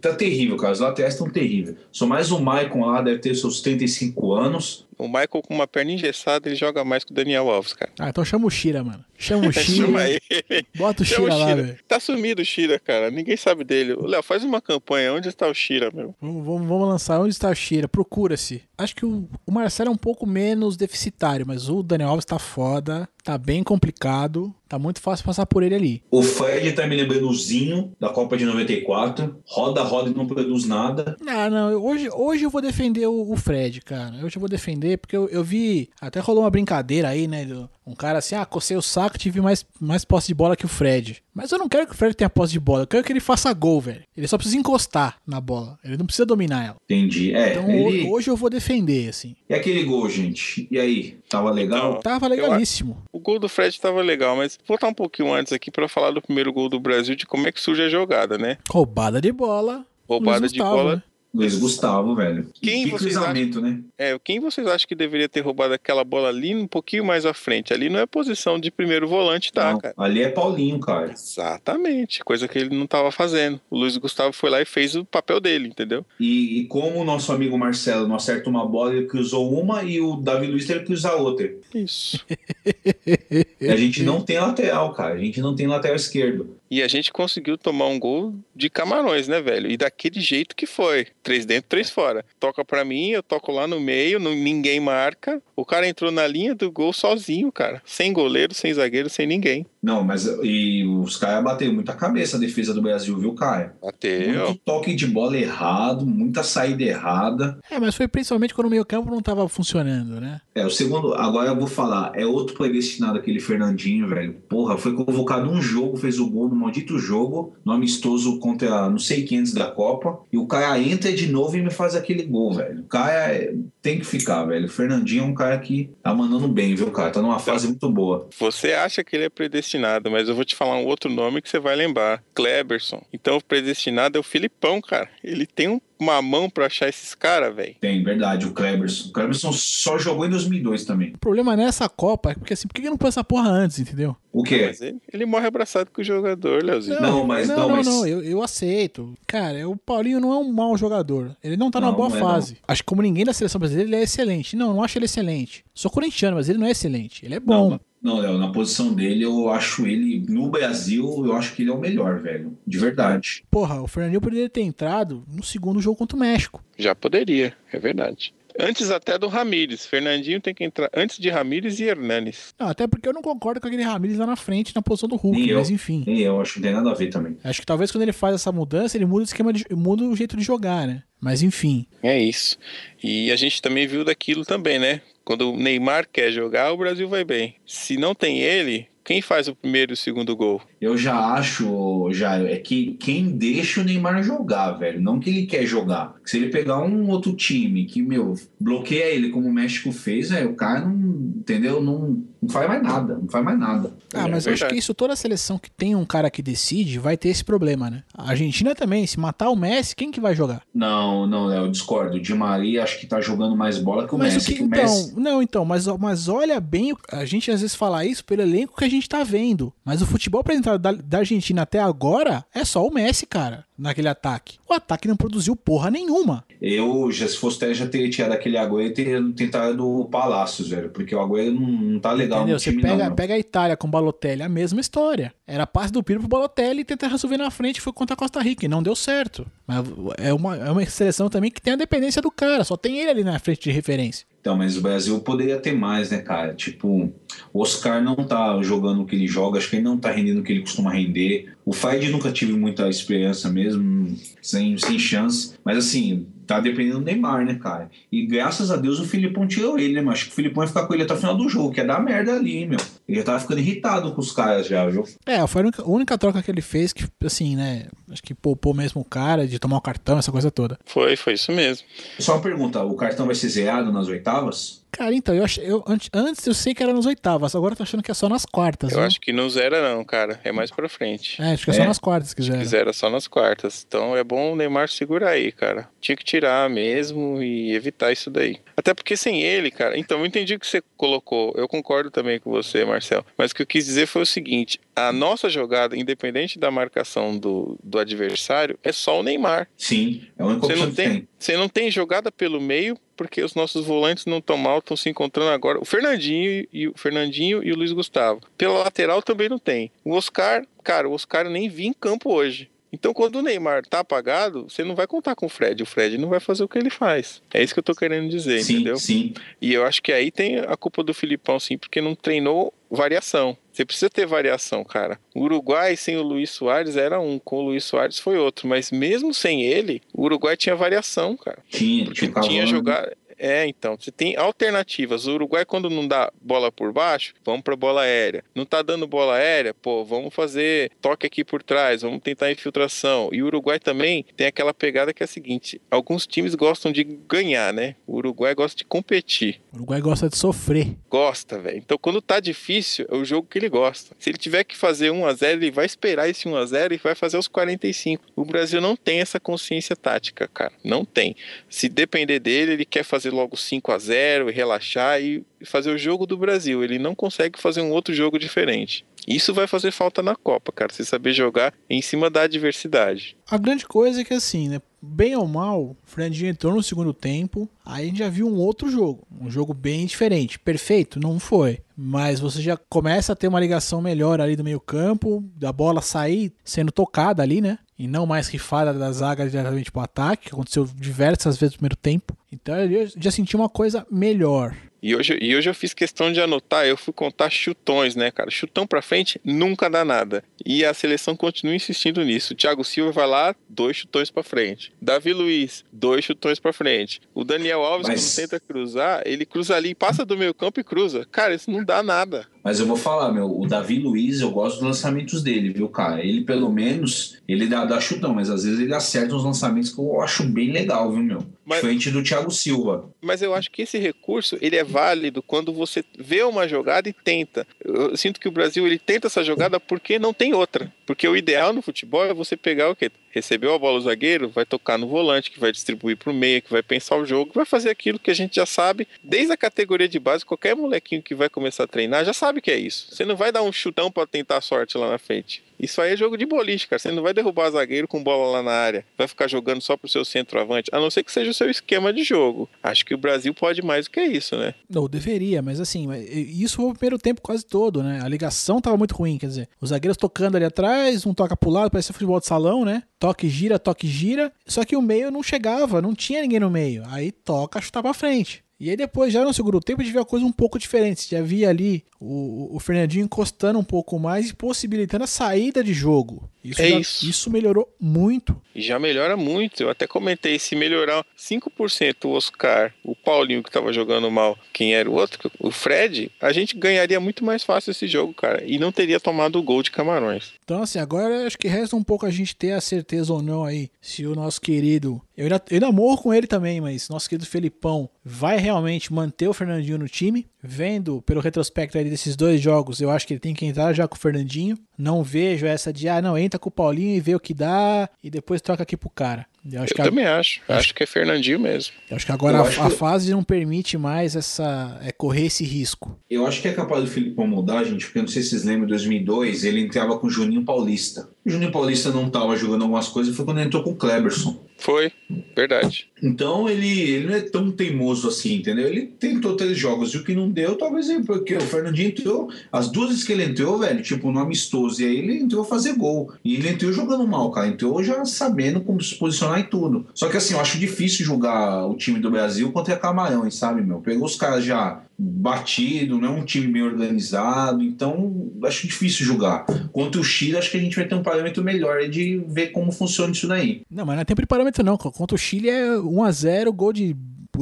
Tá 0.00 0.14
terrível, 0.14 0.56
cara. 0.56 0.72
Os 0.72 0.80
laterais 0.80 1.14
estão 1.14 1.28
terríveis. 1.28 1.76
Só 1.92 2.06
mais 2.06 2.32
o 2.32 2.40
Maicon 2.40 2.86
lá, 2.86 3.02
deve 3.02 3.18
ter 3.18 3.34
seus 3.34 3.60
35 3.60 4.32
anos. 4.32 4.86
O 5.00 5.06
Michael 5.08 5.28
com 5.46 5.54
uma 5.54 5.66
perna 5.66 5.92
engessada, 5.92 6.48
ele 6.48 6.56
joga 6.56 6.84
mais 6.84 7.04
que 7.04 7.12
o 7.12 7.14
Daniel 7.14 7.48
Alves, 7.50 7.72
cara. 7.72 7.90
Ah, 7.98 8.08
então 8.10 8.24
chama 8.24 8.46
o 8.46 8.50
Shira, 8.50 8.84
mano. 8.84 9.04
Chama 9.18 9.48
o 9.48 9.52
Shira. 9.52 9.86
Chama 9.86 10.02
ele. 10.08 10.66
Bota 10.76 11.02
o 11.02 11.06
Chama 11.06 11.22
Shira 11.30 11.34
o 11.34 11.38
lá, 11.38 11.48
Shira. 11.48 11.62
velho. 11.62 11.78
Tá 11.88 12.00
sumido 12.00 12.42
o 12.42 12.44
Shira, 12.44 12.78
cara. 12.78 13.10
Ninguém 13.10 13.36
sabe 13.36 13.64
dele. 13.64 13.94
Léo, 14.00 14.22
faz 14.22 14.44
uma 14.44 14.60
campanha. 14.60 15.12
Onde 15.12 15.28
está 15.28 15.46
o 15.48 15.54
Shira, 15.54 15.90
meu? 15.92 16.14
Vamos, 16.20 16.44
vamos, 16.44 16.68
vamos 16.68 16.88
lançar. 16.88 17.20
Onde 17.20 17.30
está 17.30 17.50
o 17.50 17.54
Shira? 17.54 17.88
Procura-se. 17.88 18.62
Acho 18.78 18.96
que 18.96 19.04
o, 19.04 19.28
o 19.46 19.52
Marcelo 19.52 19.90
é 19.90 19.92
um 19.92 19.96
pouco 19.96 20.26
menos 20.26 20.76
deficitário, 20.76 21.46
mas 21.46 21.68
o 21.68 21.82
Daniel 21.82 22.10
Alves 22.10 22.24
tá 22.24 22.38
foda. 22.38 23.08
Tá 23.22 23.36
bem 23.36 23.62
complicado. 23.62 24.54
Tá 24.66 24.78
muito 24.78 25.00
fácil 25.00 25.26
passar 25.26 25.44
por 25.44 25.62
ele 25.62 25.74
ali. 25.74 26.02
O 26.10 26.22
Fred 26.22 26.72
tá 26.72 26.86
me 26.86 26.96
lembrando 26.96 27.28
o 27.28 27.34
Zinho 27.34 27.92
da 28.00 28.08
Copa 28.08 28.36
de 28.36 28.44
94. 28.46 29.38
Roda, 29.44 29.82
roda 29.82 30.08
e 30.10 30.14
não 30.14 30.26
produz 30.26 30.64
nada. 30.66 31.16
Ah, 31.26 31.50
não. 31.50 31.74
Hoje, 31.82 32.08
hoje 32.10 32.44
eu 32.44 32.50
vou 32.50 32.62
defender 32.62 33.06
o, 33.06 33.32
o 33.32 33.36
Fred, 33.36 33.80
cara. 33.82 34.24
Hoje 34.24 34.36
eu 34.36 34.40
vou 34.40 34.48
defender, 34.48 34.89
porque 34.96 35.16
eu, 35.16 35.28
eu 35.28 35.42
vi. 35.44 35.90
Até 36.00 36.20
rolou 36.20 36.42
uma 36.44 36.50
brincadeira 36.50 37.08
aí, 37.08 37.26
né? 37.28 37.44
do- 37.44 37.68
Um 37.86 37.94
cara 37.94 38.18
assim, 38.18 38.36
ah, 38.36 38.44
cocei 38.46 38.76
o 38.76 38.82
saco, 38.82 39.18
tive 39.18 39.40
mais, 39.40 39.66
mais 39.80 40.04
posse 40.04 40.28
de 40.28 40.34
bola 40.34 40.54
que 40.56 40.64
o 40.64 40.68
Fred. 40.68 41.20
Mas 41.34 41.50
eu 41.50 41.58
não 41.58 41.68
quero 41.68 41.86
que 41.88 41.92
o 41.92 41.96
Fred 41.96 42.14
tenha 42.14 42.30
posse 42.30 42.52
de 42.52 42.60
bola. 42.60 42.82
Eu 42.82 42.86
quero 42.86 43.02
que 43.02 43.12
ele 43.12 43.18
faça 43.20 43.52
gol, 43.52 43.80
velho. 43.80 44.02
Ele 44.16 44.28
só 44.28 44.36
precisa 44.36 44.56
encostar 44.56 45.16
na 45.26 45.40
bola. 45.40 45.76
Ele 45.84 45.96
não 45.96 46.06
precisa 46.06 46.24
dominar 46.24 46.64
ela. 46.64 46.76
Entendi. 46.84 47.34
É, 47.34 47.50
Então 47.50 47.68
ele. 47.68 48.06
ho- 48.06 48.12
hoje 48.12 48.30
eu 48.30 48.36
vou 48.36 48.48
defender, 48.48 49.08
assim. 49.08 49.34
E 49.48 49.54
aquele 49.54 49.82
gol, 49.84 50.08
gente? 50.08 50.68
E 50.70 50.78
aí? 50.78 51.18
Tava 51.28 51.50
legal? 51.50 51.90
Então, 51.90 52.00
Tava 52.02 52.28
legalíssimo. 52.28 53.02
O 53.12 53.18
gol 53.18 53.38
do 53.40 53.48
Fred 53.48 53.80
tava 53.80 54.00
legal, 54.02 54.36
mas 54.36 54.56
vou 54.58 54.68
voltar 54.76 54.86
um 54.88 54.94
pouquinho 54.94 55.32
antes 55.32 55.52
aqui 55.52 55.70
pra 55.70 55.88
falar 55.88 56.12
do 56.12 56.22
primeiro 56.22 56.52
gol 56.52 56.68
do 56.68 56.78
Brasil, 56.78 57.16
de 57.16 57.26
como 57.26 57.48
é 57.48 57.52
que 57.52 57.60
surge 57.60 57.82
a 57.82 57.88
jogada, 57.88 58.38
né? 58.38 58.58
Roubada 58.70 59.20
de 59.20 59.32
bola. 59.32 59.84
Roubada 60.08 60.48
de 60.48 60.58
bola. 60.58 60.96
né? 60.96 61.02
Luiz 61.32 61.56
Gustavo, 61.56 62.14
velho. 62.16 62.48
Quem 62.60 62.84
que 62.84 62.90
vocês 62.90 63.14
cruzamento, 63.14 63.60
né? 63.60 63.80
É, 63.96 64.18
quem 64.18 64.40
vocês 64.40 64.66
acham 64.66 64.86
que 64.88 64.96
deveria 64.96 65.28
ter 65.28 65.40
roubado 65.40 65.74
aquela 65.74 66.02
bola 66.02 66.28
ali 66.28 66.54
um 66.54 66.66
pouquinho 66.66 67.04
mais 67.04 67.24
à 67.24 67.32
frente? 67.32 67.72
Ali 67.72 67.88
não 67.88 68.00
é 68.00 68.06
posição 68.06 68.58
de 68.58 68.70
primeiro 68.70 69.06
volante, 69.06 69.52
tá, 69.52 69.72
Não, 69.72 69.80
cara? 69.80 69.94
ali 69.96 70.22
é 70.22 70.28
Paulinho, 70.28 70.80
cara. 70.80 71.12
Exatamente, 71.12 72.24
coisa 72.24 72.48
que 72.48 72.58
ele 72.58 72.76
não 72.76 72.86
tava 72.86 73.12
fazendo. 73.12 73.60
O 73.70 73.78
Luiz 73.78 73.96
Gustavo 73.96 74.32
foi 74.32 74.50
lá 74.50 74.60
e 74.60 74.64
fez 74.64 74.96
o 74.96 75.04
papel 75.04 75.38
dele, 75.40 75.68
entendeu? 75.68 76.04
E, 76.18 76.60
e 76.60 76.64
como 76.66 76.98
o 76.98 77.04
nosso 77.04 77.32
amigo 77.32 77.56
Marcelo 77.56 78.08
não 78.08 78.16
acerta 78.16 78.50
uma 78.50 78.66
bola, 78.66 78.94
ele 78.94 79.06
cruzou 79.06 79.52
uma 79.56 79.84
e 79.84 80.00
o 80.00 80.16
Davi 80.16 80.48
Luiz 80.48 80.66
teve 80.66 80.80
que 80.80 80.86
cruzar 80.86 81.14
outra. 81.14 81.52
Isso. 81.72 82.24
A 83.70 83.76
gente 83.76 84.02
não 84.02 84.20
tem 84.20 84.38
lateral, 84.38 84.92
cara. 84.94 85.14
A 85.14 85.18
gente 85.18 85.40
não 85.40 85.54
tem 85.54 85.66
lateral 85.66 85.96
esquerdo. 85.96 86.59
E 86.70 86.82
a 86.82 86.88
gente 86.88 87.12
conseguiu 87.12 87.58
tomar 87.58 87.86
um 87.86 87.98
gol 87.98 88.32
de 88.54 88.70
camarões, 88.70 89.26
né, 89.26 89.40
velho? 89.42 89.68
E 89.70 89.76
daquele 89.76 90.20
jeito 90.20 90.54
que 90.54 90.66
foi. 90.66 91.08
Três 91.22 91.44
dentro, 91.44 91.68
três 91.68 91.90
fora. 91.90 92.24
Toca 92.38 92.64
pra 92.64 92.84
mim, 92.84 93.10
eu 93.10 93.22
toco 93.24 93.50
lá 93.50 93.66
no 93.66 93.80
meio, 93.80 94.20
não- 94.20 94.34
ninguém 94.34 94.78
marca. 94.78 95.42
O 95.56 95.64
cara 95.64 95.88
entrou 95.88 96.12
na 96.12 96.26
linha 96.28 96.54
do 96.54 96.70
gol 96.70 96.92
sozinho, 96.92 97.50
cara. 97.50 97.82
Sem 97.84 98.12
goleiro, 98.12 98.54
sem 98.54 98.72
zagueiro, 98.72 99.10
sem 99.10 99.26
ninguém. 99.26 99.66
Não, 99.82 100.04
mas 100.04 100.26
e 100.42 100.84
os 100.84 101.16
caras 101.16 101.42
bateram 101.42 101.72
muita 101.72 101.94
cabeça 101.94 102.36
a 102.36 102.40
defesa 102.40 102.74
do 102.74 102.82
Brasil, 102.82 103.16
viu, 103.18 103.34
cara? 103.34 103.74
Bateu. 103.82 104.46
Muito 104.48 104.60
toque 104.64 104.94
de 104.94 105.06
bola 105.06 105.36
errado, 105.38 106.06
muita 106.06 106.42
saída 106.42 106.82
errada. 106.82 107.58
É, 107.70 107.78
mas 107.80 107.94
foi 107.94 108.06
principalmente 108.06 108.52
quando 108.54 108.66
o 108.66 108.70
meio 108.70 108.84
campo 108.84 109.10
não 109.10 109.22
tava 109.22 109.48
funcionando, 109.48 110.20
né? 110.20 110.40
É, 110.54 110.66
o 110.66 110.70
segundo, 110.70 111.14
agora 111.14 111.48
eu 111.50 111.56
vou 111.56 111.66
falar, 111.66 112.12
é 112.14 112.26
outro 112.26 112.54
predestinado 112.54 113.18
aquele 113.18 113.40
Fernandinho, 113.40 114.06
velho. 114.08 114.34
Porra, 114.48 114.76
foi 114.76 114.92
convocado 114.94 115.48
um 115.50 115.62
jogo, 115.62 115.96
fez 115.96 116.18
o 116.18 116.28
gol 116.28 116.48
no 116.48 116.54
maldito 116.56 116.98
jogo, 116.98 117.54
no 117.64 117.72
amistoso 117.72 118.38
contra 118.38 118.88
não 118.90 118.98
sei 118.98 119.22
quem 119.24 119.38
antes 119.38 119.54
da 119.54 119.66
Copa, 119.70 120.20
e 120.32 120.36
o 120.36 120.46
cara 120.46 120.78
entra 120.78 121.10
de 121.12 121.26
novo 121.30 121.56
e 121.56 121.62
me 121.62 121.70
faz 121.70 121.94
aquele 121.94 122.24
gol, 122.24 122.52
velho. 122.52 122.80
O 122.80 122.86
cara 122.88 123.32
é- 123.32 123.54
tem 123.80 123.98
que 123.98 124.04
ficar, 124.04 124.44
velho. 124.44 124.66
O 124.66 124.70
Fernandinho 124.70 125.22
é 125.24 125.26
um 125.26 125.34
cara 125.34 125.58
que 125.58 125.90
tá 126.02 126.12
mandando 126.14 126.48
bem, 126.48 126.74
viu, 126.74 126.90
cara? 126.90 127.10
Tá 127.10 127.22
numa 127.22 127.38
fase 127.38 127.66
muito 127.66 127.88
boa. 127.90 128.28
Você 128.38 128.72
acha 128.72 129.02
que 129.02 129.16
ele 129.16 129.24
é 129.24 129.28
predestinado, 129.30 129.69
mas 130.10 130.28
eu 130.28 130.34
vou 130.34 130.44
te 130.44 130.54
falar 130.56 130.76
um 130.76 130.86
outro 130.86 131.10
nome 131.10 131.40
que 131.42 131.48
você 131.48 131.58
vai 131.58 131.76
lembrar. 131.76 132.22
Kleberson. 132.34 133.02
Então 133.12 133.36
o 133.36 133.44
predestinado 133.44 134.16
é 134.16 134.20
o 134.20 134.24
Filipão, 134.24 134.80
cara. 134.80 135.08
Ele 135.22 135.46
tem 135.46 135.68
um- 135.68 135.80
uma 135.98 136.22
mão 136.22 136.48
pra 136.48 136.64
achar 136.66 136.88
esses 136.88 137.14
caras, 137.14 137.54
velho. 137.54 137.74
Tem, 137.78 138.02
verdade, 138.02 138.46
o 138.46 138.52
Kleberson. 138.52 139.10
O 139.10 139.12
Kleberson 139.12 139.52
só 139.52 139.98
jogou 139.98 140.24
em 140.24 140.30
2002 140.30 140.84
também. 140.86 141.12
O 141.14 141.18
problema 141.18 141.54
nessa 141.54 141.88
Copa 141.90 142.30
é 142.30 142.34
porque 142.34 142.54
assim, 142.54 142.66
por 142.66 142.72
que 142.74 142.80
que 142.80 142.88
não 142.88 142.96
pôs 142.96 143.12
essa 143.14 143.22
porra 143.22 143.50
antes, 143.50 143.78
entendeu? 143.78 144.16
O 144.32 144.42
quê? 144.42 144.66
Mas 144.68 144.80
ele, 144.80 144.96
ele 145.12 145.26
morre 145.26 145.46
abraçado 145.46 145.90
com 145.90 146.00
o 146.00 146.04
jogador, 146.04 146.62
Leozinho. 146.62 147.00
Não, 147.02 147.26
mas- 147.26 147.48
não, 147.48 147.56
não, 147.56 147.68
não, 147.68 147.76
mas- 147.76 147.86
não, 147.86 148.06
eu, 148.06 148.22
eu 148.22 148.42
aceito. 148.42 149.12
Cara, 149.26 149.68
o 149.68 149.76
Paulinho 149.76 150.20
não 150.20 150.32
é 150.32 150.36
um 150.38 150.50
mau 150.50 150.74
jogador. 150.78 151.36
Ele 151.44 151.56
não 151.56 151.70
tá 151.70 151.80
numa 151.80 151.90
Não, 151.90 151.96
boa 151.98 152.08
não 152.08 152.16
é, 152.16 152.20
fase. 152.20 152.56
Acho 152.66 152.82
que 152.82 152.86
como 152.86 153.02
ninguém 153.02 153.24
da 153.24 153.32
seleção 153.34 153.58
brasileira, 153.58 153.90
ele 153.90 153.96
é 153.96 154.02
excelente. 154.02 154.56
Não, 154.56 154.72
não 154.72 154.82
acho 154.82 154.96
ele 154.96 155.04
excelente. 155.04 155.64
Sou 155.74 155.90
corintiano, 155.90 156.36
mas 156.36 156.48
ele 156.48 156.58
não 156.58 156.66
é 156.66 156.70
excelente. 156.70 157.26
Ele 157.26 157.34
é 157.34 157.40
bom. 157.40 157.78
Não, 158.02 158.18
Léo, 158.18 158.38
na 158.38 158.50
posição 158.50 158.94
dele, 158.94 159.24
eu 159.24 159.50
acho 159.50 159.86
ele, 159.86 160.24
no 160.28 160.48
Brasil, 160.48 161.04
eu 161.26 161.34
acho 161.34 161.54
que 161.54 161.62
ele 161.62 161.70
é 161.70 161.74
o 161.74 161.78
melhor, 161.78 162.18
velho. 162.20 162.56
De 162.66 162.78
verdade. 162.78 163.44
Porra, 163.50 163.82
o 163.82 163.86
Fernandinho 163.86 164.20
poderia 164.20 164.48
ter 164.48 164.62
entrado 164.62 165.22
no 165.28 165.42
segundo 165.42 165.80
jogo 165.82 165.96
contra 165.98 166.16
o 166.16 166.20
México. 166.20 166.64
Já 166.78 166.94
poderia, 166.94 167.54
é 167.72 167.78
verdade. 167.78 168.32
Antes 168.58 168.90
até 168.90 169.16
do 169.16 169.28
Ramires. 169.28 169.86
Fernandinho 169.86 170.40
tem 170.40 170.52
que 170.52 170.64
entrar 170.64 170.90
antes 170.94 171.18
de 171.18 171.28
Ramires 171.30 171.78
e 171.78 171.84
Hernanes. 171.84 172.52
Não, 172.58 172.68
até 172.68 172.86
porque 172.86 173.08
eu 173.08 173.12
não 173.12 173.22
concordo 173.22 173.60
com 173.60 173.68
aquele 173.68 173.82
Ramires 173.82 174.18
lá 174.18 174.26
na 174.26 174.34
frente, 174.36 174.74
na 174.74 174.82
posição 174.82 175.08
do 175.08 175.16
Hulk, 175.16 175.38
Nem 175.38 175.50
eu. 175.50 175.58
mas 175.58 175.70
enfim. 175.70 176.02
Nem 176.06 176.18
eu 176.20 176.40
acho 176.40 176.54
que 176.54 176.60
não 176.60 176.64
tem 176.66 176.74
nada 176.74 176.90
a 176.90 176.94
ver 176.94 177.08
também. 177.08 177.36
Acho 177.44 177.60
que 177.60 177.66
talvez 177.66 177.92
quando 177.92 178.02
ele 178.02 178.12
faz 178.12 178.34
essa 178.34 178.50
mudança, 178.50 178.96
ele 178.96 179.06
muda 179.06 179.20
o 179.20 179.24
esquema, 179.24 179.52
de, 179.52 179.64
muda 179.70 180.02
o 180.04 180.16
jeito 180.16 180.36
de 180.36 180.42
jogar, 180.42 180.86
né? 180.86 181.02
Mas 181.20 181.42
enfim. 181.42 181.86
É 182.02 182.18
isso. 182.20 182.58
E 183.02 183.30
a 183.30 183.36
gente 183.36 183.62
também 183.62 183.86
viu 183.86 184.04
daquilo 184.04 184.44
também, 184.44 184.78
né? 184.78 185.00
Quando 185.30 185.52
o 185.52 185.56
Neymar 185.56 186.08
quer 186.12 186.32
jogar, 186.32 186.72
o 186.72 186.76
Brasil 186.76 187.08
vai 187.08 187.22
bem. 187.22 187.54
Se 187.64 187.96
não 187.96 188.16
tem 188.16 188.40
ele, 188.40 188.88
quem 189.10 189.20
faz 189.20 189.48
o 189.48 189.56
primeiro 189.56 189.90
e 189.90 189.94
o 189.94 189.96
segundo 189.96 190.36
gol? 190.36 190.60
Eu 190.80 190.96
já 190.96 191.18
acho, 191.34 192.08
já 192.12 192.36
é 192.38 192.56
que 192.58 192.92
quem 193.00 193.28
deixa 193.30 193.80
o 193.80 193.84
Neymar 193.84 194.22
jogar, 194.22 194.70
velho, 194.74 195.00
não 195.00 195.18
que 195.18 195.28
ele 195.28 195.46
quer 195.46 195.66
jogar. 195.66 196.14
Se 196.24 196.36
ele 196.36 196.48
pegar 196.48 196.78
um 196.80 197.08
outro 197.08 197.34
time 197.34 197.86
que, 197.86 198.00
meu, 198.02 198.34
bloqueia 198.60 199.06
ele 199.12 199.30
como 199.30 199.48
o 199.48 199.52
México 199.52 199.90
fez, 199.90 200.30
é, 200.30 200.44
o 200.46 200.54
cara 200.54 200.80
não, 200.86 200.94
entendeu? 201.36 201.82
Não, 201.82 202.22
não 202.40 202.48
faz 202.48 202.68
mais 202.68 202.82
nada, 202.84 203.18
não 203.20 203.28
faz 203.28 203.44
mais 203.44 203.58
nada. 203.58 203.92
Ah, 204.14 204.28
É 204.28 204.30
mas 204.30 204.46
eu 204.46 204.52
acho 204.52 204.60
verdade. 204.60 204.72
que 204.74 204.78
isso, 204.78 204.94
toda 204.94 205.16
seleção 205.16 205.58
que 205.58 205.70
tem 205.72 205.96
um 205.96 206.04
cara 206.04 206.30
que 206.30 206.40
decide, 206.40 206.98
vai 207.00 207.16
ter 207.16 207.30
esse 207.30 207.44
problema, 207.44 207.90
né? 207.90 208.04
A 208.14 208.30
Argentina 208.30 208.76
também, 208.76 209.06
se 209.08 209.18
matar 209.18 209.50
o 209.50 209.56
Messi, 209.56 209.96
quem 209.96 210.12
que 210.12 210.20
vai 210.20 210.36
jogar? 210.36 210.62
Não, 210.72 211.26
não, 211.26 211.46
Léo, 211.46 211.64
eu 211.64 211.70
discordo. 211.70 212.16
O 212.16 212.20
Di 212.20 212.32
Maria 212.32 212.84
acho 212.84 213.00
que 213.00 213.06
tá 213.08 213.20
jogando 213.20 213.56
mais 213.56 213.76
bola 213.78 214.06
que 214.06 214.14
o 214.14 214.18
mas 214.18 214.34
Messi. 214.34 214.52
o 214.52 214.54
que, 214.56 214.62
o 214.62 214.66
então, 214.66 214.82
Messi- 214.84 215.14
não, 215.16 215.42
então, 215.42 215.64
mas, 215.64 215.86
mas 215.98 216.28
olha 216.28 216.60
bem, 216.60 216.94
a 217.10 217.24
gente 217.24 217.50
às 217.50 217.60
vezes 217.60 217.74
fala 217.74 218.04
isso 218.04 218.24
pelo 218.24 218.42
elenco 218.42 218.76
que 218.76 218.84
a 218.84 218.88
gente 218.88 218.99
tá 219.08 219.22
vendo, 219.22 219.72
mas 219.84 220.02
o 220.02 220.06
futebol 220.06 220.40
apresentado 220.40 220.78
da, 220.78 220.92
da 220.92 221.18
Argentina 221.18 221.62
até 221.62 221.78
agora 221.80 222.44
é 222.54 222.64
só 222.64 222.86
o 222.86 222.92
Messi, 222.92 223.26
cara. 223.26 223.64
naquele 223.78 224.08
ataque. 224.08 224.58
O 224.68 224.74
ataque 224.74 225.08
não 225.08 225.16
produziu 225.16 225.56
porra 225.56 225.90
nenhuma. 225.90 226.44
Eu, 226.60 227.10
já, 227.10 227.26
se 227.26 227.36
fosse 227.36 227.56
até, 227.56 227.72
já 227.74 227.86
teria 227.86 228.10
tirado 228.10 228.32
aquele 228.32 228.58
Agüero 228.58 228.88
e 228.88 228.92
teria 228.92 229.22
tentado 229.34 229.88
o 229.88 230.04
Palácios, 230.04 230.68
velho. 230.68 230.90
Porque 230.90 231.14
o 231.14 231.20
Agüero 231.20 231.52
não, 231.54 231.66
não 231.70 232.00
tá 232.00 232.12
legal 232.12 232.40
Entendeu? 232.40 232.54
no 232.56 232.60
Você 232.60 232.70
time, 232.70 232.82
pega, 232.82 233.08
não. 233.08 233.16
pega 233.16 233.34
a 233.34 233.38
Itália 233.38 233.76
com 233.76 233.88
o 233.88 233.90
Balotelli, 233.90 234.42
a 234.42 234.48
mesma 234.48 234.80
história. 234.80 235.32
Era 235.46 235.66
passe 235.66 235.90
do 235.92 236.02
Pirlo 236.02 236.20
pro 236.20 236.28
Balotelli 236.28 236.80
e 236.80 236.84
tentar 236.84 237.08
resolver 237.08 237.38
na 237.38 237.50
frente, 237.50 237.80
foi 237.80 237.92
contra 237.92 238.12
a 238.14 238.16
Costa 238.16 238.40
Rica 238.42 238.66
e 238.66 238.68
não 238.68 238.82
deu 238.82 238.94
certo. 238.94 239.46
Mas 239.66 239.84
é 240.18 240.32
uma, 240.34 240.56
é 240.56 240.70
uma 240.70 240.84
seleção 240.86 241.28
também 241.30 241.50
que 241.50 241.62
tem 241.62 241.72
a 241.72 241.76
dependência 241.76 242.20
do 242.20 242.30
cara, 242.30 242.62
só 242.64 242.76
tem 242.76 242.98
ele 242.98 243.10
ali 243.10 243.24
na 243.24 243.38
frente 243.38 243.62
de 243.62 243.70
referência. 243.70 244.26
Então, 244.40 244.56
mas 244.56 244.76
o 244.76 244.80
Brasil 244.80 245.20
poderia 245.20 245.58
ter 245.58 245.72
mais, 245.72 246.10
né, 246.10 246.18
cara? 246.18 246.54
Tipo, 246.54 247.12
o 247.52 247.60
Oscar 247.60 248.02
não 248.02 248.16
tá 248.16 248.60
jogando 248.62 249.02
o 249.02 249.06
que 249.06 249.14
ele 249.14 249.26
joga, 249.26 249.58
acho 249.58 249.68
que 249.68 249.76
ele 249.76 249.84
não 249.84 249.98
tá 249.98 250.10
rendendo 250.10 250.40
o 250.40 250.42
que 250.42 250.52
ele 250.52 250.62
costuma 250.62 250.90
render. 250.90 251.52
O 251.64 251.74
Fred 251.74 252.08
nunca 252.10 252.32
tive 252.32 252.54
muita 252.54 252.88
experiência 252.88 253.50
mesmo, 253.50 254.16
sem, 254.40 254.78
sem 254.78 254.98
chance. 254.98 255.52
Mas 255.62 255.76
assim, 255.76 256.26
tá 256.50 256.60
dependendo 256.60 256.98
do 256.98 257.04
Neymar, 257.04 257.44
né, 257.44 257.54
cara? 257.54 257.90
E 258.10 258.26
graças 258.26 258.70
a 258.70 258.76
Deus 258.76 258.98
o 258.98 259.06
Filipão 259.06 259.46
tirou 259.46 259.78
ele, 259.78 259.94
né, 259.94 260.02
mas 260.02 260.14
acho 260.14 260.26
que 260.26 260.32
o 260.32 260.34
Filipão 260.34 260.62
vai 260.62 260.68
ficar 260.68 260.86
com 260.86 260.94
ele 260.94 261.04
até 261.04 261.14
o 261.14 261.16
final 261.16 261.36
do 261.36 261.48
jogo, 261.48 261.72
que 261.72 261.80
é 261.80 261.84
dar 261.84 262.02
merda 262.02 262.34
ali, 262.34 262.58
hein, 262.58 262.68
meu. 262.68 262.80
Ele 263.08 263.18
já 263.18 263.24
tava 263.24 263.40
ficando 263.40 263.60
irritado 263.60 264.12
com 264.12 264.20
os 264.20 264.32
caras 264.32 264.66
já, 264.66 264.86
viu? 264.88 265.04
É, 265.24 265.46
foi 265.46 265.62
a 265.62 265.64
única, 265.64 265.82
a 265.82 265.88
única 265.88 266.18
troca 266.18 266.42
que 266.42 266.50
ele 266.50 266.60
fez 266.60 266.92
que, 266.92 267.04
assim, 267.24 267.56
né, 267.56 267.86
acho 268.10 268.22
que 268.22 268.34
poupou 268.34 268.74
mesmo 268.74 269.00
o 269.00 269.04
cara 269.04 269.46
de 269.46 269.58
tomar 269.58 269.76
o 269.78 269.80
cartão, 269.80 270.18
essa 270.18 270.32
coisa 270.32 270.50
toda. 270.50 270.78
Foi, 270.84 271.16
foi 271.16 271.34
isso 271.34 271.52
mesmo. 271.52 271.86
Só 272.18 272.34
uma 272.34 272.42
pergunta, 272.42 272.82
o 272.82 272.94
cartão 272.96 273.26
vai 273.26 273.34
ser 273.34 273.48
zerado 273.48 273.92
nas 273.92 274.08
oitavas? 274.08 274.79
Cara, 274.92 275.14
então, 275.14 275.34
eu, 275.34 275.44
achei, 275.44 275.64
eu 275.64 275.82
antes, 275.86 276.10
antes 276.12 276.46
eu 276.46 276.54
sei 276.54 276.74
que 276.74 276.82
era 276.82 276.92
nas 276.92 277.06
oitavas, 277.06 277.54
agora 277.54 277.72
eu 277.72 277.76
tô 277.76 277.82
achando 277.82 278.02
que 278.02 278.10
é 278.10 278.14
só 278.14 278.28
nas 278.28 278.44
quartas. 278.44 278.90
Eu 278.92 278.98
viu? 278.98 279.06
acho 279.06 279.20
que 279.20 279.32
não 279.32 279.48
zera 279.48 279.82
não, 279.94 280.04
cara. 280.04 280.40
É 280.44 280.50
mais 280.52 280.70
pra 280.70 280.88
frente. 280.88 281.40
É, 281.40 281.52
acho 281.52 281.64
que 281.64 281.70
é, 281.70 281.74
só 281.74 281.82
É? 281.82 281.86
nas 281.86 281.98
quartas, 281.98 282.30
se 282.30 282.36
quiser. 282.36 282.58
Se 282.58 282.64
zera 282.66 282.92
só 282.92 283.08
nas 283.08 283.26
quartas. 283.28 283.84
Então 283.86 284.16
é 284.16 284.24
bom 284.24 284.52
o 284.52 284.56
Neymar 284.56 284.88
segurar 284.88 285.30
aí, 285.30 285.52
cara. 285.52 285.88
Tinha 286.00 286.16
que 286.16 286.24
tirar 286.24 286.68
mesmo 286.68 287.42
e 287.42 287.72
evitar 287.74 288.12
isso 288.12 288.30
daí. 288.30 288.58
Até 288.76 288.92
porque 288.94 289.16
sem 289.16 289.42
ele, 289.42 289.70
cara. 289.70 289.98
Então, 289.98 290.20
eu 290.20 290.26
entendi 290.26 290.54
o 290.54 290.58
que 290.60 290.66
você 290.66 290.82
colocou. 290.96 291.52
Eu 291.56 291.68
concordo 291.68 292.10
também 292.10 292.40
com 292.40 292.50
você, 292.50 292.84
Marcel. 292.84 293.24
Mas 293.36 293.50
o 293.50 293.54
que 293.54 293.62
eu 293.62 293.66
quis 293.66 293.84
dizer 293.84 294.06
foi 294.06 294.22
o 294.22 294.26
seguinte: 294.26 294.80
a 294.96 295.12
nossa 295.12 295.48
jogada, 295.48 295.96
independente 295.96 296.58
da 296.58 296.70
marcação 296.70 297.36
do, 297.36 297.78
do 297.82 297.98
adversário, 297.98 298.78
é 298.82 298.90
só 298.92 299.20
o 299.20 299.22
Neymar. 299.22 299.68
Sim, 299.76 300.26
é 300.38 300.42
a 300.42 300.46
única 300.46 300.66
Você 300.66 300.74
não 300.76 300.90
que 300.90 300.96
tem. 300.96 301.08
tem, 301.10 301.28
você 301.38 301.56
não 301.56 301.68
tem 301.68 301.90
jogada 301.90 302.32
pelo 302.32 302.60
meio, 302.60 302.98
porque 303.20 303.44
os 303.44 303.54
nossos 303.54 303.84
volantes 303.84 304.24
não 304.24 304.38
estão 304.38 304.56
mal, 304.56 304.78
estão 304.78 304.96
se 304.96 305.10
encontrando 305.10 305.50
agora. 305.50 305.78
O 305.78 305.84
Fernandinho 305.84 306.66
e 306.72 306.88
o 306.88 306.94
Fernandinho 306.96 307.62
e 307.62 307.70
o 307.70 307.76
Luiz 307.76 307.92
Gustavo. 307.92 308.40
Pela 308.56 308.78
lateral 308.78 309.20
também 309.20 309.46
não 309.46 309.58
tem. 309.58 309.92
O 310.02 310.12
Oscar, 310.12 310.66
cara, 310.82 311.06
o 311.06 311.12
Oscar 311.12 311.46
nem 311.50 311.68
vi 311.68 311.84
em 311.84 311.92
campo 311.92 312.32
hoje. 312.32 312.70
Então, 312.92 313.12
quando 313.12 313.36
o 313.36 313.42
Neymar 313.42 313.86
tá 313.86 314.00
apagado, 314.00 314.64
você 314.68 314.82
não 314.82 314.94
vai 314.94 315.06
contar 315.06 315.34
com 315.34 315.46
o 315.46 315.48
Fred. 315.48 315.82
O 315.82 315.86
Fred 315.86 316.18
não 316.18 316.28
vai 316.28 316.40
fazer 316.40 316.64
o 316.64 316.68
que 316.68 316.78
ele 316.78 316.90
faz. 316.90 317.40
É 317.54 317.62
isso 317.62 317.72
que 317.72 317.78
eu 317.78 317.84
tô 317.84 317.94
querendo 317.94 318.28
dizer, 318.28 318.62
Sim, 318.62 318.74
entendeu? 318.74 318.96
sim. 318.96 319.34
E 319.60 319.72
eu 319.72 319.84
acho 319.84 320.02
que 320.02 320.12
aí 320.12 320.30
tem 320.30 320.58
a 320.58 320.76
culpa 320.76 321.02
do 321.02 321.14
Filipão, 321.14 321.60
sim, 321.60 321.78
porque 321.78 322.00
não 322.00 322.14
treinou 322.14 322.74
variação. 322.90 323.56
Você 323.72 323.84
precisa 323.84 324.10
ter 324.10 324.26
variação, 324.26 324.82
cara. 324.84 325.18
O 325.34 325.42
Uruguai 325.42 325.96
sem 325.96 326.16
o 326.16 326.22
Luiz 326.22 326.50
Soares 326.50 326.96
era 326.96 327.20
um, 327.20 327.38
com 327.38 327.58
o 327.58 327.62
Luiz 327.62 327.84
Soares 327.84 328.18
foi 328.18 328.36
outro. 328.36 328.66
Mas 328.66 328.90
mesmo 328.90 329.32
sem 329.32 329.62
ele, 329.62 330.02
o 330.12 330.24
Uruguai 330.24 330.56
tinha 330.56 330.74
variação, 330.74 331.36
cara. 331.36 331.58
Tinha, 331.70 332.04
tinha 332.06 332.30
o 332.30 332.40
tinha 332.40 332.82
Cavani. 332.82 333.12
É, 333.40 333.66
então, 333.66 333.96
você 333.98 334.12
tem 334.12 334.36
alternativas. 334.36 335.26
O 335.26 335.32
Uruguai, 335.32 335.64
quando 335.64 335.88
não 335.88 336.06
dá 336.06 336.30
bola 336.42 336.70
por 336.70 336.92
baixo, 336.92 337.32
vamos 337.42 337.62
pra 337.62 337.74
bola 337.74 338.02
aérea. 338.02 338.44
Não 338.54 338.66
tá 338.66 338.82
dando 338.82 339.06
bola 339.06 339.36
aérea, 339.36 339.72
pô, 339.72 340.04
vamos 340.04 340.34
fazer 340.34 340.90
toque 341.00 341.26
aqui 341.26 341.42
por 341.42 341.62
trás, 341.62 342.02
vamos 342.02 342.20
tentar 342.20 342.52
infiltração. 342.52 343.30
E 343.32 343.42
o 343.42 343.46
Uruguai 343.46 343.80
também 343.80 344.26
tem 344.36 344.46
aquela 344.46 344.74
pegada 344.74 345.14
que 345.14 345.22
é 345.22 345.24
a 345.24 345.26
seguinte: 345.26 345.80
alguns 345.90 346.26
times 346.26 346.54
gostam 346.54 346.92
de 346.92 347.02
ganhar, 347.02 347.72
né? 347.72 347.96
O 348.06 348.16
Uruguai 348.16 348.54
gosta 348.54 348.76
de 348.76 348.84
competir. 348.84 349.62
O 349.72 349.76
Uruguai 349.76 350.02
gosta 350.02 350.28
de 350.28 350.36
sofrer. 350.36 350.94
Gosta, 351.08 351.58
velho. 351.58 351.78
Então, 351.78 351.96
quando 351.96 352.20
tá 352.20 352.40
difícil, 352.40 353.06
é 353.10 353.16
o 353.16 353.24
jogo 353.24 353.48
que 353.48 353.58
ele 353.58 353.70
gosta. 353.70 354.14
Se 354.18 354.28
ele 354.28 354.38
tiver 354.38 354.64
que 354.64 354.76
fazer 354.76 355.10
1 355.10 355.26
a 355.26 355.32
0 355.32 355.60
ele 355.60 355.70
vai 355.70 355.86
esperar 355.86 356.28
esse 356.28 356.46
1 356.46 356.56
a 356.56 356.66
0 356.66 356.94
e 356.94 356.98
vai 356.98 357.14
fazer 357.14 357.38
os 357.38 357.48
45. 357.48 358.22
O 358.36 358.44
Brasil 358.44 358.82
não 358.82 358.94
tem 358.94 359.20
essa 359.20 359.40
consciência 359.40 359.96
tática, 359.96 360.46
cara. 360.46 360.72
Não 360.84 361.06
tem. 361.06 361.34
Se 361.70 361.88
depender 361.88 362.38
dele, 362.38 362.72
ele 362.72 362.84
quer 362.84 363.02
fazer 363.02 363.29
logo 363.30 363.56
5 363.56 363.92
a 363.92 363.98
0 363.98 364.50
e 364.50 364.52
relaxar 364.52 365.20
e 365.20 365.44
fazer 365.64 365.90
o 365.90 365.98
jogo 365.98 366.26
do 366.26 366.36
Brasil. 366.36 366.82
Ele 366.82 366.98
não 366.98 367.14
consegue 367.14 367.60
fazer 367.60 367.80
um 367.80 367.90
outro 367.90 368.14
jogo 368.14 368.38
diferente. 368.38 369.04
Isso 369.26 369.52
vai 369.52 369.66
fazer 369.66 369.90
falta 369.90 370.22
na 370.22 370.34
Copa, 370.34 370.72
cara. 370.72 370.92
Você 370.92 371.04
saber 371.04 371.32
jogar 371.32 371.74
em 371.88 372.00
cima 372.00 372.30
da 372.30 372.42
adversidade. 372.42 373.36
A 373.48 373.58
grande 373.58 373.86
coisa 373.86 374.20
é 374.20 374.24
que 374.24 374.34
assim, 374.34 374.68
né? 374.68 374.80
Bem 375.02 375.34
ou 375.34 375.46
mal, 375.46 375.82
o 375.82 375.96
Fernandinho 376.04 376.50
entrou 376.50 376.74
no 376.74 376.82
segundo 376.82 377.14
tempo, 377.14 377.66
aí 377.84 378.04
a 378.04 378.06
gente 378.06 378.18
já 378.18 378.28
viu 378.28 378.46
um 378.46 378.58
outro 378.58 378.90
jogo, 378.90 379.26
um 379.40 379.50
jogo 379.50 379.72
bem 379.72 380.04
diferente. 380.04 380.58
Perfeito? 380.58 381.18
Não 381.18 381.38
foi. 381.38 381.80
Mas 381.96 382.38
você 382.38 382.60
já 382.60 382.76
começa 382.76 383.32
a 383.32 383.36
ter 383.36 383.48
uma 383.48 383.60
ligação 383.60 384.02
melhor 384.02 384.40
ali 384.40 384.56
do 384.56 384.64
meio 384.64 384.78
campo, 384.78 385.42
da 385.56 385.72
bola 385.72 386.02
sair 386.02 386.52
sendo 386.62 386.92
tocada 386.92 387.42
ali, 387.42 387.62
né? 387.62 387.78
E 388.00 388.08
não 388.08 388.24
mais 388.24 388.48
rifada 388.48 388.94
da 388.94 389.12
zaga 389.12 389.46
diretamente 389.46 389.92
pro 389.92 390.00
ataque, 390.00 390.48
que 390.48 390.54
aconteceu 390.54 390.88
diversas 390.96 391.58
vezes 391.58 391.74
no 391.74 391.80
primeiro 391.80 391.96
tempo. 391.96 392.34
Então 392.50 392.74
eu 392.74 393.06
já 393.14 393.30
senti 393.30 393.54
uma 393.54 393.68
coisa 393.68 394.06
melhor. 394.10 394.74
E 395.02 395.16
hoje, 395.16 395.38
e 395.40 395.56
hoje 395.56 395.68
eu 395.70 395.74
fiz 395.74 395.94
questão 395.94 396.32
de 396.32 396.40
anotar, 396.40 396.86
eu 396.86 396.96
fui 396.96 397.12
contar 397.12 397.48
chutões, 397.50 398.14
né, 398.14 398.30
cara? 398.30 398.50
Chutão 398.50 398.86
pra 398.86 399.00
frente 399.00 399.40
nunca 399.44 399.88
dá 399.88 400.04
nada. 400.04 400.44
E 400.64 400.84
a 400.84 400.92
seleção 400.92 401.34
continua 401.34 401.74
insistindo 401.74 402.22
nisso. 402.24 402.52
O 402.52 402.56
Thiago 402.56 402.84
Silva 402.84 403.10
vai 403.12 403.26
lá, 403.26 403.54
dois 403.68 403.96
chutões 403.96 404.30
pra 404.30 404.42
frente. 404.42 404.92
Davi 405.00 405.32
Luiz, 405.32 405.84
dois 405.92 406.24
chutões 406.24 406.58
pra 406.58 406.72
frente. 406.72 407.20
O 407.34 407.44
Daniel 407.44 407.80
Alves, 407.82 408.08
Mas- 408.08 408.34
quando 408.34 408.36
tenta 408.48 408.60
cruzar, 408.60 409.22
ele 409.24 409.46
cruza 409.46 409.74
ali, 409.74 409.94
passa 409.94 410.24
do 410.24 410.36
meio 410.36 410.52
campo 410.52 410.80
e 410.80 410.84
cruza. 410.84 411.26
Cara, 411.32 411.54
isso 411.54 411.70
não 411.70 411.82
dá 411.84 412.02
nada. 412.02 412.46
Mas 412.62 412.78
eu 412.78 412.84
vou 412.84 412.96
falar, 412.96 413.32
meu, 413.32 413.46
o 413.58 413.66
Davi 413.66 413.98
Luiz, 413.98 414.42
eu 414.42 414.50
gosto 414.50 414.76
dos 414.80 414.84
lançamentos 414.84 415.42
dele, 415.42 415.70
viu, 415.70 415.88
cara? 415.88 416.22
Ele, 416.22 416.42
pelo 416.44 416.70
menos, 416.70 417.38
ele 417.48 417.66
dá, 417.66 417.86
dá 417.86 417.98
chutão, 417.98 418.34
mas 418.34 418.50
às 418.50 418.64
vezes 418.64 418.80
ele 418.80 418.94
acerta 418.94 419.34
uns 419.34 419.42
lançamentos 419.44 419.90
que 419.90 419.98
eu 419.98 420.20
acho 420.20 420.44
bem 420.44 420.70
legal, 420.70 421.10
viu, 421.10 421.22
meu? 421.22 421.42
Mas- 421.64 421.78
Diferente 421.80 422.10
do 422.10 422.22
Thiago 422.22 422.50
Silva. 422.50 423.08
Mas 423.22 423.40
eu 423.40 423.54
acho 423.54 423.70
que 423.70 423.80
esse 423.80 423.96
recurso, 423.98 424.58
ele 424.60 424.76
é 424.76 424.84
válido 424.90 425.42
quando 425.42 425.72
você 425.72 426.04
vê 426.18 426.42
uma 426.42 426.66
jogada 426.66 427.08
e 427.08 427.12
tenta. 427.12 427.66
Eu 427.84 428.16
sinto 428.16 428.40
que 428.40 428.48
o 428.48 428.52
Brasil, 428.52 428.86
ele 428.86 428.98
tenta 428.98 429.28
essa 429.28 429.44
jogada 429.44 429.78
porque 429.78 430.18
não 430.18 430.34
tem 430.34 430.52
outra. 430.52 430.92
Porque 431.06 431.26
o 431.26 431.36
ideal 431.36 431.72
no 431.72 431.82
futebol 431.82 432.24
é 432.24 432.34
você 432.34 432.56
pegar 432.56 432.90
o 432.90 432.96
quê? 432.96 433.10
Recebeu 433.30 433.72
a 433.74 433.78
bola 433.78 433.98
o 433.98 434.00
zagueiro, 434.00 434.48
vai 434.48 434.66
tocar 434.66 434.98
no 434.98 435.06
volante, 435.06 435.50
que 435.50 435.60
vai 435.60 435.70
distribuir 435.70 436.16
pro 436.16 436.34
meio, 436.34 436.62
que 436.62 436.70
vai 436.70 436.82
pensar 436.82 437.16
o 437.16 437.24
jogo, 437.24 437.52
vai 437.54 437.64
fazer 437.64 437.90
aquilo 437.90 438.18
que 438.18 438.30
a 438.30 438.34
gente 438.34 438.56
já 438.56 438.66
sabe. 438.66 439.06
Desde 439.22 439.52
a 439.52 439.56
categoria 439.56 440.08
de 440.08 440.18
base, 440.18 440.44
qualquer 440.44 440.74
molequinho 440.74 441.22
que 441.22 441.34
vai 441.34 441.48
começar 441.48 441.84
a 441.84 441.88
treinar 441.88 442.24
já 442.24 442.32
sabe 442.32 442.60
que 442.60 442.70
é 442.70 442.76
isso. 442.76 443.06
Você 443.10 443.24
não 443.24 443.36
vai 443.36 443.52
dar 443.52 443.62
um 443.62 443.72
chutão 443.72 444.10
pra 444.10 444.26
tentar 444.26 444.58
a 444.58 444.60
sorte 444.60 444.98
lá 444.98 445.08
na 445.08 445.18
frente. 445.18 445.62
Isso 445.80 446.00
aí 446.00 446.12
é 446.12 446.16
jogo 446.16 446.36
de 446.36 446.44
boliche, 446.44 446.86
cara. 446.86 446.98
Você 446.98 447.10
não 447.10 447.22
vai 447.22 447.32
derrubar 447.32 447.70
zagueiro 447.70 448.06
com 448.06 448.22
bola 448.22 448.58
lá 448.58 448.62
na 448.62 448.72
área. 448.72 449.04
Vai 449.16 449.26
ficar 449.26 449.48
jogando 449.48 449.80
só 449.80 449.96
pro 449.96 450.08
seu 450.08 450.24
centroavante. 450.24 450.90
A 450.92 451.00
não 451.00 451.10
ser 451.10 451.24
que 451.24 451.32
seja 451.32 451.50
o 451.50 451.54
seu 451.54 451.70
esquema 451.70 452.12
de 452.12 452.22
jogo. 452.22 452.68
Acho 452.82 453.04
que 453.04 453.14
o 453.14 453.18
Brasil 453.18 453.54
pode 453.54 453.82
mais 453.82 454.04
do 454.06 454.10
que 454.10 454.22
isso, 454.22 454.56
né? 454.56 454.74
Ou 454.94 455.08
deveria, 455.08 455.62
mas 455.62 455.80
assim, 455.80 456.08
isso 456.30 456.76
foi 456.76 456.86
o 456.86 456.92
primeiro 456.92 457.18
tempo 457.18 457.40
quase 457.40 457.64
todo, 457.64 458.02
né? 458.02 458.20
A 458.22 458.28
ligação 458.28 458.80
tava 458.80 458.96
muito 458.96 459.14
ruim, 459.14 459.38
quer 459.38 459.46
dizer, 459.46 459.68
os 459.80 459.90
zagueiros 459.90 460.16
tocando 460.16 460.56
ali 460.56 460.64
atrás, 460.64 461.24
um 461.24 461.32
toca 461.32 461.56
pro 461.56 461.70
lado, 461.70 461.90
parecia 461.90 462.12
futebol 462.12 462.38
de 462.38 462.46
salão, 462.46 462.84
né? 462.84 463.02
Toque 463.18 463.48
gira, 463.48 463.78
toque 463.78 464.06
gira. 464.06 464.52
Só 464.66 464.84
que 464.84 464.96
o 464.96 465.02
meio 465.02 465.30
não 465.30 465.42
chegava, 465.42 466.02
não 466.02 466.14
tinha 466.14 466.42
ninguém 466.42 466.60
no 466.60 466.70
meio. 466.70 467.02
Aí 467.06 467.32
toca, 467.32 467.80
chutar 467.80 468.02
pra 468.02 468.14
frente. 468.14 468.62
E 468.80 468.88
aí 468.88 468.96
depois, 468.96 469.30
já 469.32 469.44
no 469.44 469.52
segundo 469.52 469.78
tempo, 469.78 470.00
a 470.00 470.04
gente 470.04 470.12
viu 470.12 470.22
a 470.22 470.26
coisa 470.26 470.46
um 470.46 470.50
pouco 470.52 470.78
diferente. 470.78 471.28
Já 471.30 471.42
via 471.42 471.68
ali 471.68 472.02
o, 472.18 472.74
o 472.74 472.80
Fernandinho 472.80 473.24
encostando 473.26 473.78
um 473.78 473.84
pouco 473.84 474.18
mais 474.18 474.48
e 474.50 474.54
possibilitando 474.54 475.24
a 475.24 475.26
saída 475.26 475.84
de 475.84 475.92
jogo. 475.92 476.48
Isso, 476.64 476.80
É 476.82 476.88
já- 476.90 477.00
isso. 477.00 477.28
isso 477.28 477.50
melhorou 477.50 477.88
muito. 478.00 478.60
E 478.74 478.80
já 478.82 478.98
melhora 478.98 479.36
muito. 479.36 479.82
Eu 479.82 479.90
até 479.90 480.06
comentei, 480.06 480.58
se 480.58 480.74
melhorar 480.76 481.24
5% 481.36 482.24
o 482.28 482.30
Oscar, 482.32 482.94
o 483.04 483.14
Paulinho 483.16 483.62
que 483.62 483.70
tava 483.70 483.92
jogando 483.92 484.30
mal, 484.30 484.58
quem 484.72 484.94
era 484.94 485.08
o 485.10 485.14
outro, 485.14 485.50
o 485.58 485.70
Fred, 485.70 486.30
a 486.40 486.52
gente 486.52 486.76
ganharia 486.76 487.18
muito 487.20 487.44
mais 487.44 487.62
fácil 487.64 487.90
esse 487.90 488.06
jogo, 488.06 488.32
cara. 488.34 488.62
E 488.66 488.78
não 488.78 488.92
teria 488.92 489.18
tomado 489.20 489.58
o 489.58 489.62
gol 489.62 489.82
de 489.82 489.90
Camarões. 489.90 490.52
Então, 490.64 490.82
assim, 490.82 490.98
agora 490.98 491.46
acho 491.46 491.58
que 491.58 491.68
resta 491.68 491.96
um 491.96 492.04
pouco 492.04 492.24
a 492.26 492.30
gente 492.30 492.54
ter 492.56 492.72
a 492.72 492.80
certeza 492.80 493.32
ou 493.32 493.42
não 493.42 493.64
aí 493.64 493.90
se 494.00 494.26
o 494.26 494.34
nosso 494.34 494.60
querido. 494.60 495.20
Eu 495.40 495.46
ainda, 495.46 495.62
eu 495.70 495.74
ainda 495.76 495.92
morro 495.92 496.18
com 496.22 496.34
ele 496.34 496.46
também, 496.46 496.80
mas 496.80 497.08
nosso 497.08 497.28
querido 497.28 497.46
Felipão 497.46 498.08
vai 498.24 498.58
realmente 498.58 499.12
manter 499.12 499.48
o 499.48 499.54
Fernandinho 499.54 499.98
no 499.98 500.08
time. 500.08 500.46
Vendo 500.62 501.22
pelo 501.22 501.40
retrospecto 501.40 501.96
aí 501.96 502.04
desses 502.04 502.36
dois 502.36 502.60
jogos, 502.60 503.00
eu 503.00 503.10
acho 503.10 503.26
que 503.26 503.32
ele 503.32 503.40
tem 503.40 503.54
que 503.54 503.64
entrar 503.64 503.94
já 503.94 504.06
com 504.06 504.14
o 504.14 504.18
Fernandinho. 504.18 504.76
Não 504.98 505.22
vejo 505.22 505.64
essa 505.64 505.90
de, 505.90 506.06
ah, 506.06 506.20
não, 506.20 506.36
entra 506.36 506.58
com 506.58 506.68
o 506.68 506.72
Paulinho 506.72 507.16
e 507.16 507.20
vê 507.20 507.34
o 507.34 507.40
que 507.40 507.54
dá 507.54 508.06
e 508.22 508.28
depois 508.28 508.60
troca 508.60 508.82
aqui 508.82 508.94
pro 508.94 509.08
cara. 509.08 509.46
Eu 509.64 509.82
acho 509.82 509.92
Eu 509.92 509.96
que, 509.96 510.02
a- 510.02 510.04
também 510.04 510.26
acho. 510.26 510.60
Acho 510.68 510.94
que 510.94 511.02
é 511.02 511.06
Fernandinho 511.06 511.58
mesmo. 511.58 511.94
eu 512.10 512.16
acho 512.16 512.26
que 512.26 512.32
agora 512.32 512.58
a, 512.58 512.62
acho 512.62 512.82
a 512.82 512.90
que- 512.90 512.96
fase 512.96 513.30
não 513.30 513.42
permite 513.42 513.96
mais 513.96 514.36
essa 514.36 514.98
é, 515.02 515.10
correr 515.12 515.46
esse 515.46 515.64
risco. 515.64 516.18
Eu 516.28 516.46
acho 516.46 516.60
que 516.60 516.68
é 516.68 516.72
capaz 516.72 517.04
do 517.04 517.10
Filipão 517.10 517.46
mudar, 517.46 517.82
gente, 517.84 518.04
porque 518.04 518.18
eu 518.18 518.22
não 518.24 518.28
sei 518.28 518.42
se 518.42 518.50
vocês 518.50 518.64
lembram, 518.64 518.84
em 518.84 518.88
2002, 518.88 519.64
ele 519.64 519.80
entrava 519.80 520.18
com 520.18 520.26
o 520.26 520.30
Juninho 520.30 520.62
Paulista. 520.64 521.30
O 521.44 521.48
Juninho 521.50 521.72
Paulista 521.72 522.10
não 522.10 522.26
estava 522.26 522.54
jogando 522.56 522.82
algumas 522.82 523.08
coisas, 523.08 523.34
foi 523.34 523.46
quando 523.46 523.58
ele 523.58 523.66
entrou 523.68 523.82
com 523.82 523.90
o 523.92 523.96
Kleberson. 523.96 524.62
Foi, 524.80 525.12
verdade. 525.54 526.08
Então 526.22 526.68
ele, 526.68 527.00
ele 527.00 527.26
não 527.26 527.34
é 527.34 527.40
tão 527.40 527.70
teimoso 527.70 528.28
assim, 528.28 528.56
entendeu? 528.56 528.88
Ele 528.88 529.06
tentou 529.06 529.54
três 529.54 529.76
jogos 529.76 530.12
e 530.12 530.16
o 530.16 530.24
que 530.24 530.34
não 530.34 530.50
deu, 530.50 530.76
talvez 530.76 531.08
é 531.10 531.20
porque 531.20 531.54
o 531.54 531.60
Fernandinho 531.60 532.08
entrou, 532.08 532.50
as 532.72 532.90
duas 532.90 533.10
vezes 533.10 533.24
que 533.24 533.32
ele 533.32 533.44
entrou, 533.44 533.78
velho, 533.78 534.02
tipo, 534.02 534.32
no 534.32 534.40
amistoso, 534.40 535.02
e 535.02 535.04
aí 535.04 535.18
ele 535.18 535.38
entrou 535.38 535.64
fazer 535.64 535.94
gol. 535.94 536.32
E 536.42 536.54
ele 536.54 536.68
entrou 536.68 536.92
jogando 536.92 537.26
mal, 537.26 537.50
cara. 537.50 537.68
Entrou 537.68 538.02
já 538.02 538.24
sabendo 538.24 538.80
como 538.80 539.00
se 539.02 539.14
posicionar 539.16 539.60
e 539.60 539.64
tudo. 539.64 540.06
Só 540.14 540.28
que 540.28 540.36
assim, 540.36 540.54
eu 540.54 540.60
acho 540.60 540.78
difícil 540.78 541.24
julgar 541.26 541.86
o 541.86 541.94
time 541.94 542.18
do 542.18 542.30
Brasil 542.30 542.72
contra 542.72 542.96
Camarões, 542.96 543.54
sabe, 543.54 543.82
meu? 543.82 544.00
Pegou 544.00 544.26
os 544.26 544.36
caras 544.36 544.64
já 544.64 545.02
batido, 545.22 546.18
não 546.18 546.28
é 546.28 546.40
um 546.40 546.44
time 546.44 546.72
bem 546.72 546.82
organizado, 546.82 547.82
então 547.82 548.50
acho 548.64 548.86
difícil 548.86 549.26
julgar. 549.26 549.66
Contra 549.92 550.20
o 550.20 550.24
Chile, 550.24 550.56
acho 550.56 550.70
que 550.70 550.78
a 550.78 550.80
gente 550.80 550.96
vai 550.96 551.06
ter 551.06 551.14
um 551.14 551.22
parâmetro 551.22 551.62
melhor 551.62 552.08
de 552.08 552.42
ver 552.48 552.68
como 552.68 552.90
funciona 552.90 553.32
isso 553.32 553.46
daí. 553.46 553.82
Não, 553.90 554.06
mas 554.06 554.16
não 554.16 554.24
tem 554.24 554.36
parâmetro 554.46 554.82
não. 554.82 554.96
Contra 554.96 555.34
o 555.34 555.38
Chile 555.38 555.68
é 555.68 555.90
1x0, 555.90 556.72
gol 556.72 556.92
de, 556.92 557.14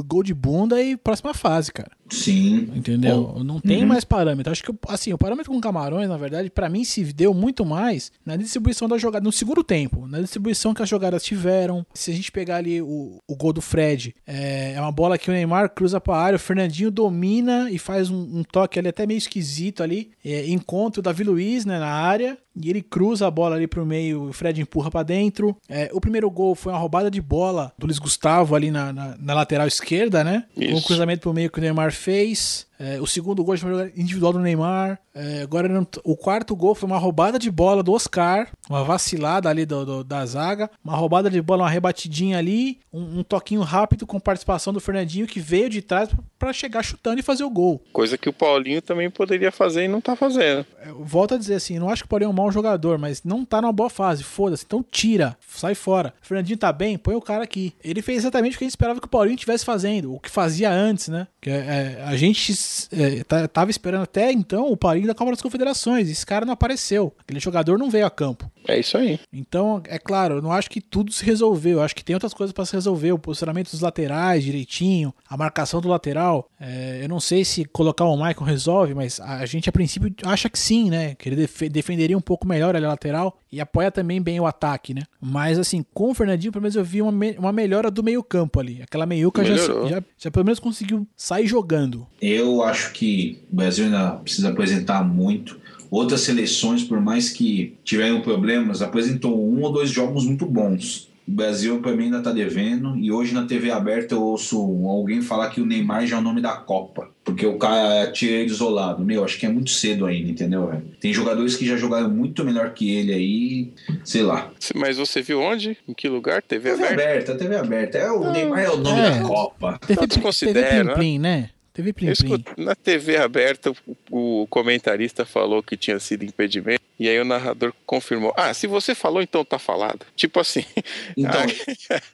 gol 0.06 0.22
de 0.22 0.32
bunda 0.32 0.80
e 0.80 0.96
próxima 0.96 1.34
fase, 1.34 1.72
cara. 1.72 1.90
Sim. 2.10 2.68
Entendeu? 2.74 3.40
Não 3.44 3.60
tem 3.60 3.82
Uhum. 3.82 3.86
mais 3.88 4.04
parâmetro. 4.04 4.50
Acho 4.52 4.62
que, 4.62 4.72
assim, 4.88 5.12
o 5.12 5.18
parâmetro 5.18 5.52
com 5.52 5.60
Camarões, 5.60 6.08
na 6.08 6.16
verdade, 6.16 6.50
pra 6.50 6.68
mim 6.68 6.84
se 6.84 7.02
deu 7.12 7.34
muito 7.34 7.64
mais 7.64 8.10
na 8.24 8.36
distribuição 8.36 8.88
da 8.88 8.96
jogada, 8.98 9.24
no 9.24 9.32
segundo 9.32 9.62
tempo, 9.62 10.06
na 10.06 10.20
distribuição 10.20 10.72
que 10.74 10.82
as 10.82 10.88
jogadas 10.88 11.22
tiveram. 11.22 11.84
Se 11.94 12.10
a 12.10 12.14
gente 12.14 12.32
pegar 12.32 12.56
ali 12.56 12.80
o, 12.80 13.18
o 13.28 13.36
gol 13.36 13.52
do 13.52 13.60
Fred, 13.60 14.14
é, 14.26 14.72
é 14.74 14.80
uma 14.80 14.92
bola 14.92 15.18
que 15.18 15.30
o 15.30 15.32
Neymar 15.32 15.70
cruza 15.70 16.00
pra 16.00 16.16
área, 16.16 16.36
o 16.36 16.40
Fernandinho 16.40 16.90
domina 16.90 17.70
e 17.70 17.78
faz 17.78 18.10
um, 18.10 18.38
um 18.38 18.42
toque 18.44 18.78
ali 18.78 18.88
até 18.88 19.06
meio 19.06 19.18
esquisito 19.18 19.82
ali, 19.82 20.10
é, 20.24 20.48
encontra 20.48 21.00
o 21.00 21.02
Davi 21.02 21.24
Luiz, 21.24 21.64
né, 21.64 21.78
na 21.78 21.88
área, 21.90 22.38
e 22.60 22.70
ele 22.70 22.82
cruza 22.82 23.26
a 23.26 23.30
bola 23.30 23.54
ali 23.54 23.68
pro 23.68 23.86
meio, 23.86 24.30
o 24.30 24.32
Fred 24.32 24.60
empurra 24.60 24.90
pra 24.90 25.04
dentro. 25.04 25.56
É, 25.68 25.90
o 25.92 26.00
primeiro 26.00 26.28
gol 26.28 26.56
foi 26.56 26.72
uma 26.72 26.78
roubada 26.78 27.08
de 27.08 27.20
bola 27.20 27.72
do 27.78 27.86
Luiz 27.86 28.00
Gustavo 28.00 28.56
ali 28.56 28.68
na, 28.70 28.92
na, 28.92 29.16
na 29.16 29.34
lateral 29.34 29.66
esquerda, 29.68 30.24
né? 30.24 30.44
Isso. 30.56 30.74
Um 30.76 30.80
cruzamento 30.80 31.20
pro 31.22 31.32
meio 31.32 31.50
que 31.50 31.58
o 31.58 31.62
Neymar 31.62 31.92
fez. 31.98 32.67
É, 32.78 33.00
o 33.00 33.06
segundo 33.06 33.42
gol 33.42 33.56
foi 33.58 33.68
uma 33.70 33.76
jogada 33.78 34.00
individual 34.00 34.32
do 34.32 34.38
Neymar. 34.38 34.98
É, 35.14 35.42
agora 35.42 35.68
não- 35.68 35.86
o 36.04 36.16
quarto 36.16 36.54
gol 36.54 36.74
foi 36.74 36.86
uma 36.88 36.98
roubada 36.98 37.38
de 37.38 37.50
bola 37.50 37.82
do 37.82 37.92
Oscar, 37.92 38.48
uma 38.70 38.84
vacilada 38.84 39.48
ali 39.48 39.66
do, 39.66 39.84
do- 39.84 40.04
da 40.04 40.24
zaga, 40.24 40.70
uma 40.84 40.96
roubada 40.96 41.28
de 41.28 41.42
bola, 41.42 41.64
uma 41.64 41.70
rebatidinha 41.70 42.38
ali, 42.38 42.78
um, 42.92 43.18
um 43.20 43.22
toquinho 43.24 43.62
rápido 43.62 44.06
com 44.06 44.20
participação 44.20 44.72
do 44.72 44.78
Fernandinho 44.80 45.26
que 45.26 45.40
veio 45.40 45.68
de 45.68 45.82
trás 45.82 46.08
pra 46.38 46.52
chegar 46.52 46.84
chutando 46.84 47.18
e 47.18 47.22
fazer 47.22 47.42
o 47.42 47.50
gol. 47.50 47.82
Coisa 47.92 48.16
que 48.16 48.28
o 48.28 48.32
Paulinho 48.32 48.80
também 48.80 49.10
poderia 49.10 49.50
fazer 49.50 49.84
e 49.84 49.88
não 49.88 50.00
tá 50.00 50.14
fazendo. 50.14 50.64
Eu 50.86 51.04
volto 51.04 51.34
a 51.34 51.38
dizer 51.38 51.54
assim, 51.54 51.78
não 51.80 51.88
acho 51.90 52.02
que 52.04 52.06
o 52.06 52.08
Paulinho 52.08 52.28
é 52.28 52.30
um 52.30 52.36
mau 52.36 52.52
jogador, 52.52 52.96
mas 52.96 53.24
não 53.24 53.44
tá 53.44 53.60
numa 53.60 53.72
boa 53.72 53.90
fase, 53.90 54.22
foda-se, 54.22 54.64
então 54.64 54.84
tira, 54.88 55.36
sai 55.48 55.74
fora. 55.74 56.14
O 56.22 56.26
Fernandinho 56.26 56.58
tá 56.58 56.72
bem, 56.72 56.96
põe 56.96 57.16
o 57.16 57.20
cara 57.20 57.42
aqui. 57.42 57.74
Ele 57.82 58.00
fez 58.02 58.18
exatamente 58.18 58.54
o 58.54 58.58
que 58.58 58.64
a 58.64 58.66
gente 58.66 58.72
esperava 58.72 59.00
que 59.00 59.06
o 59.06 59.10
Paulinho 59.10 59.34
estivesse 59.34 59.64
fazendo, 59.64 60.14
o 60.14 60.20
que 60.20 60.30
fazia 60.30 60.70
antes, 60.70 61.08
né? 61.08 61.26
Que 61.40 61.50
é, 61.50 61.54
é, 61.98 62.04
a 62.06 62.16
gente 62.16 62.54
é, 62.92 63.24
tá- 63.24 63.48
esperando 63.70 64.02
até 64.02 64.32
então 64.32 64.70
o 64.70 64.76
Paulinho 64.76 65.06
da 65.06 65.14
Copa 65.14 65.30
das 65.32 65.42
Confederações, 65.42 66.08
esse 66.08 66.24
cara 66.24 66.44
não 66.44 66.52
apareceu, 66.52 67.12
aquele 67.18 67.40
jogador 67.40 67.78
não 67.78 67.90
veio 67.90 68.06
a 68.06 68.10
campo. 68.10 68.50
É 68.66 68.78
isso 68.78 68.98
aí. 68.98 69.18
Então, 69.32 69.80
é 69.86 69.98
claro, 69.98 70.36
eu 70.36 70.42
não 70.42 70.52
acho 70.52 70.68
que 70.70 70.80
tudo 70.80 71.12
se 71.12 71.24
resolveu. 71.24 71.78
Eu 71.78 71.82
acho 71.82 71.94
que 71.96 72.04
tem 72.04 72.14
outras 72.14 72.34
coisas 72.34 72.52
para 72.52 72.64
se 72.66 72.72
resolver. 72.74 73.12
O 73.12 73.18
posicionamento 73.18 73.70
dos 73.70 73.80
laterais 73.80 74.44
direitinho, 74.44 75.14
a 75.28 75.36
marcação 75.36 75.80
do 75.80 75.88
lateral. 75.88 76.48
É, 76.60 77.00
eu 77.02 77.08
não 77.08 77.20
sei 77.20 77.44
se 77.44 77.64
colocar 77.64 78.04
o 78.04 78.16
Michael 78.16 78.42
resolve, 78.44 78.94
mas 78.94 79.20
a 79.20 79.44
gente 79.46 79.68
a 79.68 79.72
princípio 79.72 80.12
acha 80.24 80.50
que 80.50 80.58
sim, 80.58 80.90
né? 80.90 81.14
Que 81.14 81.28
ele 81.28 81.36
def- 81.36 81.62
defenderia 81.70 82.16
um 82.18 82.20
pouco 82.20 82.46
melhor 82.46 82.76
ali 82.76 82.84
a 82.84 82.88
lateral 82.88 83.38
e 83.50 83.60
apoia 83.60 83.90
também 83.90 84.20
bem 84.20 84.38
o 84.40 84.46
ataque, 84.46 84.92
né? 84.92 85.02
Mas 85.20 85.58
assim, 85.58 85.84
com 85.94 86.10
o 86.10 86.14
Fernandinho, 86.14 86.52
pelo 86.52 86.62
menos 86.62 86.76
eu 86.76 86.84
vi 86.84 87.00
uma, 87.00 87.12
me- 87.12 87.36
uma 87.38 87.52
melhora 87.52 87.90
do 87.90 88.02
meio-campo 88.02 88.60
ali. 88.60 88.82
Aquela 88.82 89.06
meiuca 89.06 89.42
já, 89.44 89.54
já, 89.88 90.02
já 90.18 90.30
pelo 90.30 90.44
menos 90.44 90.58
conseguiu 90.58 91.06
sair 91.16 91.46
jogando. 91.46 92.06
Eu 92.20 92.62
acho 92.62 92.92
que 92.92 93.42
o 93.50 93.56
Brasil 93.56 93.86
ainda 93.86 94.10
precisa 94.12 94.50
apresentar 94.50 95.02
muito. 95.02 95.58
Outras 95.90 96.20
seleções, 96.20 96.82
por 96.82 97.00
mais 97.00 97.30
que 97.30 97.76
tiveram 97.84 98.20
problemas, 98.20 98.82
apresentou 98.82 99.38
um 99.38 99.62
ou 99.62 99.72
dois 99.72 99.90
jogos 99.90 100.24
muito 100.24 100.46
bons. 100.46 101.08
O 101.28 101.30
Brasil, 101.30 101.78
para 101.80 101.92
mim, 101.92 102.04
ainda 102.04 102.22
tá 102.22 102.32
devendo. 102.32 102.96
E 102.96 103.12
hoje 103.12 103.34
na 103.34 103.44
TV 103.44 103.70
aberta 103.70 104.14
eu 104.14 104.22
ouço 104.22 104.56
alguém 104.86 105.20
falar 105.20 105.50
que 105.50 105.60
o 105.60 105.66
Neymar 105.66 106.06
já 106.06 106.16
é 106.16 106.18
o 106.18 106.22
nome 106.22 106.40
da 106.40 106.52
Copa. 106.52 107.10
Porque 107.22 107.44
o 107.44 107.58
cara 107.58 108.10
tira 108.10 108.36
ele 108.36 108.50
isolado. 108.50 109.04
Meu, 109.04 109.22
acho 109.22 109.38
que 109.38 109.44
é 109.44 109.48
muito 109.50 109.68
cedo 109.68 110.06
ainda, 110.06 110.30
entendeu, 110.30 110.66
velho? 110.66 110.84
Tem 110.98 111.12
jogadores 111.12 111.54
que 111.54 111.66
já 111.66 111.76
jogaram 111.76 112.08
muito 112.08 112.42
melhor 112.46 112.72
que 112.72 112.96
ele 112.96 113.12
aí. 113.12 113.72
Sei 114.02 114.22
lá. 114.22 114.50
Mas 114.74 114.96
você 114.96 115.20
viu 115.20 115.38
onde? 115.38 115.76
Em 115.86 115.92
que 115.92 116.08
lugar? 116.08 116.40
TV 116.40 116.70
TV 116.70 116.84
aberta? 116.86 117.02
aberta, 117.02 117.34
TV 117.34 117.56
aberta. 117.56 117.98
É, 117.98 118.10
o 118.10 118.32
Neymar 118.32 118.60
é 118.60 118.70
o 118.70 118.78
nome 118.78 118.98
é. 118.98 119.10
da 119.10 119.20
Copa. 119.20 119.78
TV, 119.86 120.00
Todos 120.00 120.14
TV 120.14 120.26
consideram, 120.26 120.94
Plim 120.94 120.94
Plim, 120.94 121.18
né? 121.18 121.50
TV 121.78 121.92
Plim 121.92 122.12
Plim. 122.12 122.44
na 122.56 122.74
TV 122.74 123.18
aberta, 123.18 123.72
o, 124.10 124.48
comentarista 124.50 125.24
falou 125.24 125.62
que 125.62 125.76
tinha 125.76 126.00
sido 126.00 126.24
impedimento. 126.24 126.82
E 126.98 127.08
aí 127.08 127.20
o 127.20 127.24
narrador 127.24 127.72
confirmou. 127.86 128.34
Ah, 128.36 128.52
se 128.52 128.66
você 128.66 128.96
falou, 128.96 129.22
então 129.22 129.44
tá 129.44 129.60
falado. 129.60 130.04
Tipo 130.16 130.40
assim. 130.40 130.64
Então, 131.16 131.40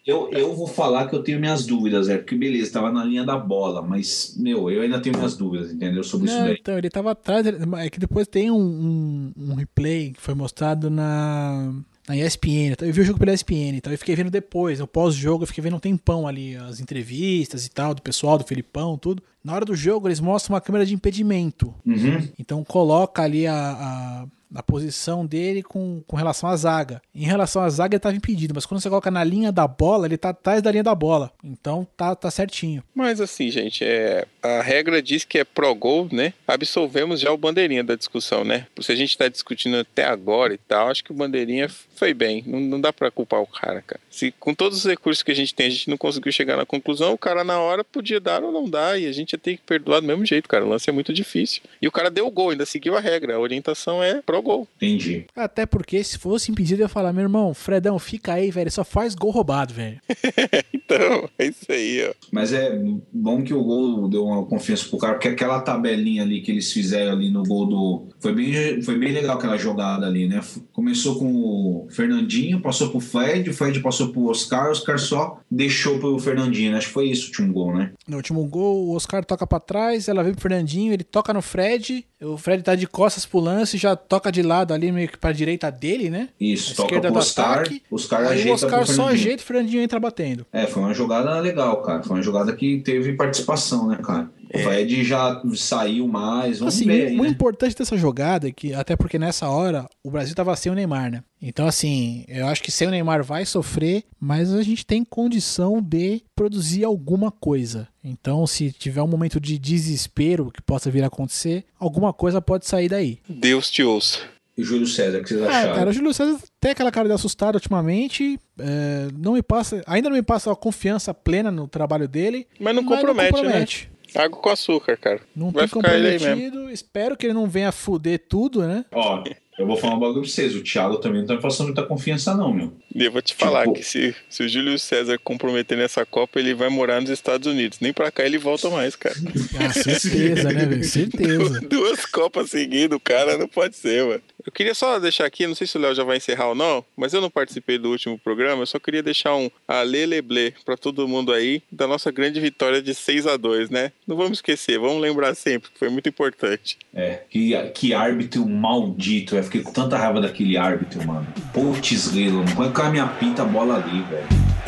eu, 0.07 0.31
eu 0.33 0.55
vou 0.55 0.67
falar 0.67 1.09
que 1.09 1.15
eu 1.15 1.23
tenho 1.23 1.39
minhas 1.39 1.67
dúvidas, 1.67 2.09
é 2.09 2.17
porque 2.17 2.35
beleza, 2.35 2.73
tava 2.73 2.91
na 2.91 3.05
linha 3.05 3.25
da 3.25 3.37
bola, 3.37 3.83
mas, 3.83 4.35
meu, 4.39 4.71
eu 4.71 4.83
ainda 4.83 5.01
tenho 5.01 5.17
minhas 5.17 5.37
dúvidas, 5.37 5.73
entendeu? 5.73 6.03
Sobre 6.03 6.29
isso 6.29 6.37
Não, 6.37 6.45
daí. 6.45 6.57
então, 6.61 6.79
ele 6.79 6.91
tava 6.91 7.13
atrás. 7.13 7.47
É 7.47 7.91
que 7.91 7.99
depois 7.99 8.27
tem 8.27 8.51
um, 8.51 8.57
um, 8.57 9.33
um 9.37 9.55
replay 9.55 10.13
que 10.13 10.21
foi 10.21 10.35
mostrado 10.35 10.91
na, 10.91 11.73
na 12.09 12.17
ESPN. 12.17 12.75
Eu 12.81 12.93
vi 12.93 13.01
o 13.01 13.05
jogo 13.05 13.19
pela 13.19 13.33
ESPN, 13.33 13.77
então 13.77 13.93
eu 13.93 13.99
fiquei 13.99 14.15
vendo 14.15 14.31
depois, 14.31 14.79
no 14.79 14.87
pós-jogo, 14.87 15.45
eu 15.45 15.47
fiquei 15.47 15.63
vendo 15.63 15.77
um 15.77 15.81
tempão 15.81 16.27
ali, 16.27 16.57
as 16.57 16.81
entrevistas 16.81 17.67
e 17.67 17.71
tal, 17.71 17.95
do 17.95 18.03
pessoal, 18.03 18.39
do 18.39 18.45
Felipão, 18.45 18.99
tudo. 18.99 19.23
Na 19.43 19.55
hora 19.55 19.65
do 19.65 19.75
jogo, 19.75 20.09
eles 20.09 20.21
mostram 20.21 20.55
uma 20.55 20.61
câmera 20.61 20.87
de 20.87 20.95
impedimento. 20.95 21.75
Uhum. 21.85 22.29
Então 22.39 22.65
coloca 22.65 23.23
ali 23.23 23.47
a, 23.47 23.55
a, 23.55 24.27
a 24.55 24.63
posição 24.63 25.27
dele 25.27 25.63
com, 25.63 26.03
com 26.07 26.17
relação 26.17 26.49
à 26.49 26.57
zaga. 26.57 27.03
Em 27.15 27.25
relação 27.25 27.63
à 27.63 27.69
zaga, 27.69 27.95
ele 27.95 27.99
estava 27.99 28.17
impedido, 28.17 28.55
mas 28.55 28.67
quando 28.67 28.81
você 28.81 28.89
coloca 28.89 29.11
na 29.11 29.25
linha 29.25 29.53
da 29.53 29.67
bola, 29.67 30.07
ele 30.07 30.17
tá 30.17 30.31
atrás 30.31 30.63
da 30.63 30.71
linha 30.71 30.83
da 30.83 30.95
bola. 30.95 31.31
Então 31.43 31.87
tá, 31.97 32.15
tá 32.15 32.31
certinho. 32.31 32.83
Mas 32.95 33.21
assim, 33.21 33.51
gente, 33.51 33.85
é, 33.85 34.27
a 34.43 34.63
regra 34.63 35.03
diz 35.03 35.25
que 35.25 35.39
é 35.39 35.45
pro-gol, 35.45 36.09
né? 36.11 36.33
Absolvemos 36.47 37.21
já 37.21 37.33
o 37.33 37.37
bandeirinha 37.37 37.85
da 37.85 37.95
discussão, 37.95 38.45
né? 38.45 38.67
Se 38.81 38.93
a 38.93 38.97
gente 38.97 39.17
tá 39.17 39.29
discutindo 39.29 39.77
até 39.77 40.05
agora 40.05 40.55
e 40.55 40.59
tal, 40.59 40.89
acho 40.89 41.05
que 41.05 41.13
o 41.13 41.15
bandeirinha 41.15 41.69
foi 41.69 42.13
bem. 42.13 42.43
Não, 42.47 42.61
não 42.61 42.81
dá 42.81 42.93
pra 42.93 43.11
culpar 43.11 43.41
o 43.41 43.47
cara, 43.47 43.83
cara. 43.83 44.01
Se 44.11 44.33
com 44.33 44.55
todos 44.55 44.79
os 44.79 44.85
recursos 44.85 45.23
que 45.23 45.33
a 45.33 45.37
gente 45.37 45.55
tem, 45.55 45.67
a 45.67 45.71
gente 45.71 45.89
não 45.89 45.97
conseguiu 45.97 46.33
chegar 46.33 46.57
na 46.57 46.67
conclusão, 46.67 47.13
o 47.13 47.19
cara 47.19 47.45
na 47.45 47.59
hora 47.61 47.85
podia 47.85 48.21
dar 48.21 48.43
ou 48.43 48.53
não 48.53 48.69
dar, 48.69 49.01
e 49.01 49.07
a 49.07 49.13
gente 49.13 49.33
ia 49.33 49.39
ter 49.39 49.57
que 49.57 49.63
perdoar 49.63 50.01
do 50.01 50.07
mesmo 50.07 50.25
jeito, 50.25 50.49
cara. 50.49 50.65
O 50.65 50.69
lance 50.69 50.89
é 50.89 50.93
muito 50.93 51.13
difícil. 51.13 51.63
E 51.81 51.89
o 51.89 51.93
cara 51.93 52.11
deu 52.11 52.27
o 52.27 52.31
gol, 52.31 52.51
ainda 52.51 52.67
seguiu 52.67 52.97
a 52.97 53.01
regra. 53.01 53.35
A 53.35 53.41
orientação 53.41 54.03
é 54.03 54.23
pro-gol. 54.45 54.69
Entendi. 54.77 55.25
Até 55.35 55.65
porque 55.65 56.05
se 56.05 56.19
fosse 56.19 56.53
impedido, 56.53 56.83
eu 56.83 56.85
ia 56.85 56.89
falar, 56.89 57.13
meu 57.13 57.23
irmão, 57.23 57.55
Fredão, 57.55 57.99
fica 57.99 58.35
aí, 58.35 58.51
velho. 58.51 58.71
Só 58.71 58.85
faz 58.85 59.15
gol 59.15 59.31
roubado, 59.31 59.73
velho. 59.73 60.01
Então, 60.87 61.31
é 61.39 61.47
isso 61.47 61.65
aí, 61.71 62.07
ó. 62.07 62.13
Mas 62.31 62.53
é 62.53 62.79
bom 63.11 63.43
que 63.43 63.55
o 63.55 63.65
gol 63.65 64.07
deu 64.07 64.27
uma 64.27 64.45
confiança 64.45 64.87
pro 64.87 64.99
cara, 64.99 65.15
porque 65.15 65.29
aquela 65.29 65.61
tabelinha 65.63 66.23
ali 66.23 66.43
que 66.43 66.51
eles 66.51 66.71
fizeram 66.71 67.13
ali 67.13 67.31
no 67.31 67.43
gol 67.43 67.67
do. 67.67 68.09
Foi 68.21 68.35
bem, 68.35 68.83
foi 68.83 68.99
bem 68.99 69.13
legal 69.13 69.37
aquela 69.37 69.57
jogada 69.57 70.07
ali, 70.07 70.29
né? 70.29 70.43
Começou 70.75 71.19
com 71.19 71.27
o 71.27 71.89
Fernandinho, 71.91 72.61
passou 72.61 72.91
pro 72.91 73.01
Fred, 73.01 73.49
o 73.49 73.55
Fred 73.55 73.81
passou 73.81 74.09
pro 74.09 74.27
Oscar, 74.27 74.69
o 74.69 74.73
Oscar 74.73 74.99
só 74.99 75.41
deixou 75.51 75.99
pro 75.99 76.19
Fernandinho, 76.19 76.73
né? 76.73 76.79
Acho 76.79 76.89
que 76.89 76.93
foi 76.93 77.07
isso 77.07 77.25
o 77.25 77.27
último 77.29 77.53
gol, 77.55 77.75
né? 77.75 77.93
No 78.07 78.19
último 78.19 78.45
gol, 78.45 78.89
o 78.89 78.95
Oscar 78.95 79.25
toca 79.25 79.47
pra 79.47 79.61
trás, 79.61 80.07
ela 80.07 80.23
vem 80.23 80.33
pro 80.33 80.43
Fernandinho, 80.43 80.93
ele 80.93 81.05
toca 81.05 81.33
no 81.33 81.41
Fred, 81.41 82.05
o 82.21 82.37
Fred 82.37 82.63
tá 82.63 82.75
de 82.75 82.87
costas 82.87 83.25
pro 83.25 83.41
lance, 83.41 83.79
já 83.79 83.97
toca 83.97 84.24
de 84.31 84.43
lado 84.43 84.73
ali, 84.73 84.91
meio 84.93 85.09
que 85.09 85.17
pra 85.19 85.33
direita 85.33 85.71
dele, 85.71 86.11
né? 86.11 86.29
Isso, 86.41 86.73
A 86.73 86.77
toca 86.77 87.01
pro 87.01 87.19
Oscar, 87.19 87.53
ataque, 87.53 87.83
Oscar 87.91 88.29
Aí 88.29 88.49
o 88.49 88.53
Oscar 88.55 88.87
só 88.87 89.09
ajeita 89.09 89.43
e 89.43 89.45
o 89.45 89.47
Fernandinho 89.47 89.83
entra 89.83 89.99
batendo. 90.01 90.47
É, 90.53 90.67
foi 90.67 90.83
uma 90.83 90.95
jogada 90.95 91.39
legal, 91.41 91.83
cara. 91.83 92.03
Foi 92.03 92.17
uma 92.17 92.23
jogada 92.23 92.55
que 92.55 92.81
teve 92.81 93.13
participação, 93.15 93.89
né, 93.89 93.99
cara? 94.03 94.31
O 94.55 94.59
Fred 94.59 95.05
já 95.05 95.43
saiu 95.57 96.07
mais, 96.07 96.59
vamos 96.61 96.75
Assim, 96.75 96.87
ver 96.87 97.05
o, 97.05 97.09
aí, 97.09 97.19
o 97.19 97.23
né? 97.25 97.29
importante 97.29 97.75
dessa 97.77 97.97
jogada 97.97 98.49
é 98.49 98.53
que, 98.53 98.73
até 98.73 98.97
porque 98.97 99.19
nessa 99.19 99.49
hora, 99.49 99.89
o 100.03 100.11
Brasil 100.11 100.35
tava 100.35 100.55
sem 100.57 100.71
o 100.71 100.75
Neymar, 100.75 101.11
né? 101.11 101.23
Então, 101.43 101.67
assim, 101.67 102.25
eu 102.29 102.47
acho 102.47 102.63
que 102.63 102.71
sem 102.71 102.87
o 102.89 102.91
Neymar 102.91 103.23
vai 103.25 103.45
sofrer, 103.45 104.05
mas 104.19 104.53
a 104.53 104.63
gente 104.63 104.87
tem 104.87 105.05
condição 105.05 105.83
de 105.83 106.23
produzir 106.37 106.85
alguma 106.85 107.31
coisa. 107.31 107.89
Então, 108.03 108.47
se 108.47 108.71
tiver 108.73 109.03
um 109.03 109.07
momento 109.09 109.41
de 109.41 109.59
desespero 109.59 110.51
que 110.51 110.63
possa 110.63 110.91
vir 110.91 111.03
a 111.05 111.09
acontecer, 111.09 111.65
alguma 111.79 112.13
coisa 112.13 112.41
pode 112.41 112.67
sair 112.67 112.89
daí. 112.89 113.19
Deus 113.29 113.71
te 113.71 113.83
ouça. 113.83 114.19
E 114.57 114.63
o 114.63 114.65
Júlio 114.65 114.87
César, 114.87 115.19
o 115.19 115.23
que 115.25 115.31
vocês 115.31 115.43
Ah, 115.43 115.49
acharam? 115.49 115.75
cara, 115.75 115.91
o 115.91 115.93
Júlio 115.93 116.15
César 116.15 116.39
tem 116.61 116.71
aquela 116.71 116.93
cara 116.93 117.09
de 117.09 117.15
assustado 117.15 117.57
ultimamente. 117.57 118.39
é, 118.57 119.09
não 119.19 119.33
me 119.33 119.43
passa, 119.43 119.83
ainda 119.85 120.09
não 120.09 120.17
me 120.17 120.23
passa 120.23 120.53
a 120.53 120.55
confiança 120.55 121.13
plena 121.13 121.51
no 121.51 121.67
trabalho 121.67 122.07
dele. 122.07 122.47
Mas 122.61 122.73
não 122.73 122.85
compromete, 122.85 123.43
né? 123.43 123.67
Água 124.15 124.39
com 124.41 124.49
açúcar, 124.51 124.97
cara. 124.97 125.21
Não 125.35 125.51
Vai 125.51 125.69
tem 125.69 125.81
ficar 125.83 125.95
ele 125.97 126.07
aí 126.07 126.13
mesmo. 126.15 126.27
comprometido. 126.29 126.71
Espero 126.71 127.17
que 127.17 127.27
ele 127.27 127.33
não 127.35 127.47
venha 127.47 127.73
fuder 127.73 128.23
tudo, 128.29 128.63
né? 128.67 128.85
Ó, 128.93 129.23
eu 129.59 129.67
vou 129.67 129.77
falar 129.77 129.95
um 129.95 129.99
bagulho 130.01 130.23
pra 130.23 130.31
vocês. 130.31 130.55
O 130.57 130.63
Thiago 130.63 130.97
também 130.99 131.21
não 131.21 131.27
tá 131.29 131.35
me 131.37 131.41
passando 131.43 131.67
muita 131.67 131.83
confiança, 131.85 132.35
não, 132.35 132.53
meu. 132.53 132.73
E 132.95 133.05
eu 133.05 133.13
vou 133.13 133.23
te 133.23 133.35
falar 133.35 133.63
Tipo- 133.63 133.75
que 133.75 133.83
se, 133.85 134.15
se 134.29 134.43
o 134.43 134.49
Júlio 134.49 134.79
César 134.79 135.19
comprometer 135.23 135.79
nessa 135.79 136.05
Copa, 136.05 136.39
ele 136.41 136.55
vai 136.55 136.69
morar 136.69 137.01
nos 137.01 137.11
Estados 137.11 137.47
Unidos. 137.47 137.79
Nem 137.81 137.93
pra 137.93 138.11
cá 138.11 138.25
ele 138.25 138.39
volta 138.39 138.69
mais, 138.71 138.97
cara. 138.97 139.15
Ah, 139.61 139.73
certeza, 139.73 140.51
né, 140.53 140.67
velho? 140.67 140.85
Certeza. 140.85 141.61
Duas 141.69 142.05
Copas 142.07 142.51
seguidas, 142.51 142.97
o 142.97 143.01
cara 143.01 143.39
não 143.39 143.47
pode 143.49 143.77
ser, 143.77 144.05
mano. 144.05 144.23
Eu 144.47 144.53
queria 144.53 144.75
só 144.75 144.99
deixar 144.99 145.25
aqui, 145.25 145.47
não 145.47 145.55
sei 145.55 145.67
se 145.67 145.79
o 145.79 145.81
Léo 145.81 145.95
já 145.95 146.05
vai 146.05 146.19
encerrar 146.19 146.49
ou 146.49 146.55
não, 146.55 146.85
mas 146.97 147.15
eu 147.15 147.21
não 147.21 147.31
participei 147.31 147.79
do 147.79 147.91
último 147.91 148.19
programa, 148.19 148.63
eu 148.63 148.67
só 148.67 148.79
queria 148.79 149.03
deixar 149.03 149.35
um 149.35 149.51
aleleblé 149.67 150.53
pra 150.65 150.77
todo 150.77 151.09
mundo 151.09 151.33
aí 151.33 151.63
da 151.73 151.87
nossa 151.87 152.11
grande 152.11 152.41
vitória 152.41 152.83
de 152.83 152.95
6 152.95 153.27
a 153.27 153.37
2 153.37 153.71
né? 153.71 153.93
Não 154.07 154.17
vamos 154.17 154.39
esquecer, 154.39 154.79
vamos 154.79 155.01
lembrar 155.01 155.35
sempre, 155.35 155.71
que 155.71 155.79
foi 155.79 155.89
muito 155.89 156.09
importante. 156.09 156.77
É, 156.95 157.21
que, 157.31 157.57
que 157.75 157.95
árbitro 157.95 158.47
maldito. 158.47 159.37
Eu 159.37 159.43
fiquei 159.45 159.63
com 159.63 159.73
tanta 159.73 159.97
raiva 159.97 160.21
daquele 160.21 160.57
árbitro, 160.57 161.05
mano. 161.07 161.27
Putz, 161.53 162.09
grilo, 162.09 162.45
não 162.45 162.55
põe 162.55 162.71
com 162.73 162.83
a 162.83 162.91
minha 162.91 163.07
pinta 163.07 163.43
a 163.43 163.45
bola 163.45 163.77
ali, 163.77 164.03
velho. 164.03 164.27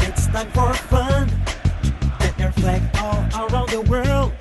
It's 0.09 0.27
time 0.27 0.51
for 0.55 0.75
fun. 0.75 1.27
Your 2.39 2.53
flag 2.53 2.83
all 2.99 3.49
around 3.49 3.71
the 3.71 3.81
world. 3.91 4.36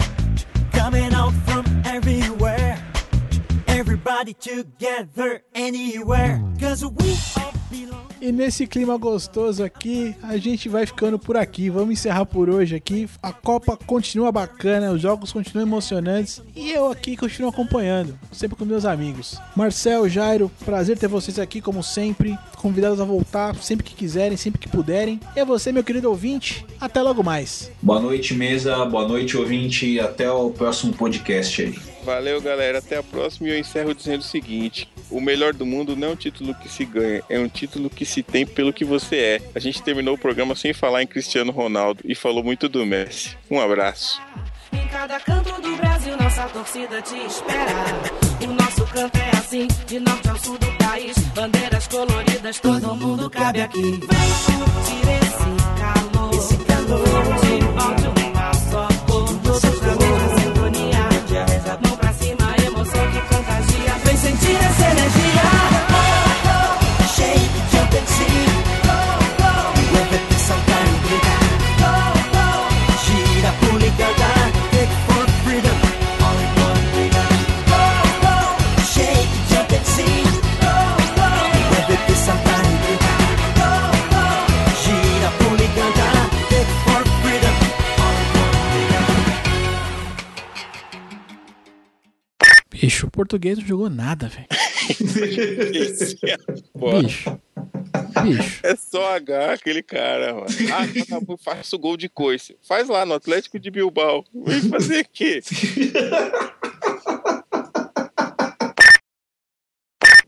E 8.21 8.31
nesse 8.31 8.65
clima 8.65 8.97
gostoso 8.97 9.63
aqui, 9.63 10.15
a 10.23 10.35
gente 10.37 10.67
vai 10.67 10.85
ficando 10.85 11.19
por 11.19 11.37
aqui. 11.37 11.69
Vamos 11.69 11.91
encerrar 11.91 12.25
por 12.25 12.49
hoje 12.49 12.75
aqui. 12.75 13.07
A 13.21 13.31
Copa 13.31 13.77
continua 13.77 14.31
bacana, 14.31 14.91
os 14.91 14.99
jogos 14.99 15.31
continuam 15.31 15.67
emocionantes 15.67 16.41
e 16.55 16.71
eu 16.71 16.89
aqui 16.89 17.15
continuo 17.15 17.51
acompanhando, 17.51 18.17
sempre 18.31 18.57
com 18.57 18.65
meus 18.65 18.83
amigos. 18.83 19.39
Marcel, 19.55 20.09
Jairo, 20.09 20.49
prazer 20.63 20.97
ter 20.97 21.07
vocês 21.07 21.37
aqui 21.37 21.61
como 21.61 21.83
sempre. 21.83 22.35
Convidados 22.57 22.99
a 22.99 23.05
voltar 23.05 23.55
sempre 23.57 23.83
que 23.83 23.93
quiserem, 23.93 24.37
sempre 24.37 24.59
que 24.59 24.67
puderem. 24.67 25.19
E 25.35 25.39
a 25.39 25.45
você, 25.45 25.71
meu 25.71 25.83
querido 25.83 26.09
ouvinte, 26.09 26.65
até 26.81 27.03
logo 27.03 27.21
mais. 27.21 27.71
Boa 27.79 27.99
noite, 27.99 28.33
mesa. 28.33 28.83
Boa 28.85 29.07
noite, 29.07 29.37
ouvinte. 29.37 29.85
E 29.85 29.99
até 29.99 30.31
o 30.31 30.49
próximo 30.49 30.93
podcast 30.93 31.61
aí. 31.61 31.94
Valeu, 32.05 32.39
galera. 32.39 32.77
Até 32.77 32.97
a 32.97 33.03
próxima. 33.03 33.49
E 33.49 33.51
eu 33.51 33.59
encerro 33.59 33.93
dizendo 33.95 34.21
o 34.21 34.23
seguinte: 34.23 34.87
o 35.09 35.19
melhor 35.19 35.53
do 35.53 35.65
mundo 35.65 35.95
não 35.95 36.09
é 36.09 36.11
um 36.11 36.15
título 36.15 36.53
que 36.53 36.69
se 36.69 36.85
ganha, 36.85 37.23
é 37.27 37.39
um 37.39 37.49
título 37.49 37.89
que 37.89 38.05
se 38.05 38.21
tem 38.21 38.45
pelo 38.45 38.71
que 38.71 38.85
você 38.85 39.15
é. 39.15 39.41
A 39.55 39.59
gente 39.59 39.81
terminou 39.81 40.13
o 40.13 40.17
programa 40.17 40.55
sem 40.55 40.71
falar 40.71 41.01
em 41.01 41.07
Cristiano 41.07 41.51
Ronaldo 41.51 42.01
e 42.05 42.13
falou 42.13 42.43
muito 42.43 42.69
do 42.69 42.85
Messi. 42.85 43.35
Um 43.49 43.59
abraço. 43.59 44.21
Em 44.71 44.87
cada 44.87 45.19
canto 45.19 45.61
do 45.61 45.75
Brasil, 45.77 46.15
nossa 46.17 46.47
torcida 46.49 47.01
te 47.01 47.15
espera. 47.25 47.65
O 48.43 48.53
nosso 48.53 48.85
canto 48.93 49.17
é 49.17 49.29
assim, 49.37 49.67
de 49.87 49.99
norte 49.99 50.29
ao 50.29 50.37
sul 50.37 50.57
do 50.57 50.71
país. 50.77 51.17
Bandeiras 51.33 51.87
coloridas, 51.87 52.59
todo 52.59 52.95
mundo 52.95 53.29
cabe 53.29 53.61
aqui. 53.61 53.81
Vem 53.81 53.99
curtir 53.99 55.01
esse 55.23 56.11
calor, 56.13 56.33
esse 56.35 56.57
calor. 56.65 57.44
Português 93.15 93.57
não 93.57 93.65
jogou 93.65 93.89
nada, 93.89 94.27
velho. 94.27 94.47
É. 96.21 97.01
Bicho. 97.01 97.39
Bicho. 98.21 98.59
É 98.61 98.75
só 98.75 99.15
H 99.15 99.53
aquele 99.53 99.81
cara, 99.81 100.35
mano. 100.35 100.45
Ah, 100.71 100.83
acabou, 101.01 101.37
faz 101.37 101.73
o 101.73 101.79
gol 101.79 101.97
de 101.97 102.07
coice. 102.07 102.55
Faz 102.61 102.87
lá 102.87 103.03
no 103.03 103.15
Atlético 103.15 103.59
de 103.59 103.71
Bilbao. 103.71 104.23
Vem 104.31 104.61
fazer 104.69 104.99
aqui. 104.99 105.41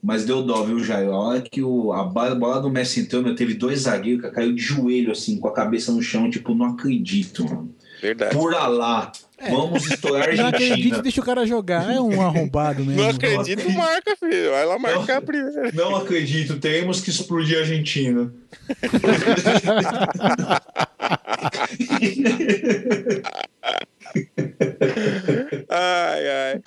Mas 0.01 0.25
deu 0.25 0.41
dó, 0.41 0.63
viu, 0.63 0.79
Jair? 0.79 1.09
A 1.09 1.17
hora 1.17 1.41
que 1.41 1.61
o, 1.61 1.91
a 1.91 2.03
bola 2.03 2.33
bola 2.33 2.61
do 2.61 2.69
Messi 2.69 3.01
entrou, 3.01 3.21
meu, 3.21 3.35
teve 3.35 3.53
dois 3.53 3.81
zagueiros 3.81 4.23
que 4.23 4.31
caiu 4.31 4.55
de 4.55 4.61
joelho, 4.61 5.11
assim, 5.11 5.37
com 5.37 5.49
a 5.49 5.53
cabeça 5.53 5.91
no 5.91 6.01
chão, 6.01 6.29
tipo, 6.31 6.55
não 6.55 6.67
acredito, 6.67 7.45
mano. 7.45 7.75
Verdade. 8.01 8.35
Por 8.35 8.51
lá. 8.53 9.11
Vamos 9.49 9.85
estourar 9.85 10.29
a 10.29 10.35
Não 10.35 10.47
acredito, 10.47 10.71
Argentina. 10.71 11.01
deixa 11.01 11.21
o 11.21 11.23
cara 11.23 11.45
jogar. 11.45 11.93
É 11.93 12.01
um 12.01 12.21
arrombado 12.21 12.83
mesmo. 12.83 13.01
Não 13.01 13.09
acredito, 13.09 13.69
marca, 13.71 14.15
filho. 14.15 14.51
Vai 14.51 14.65
lá 14.65 14.79
marcar 14.79 15.21
primeiro. 15.21 15.75
Não 15.75 15.95
acredito, 15.95 16.59
teremos 16.59 17.01
que 17.01 17.09
explodir 17.11 17.57
a 17.57 17.61
Argentina. 17.61 18.31
Ai, 25.69 26.27
ai. 26.27 26.61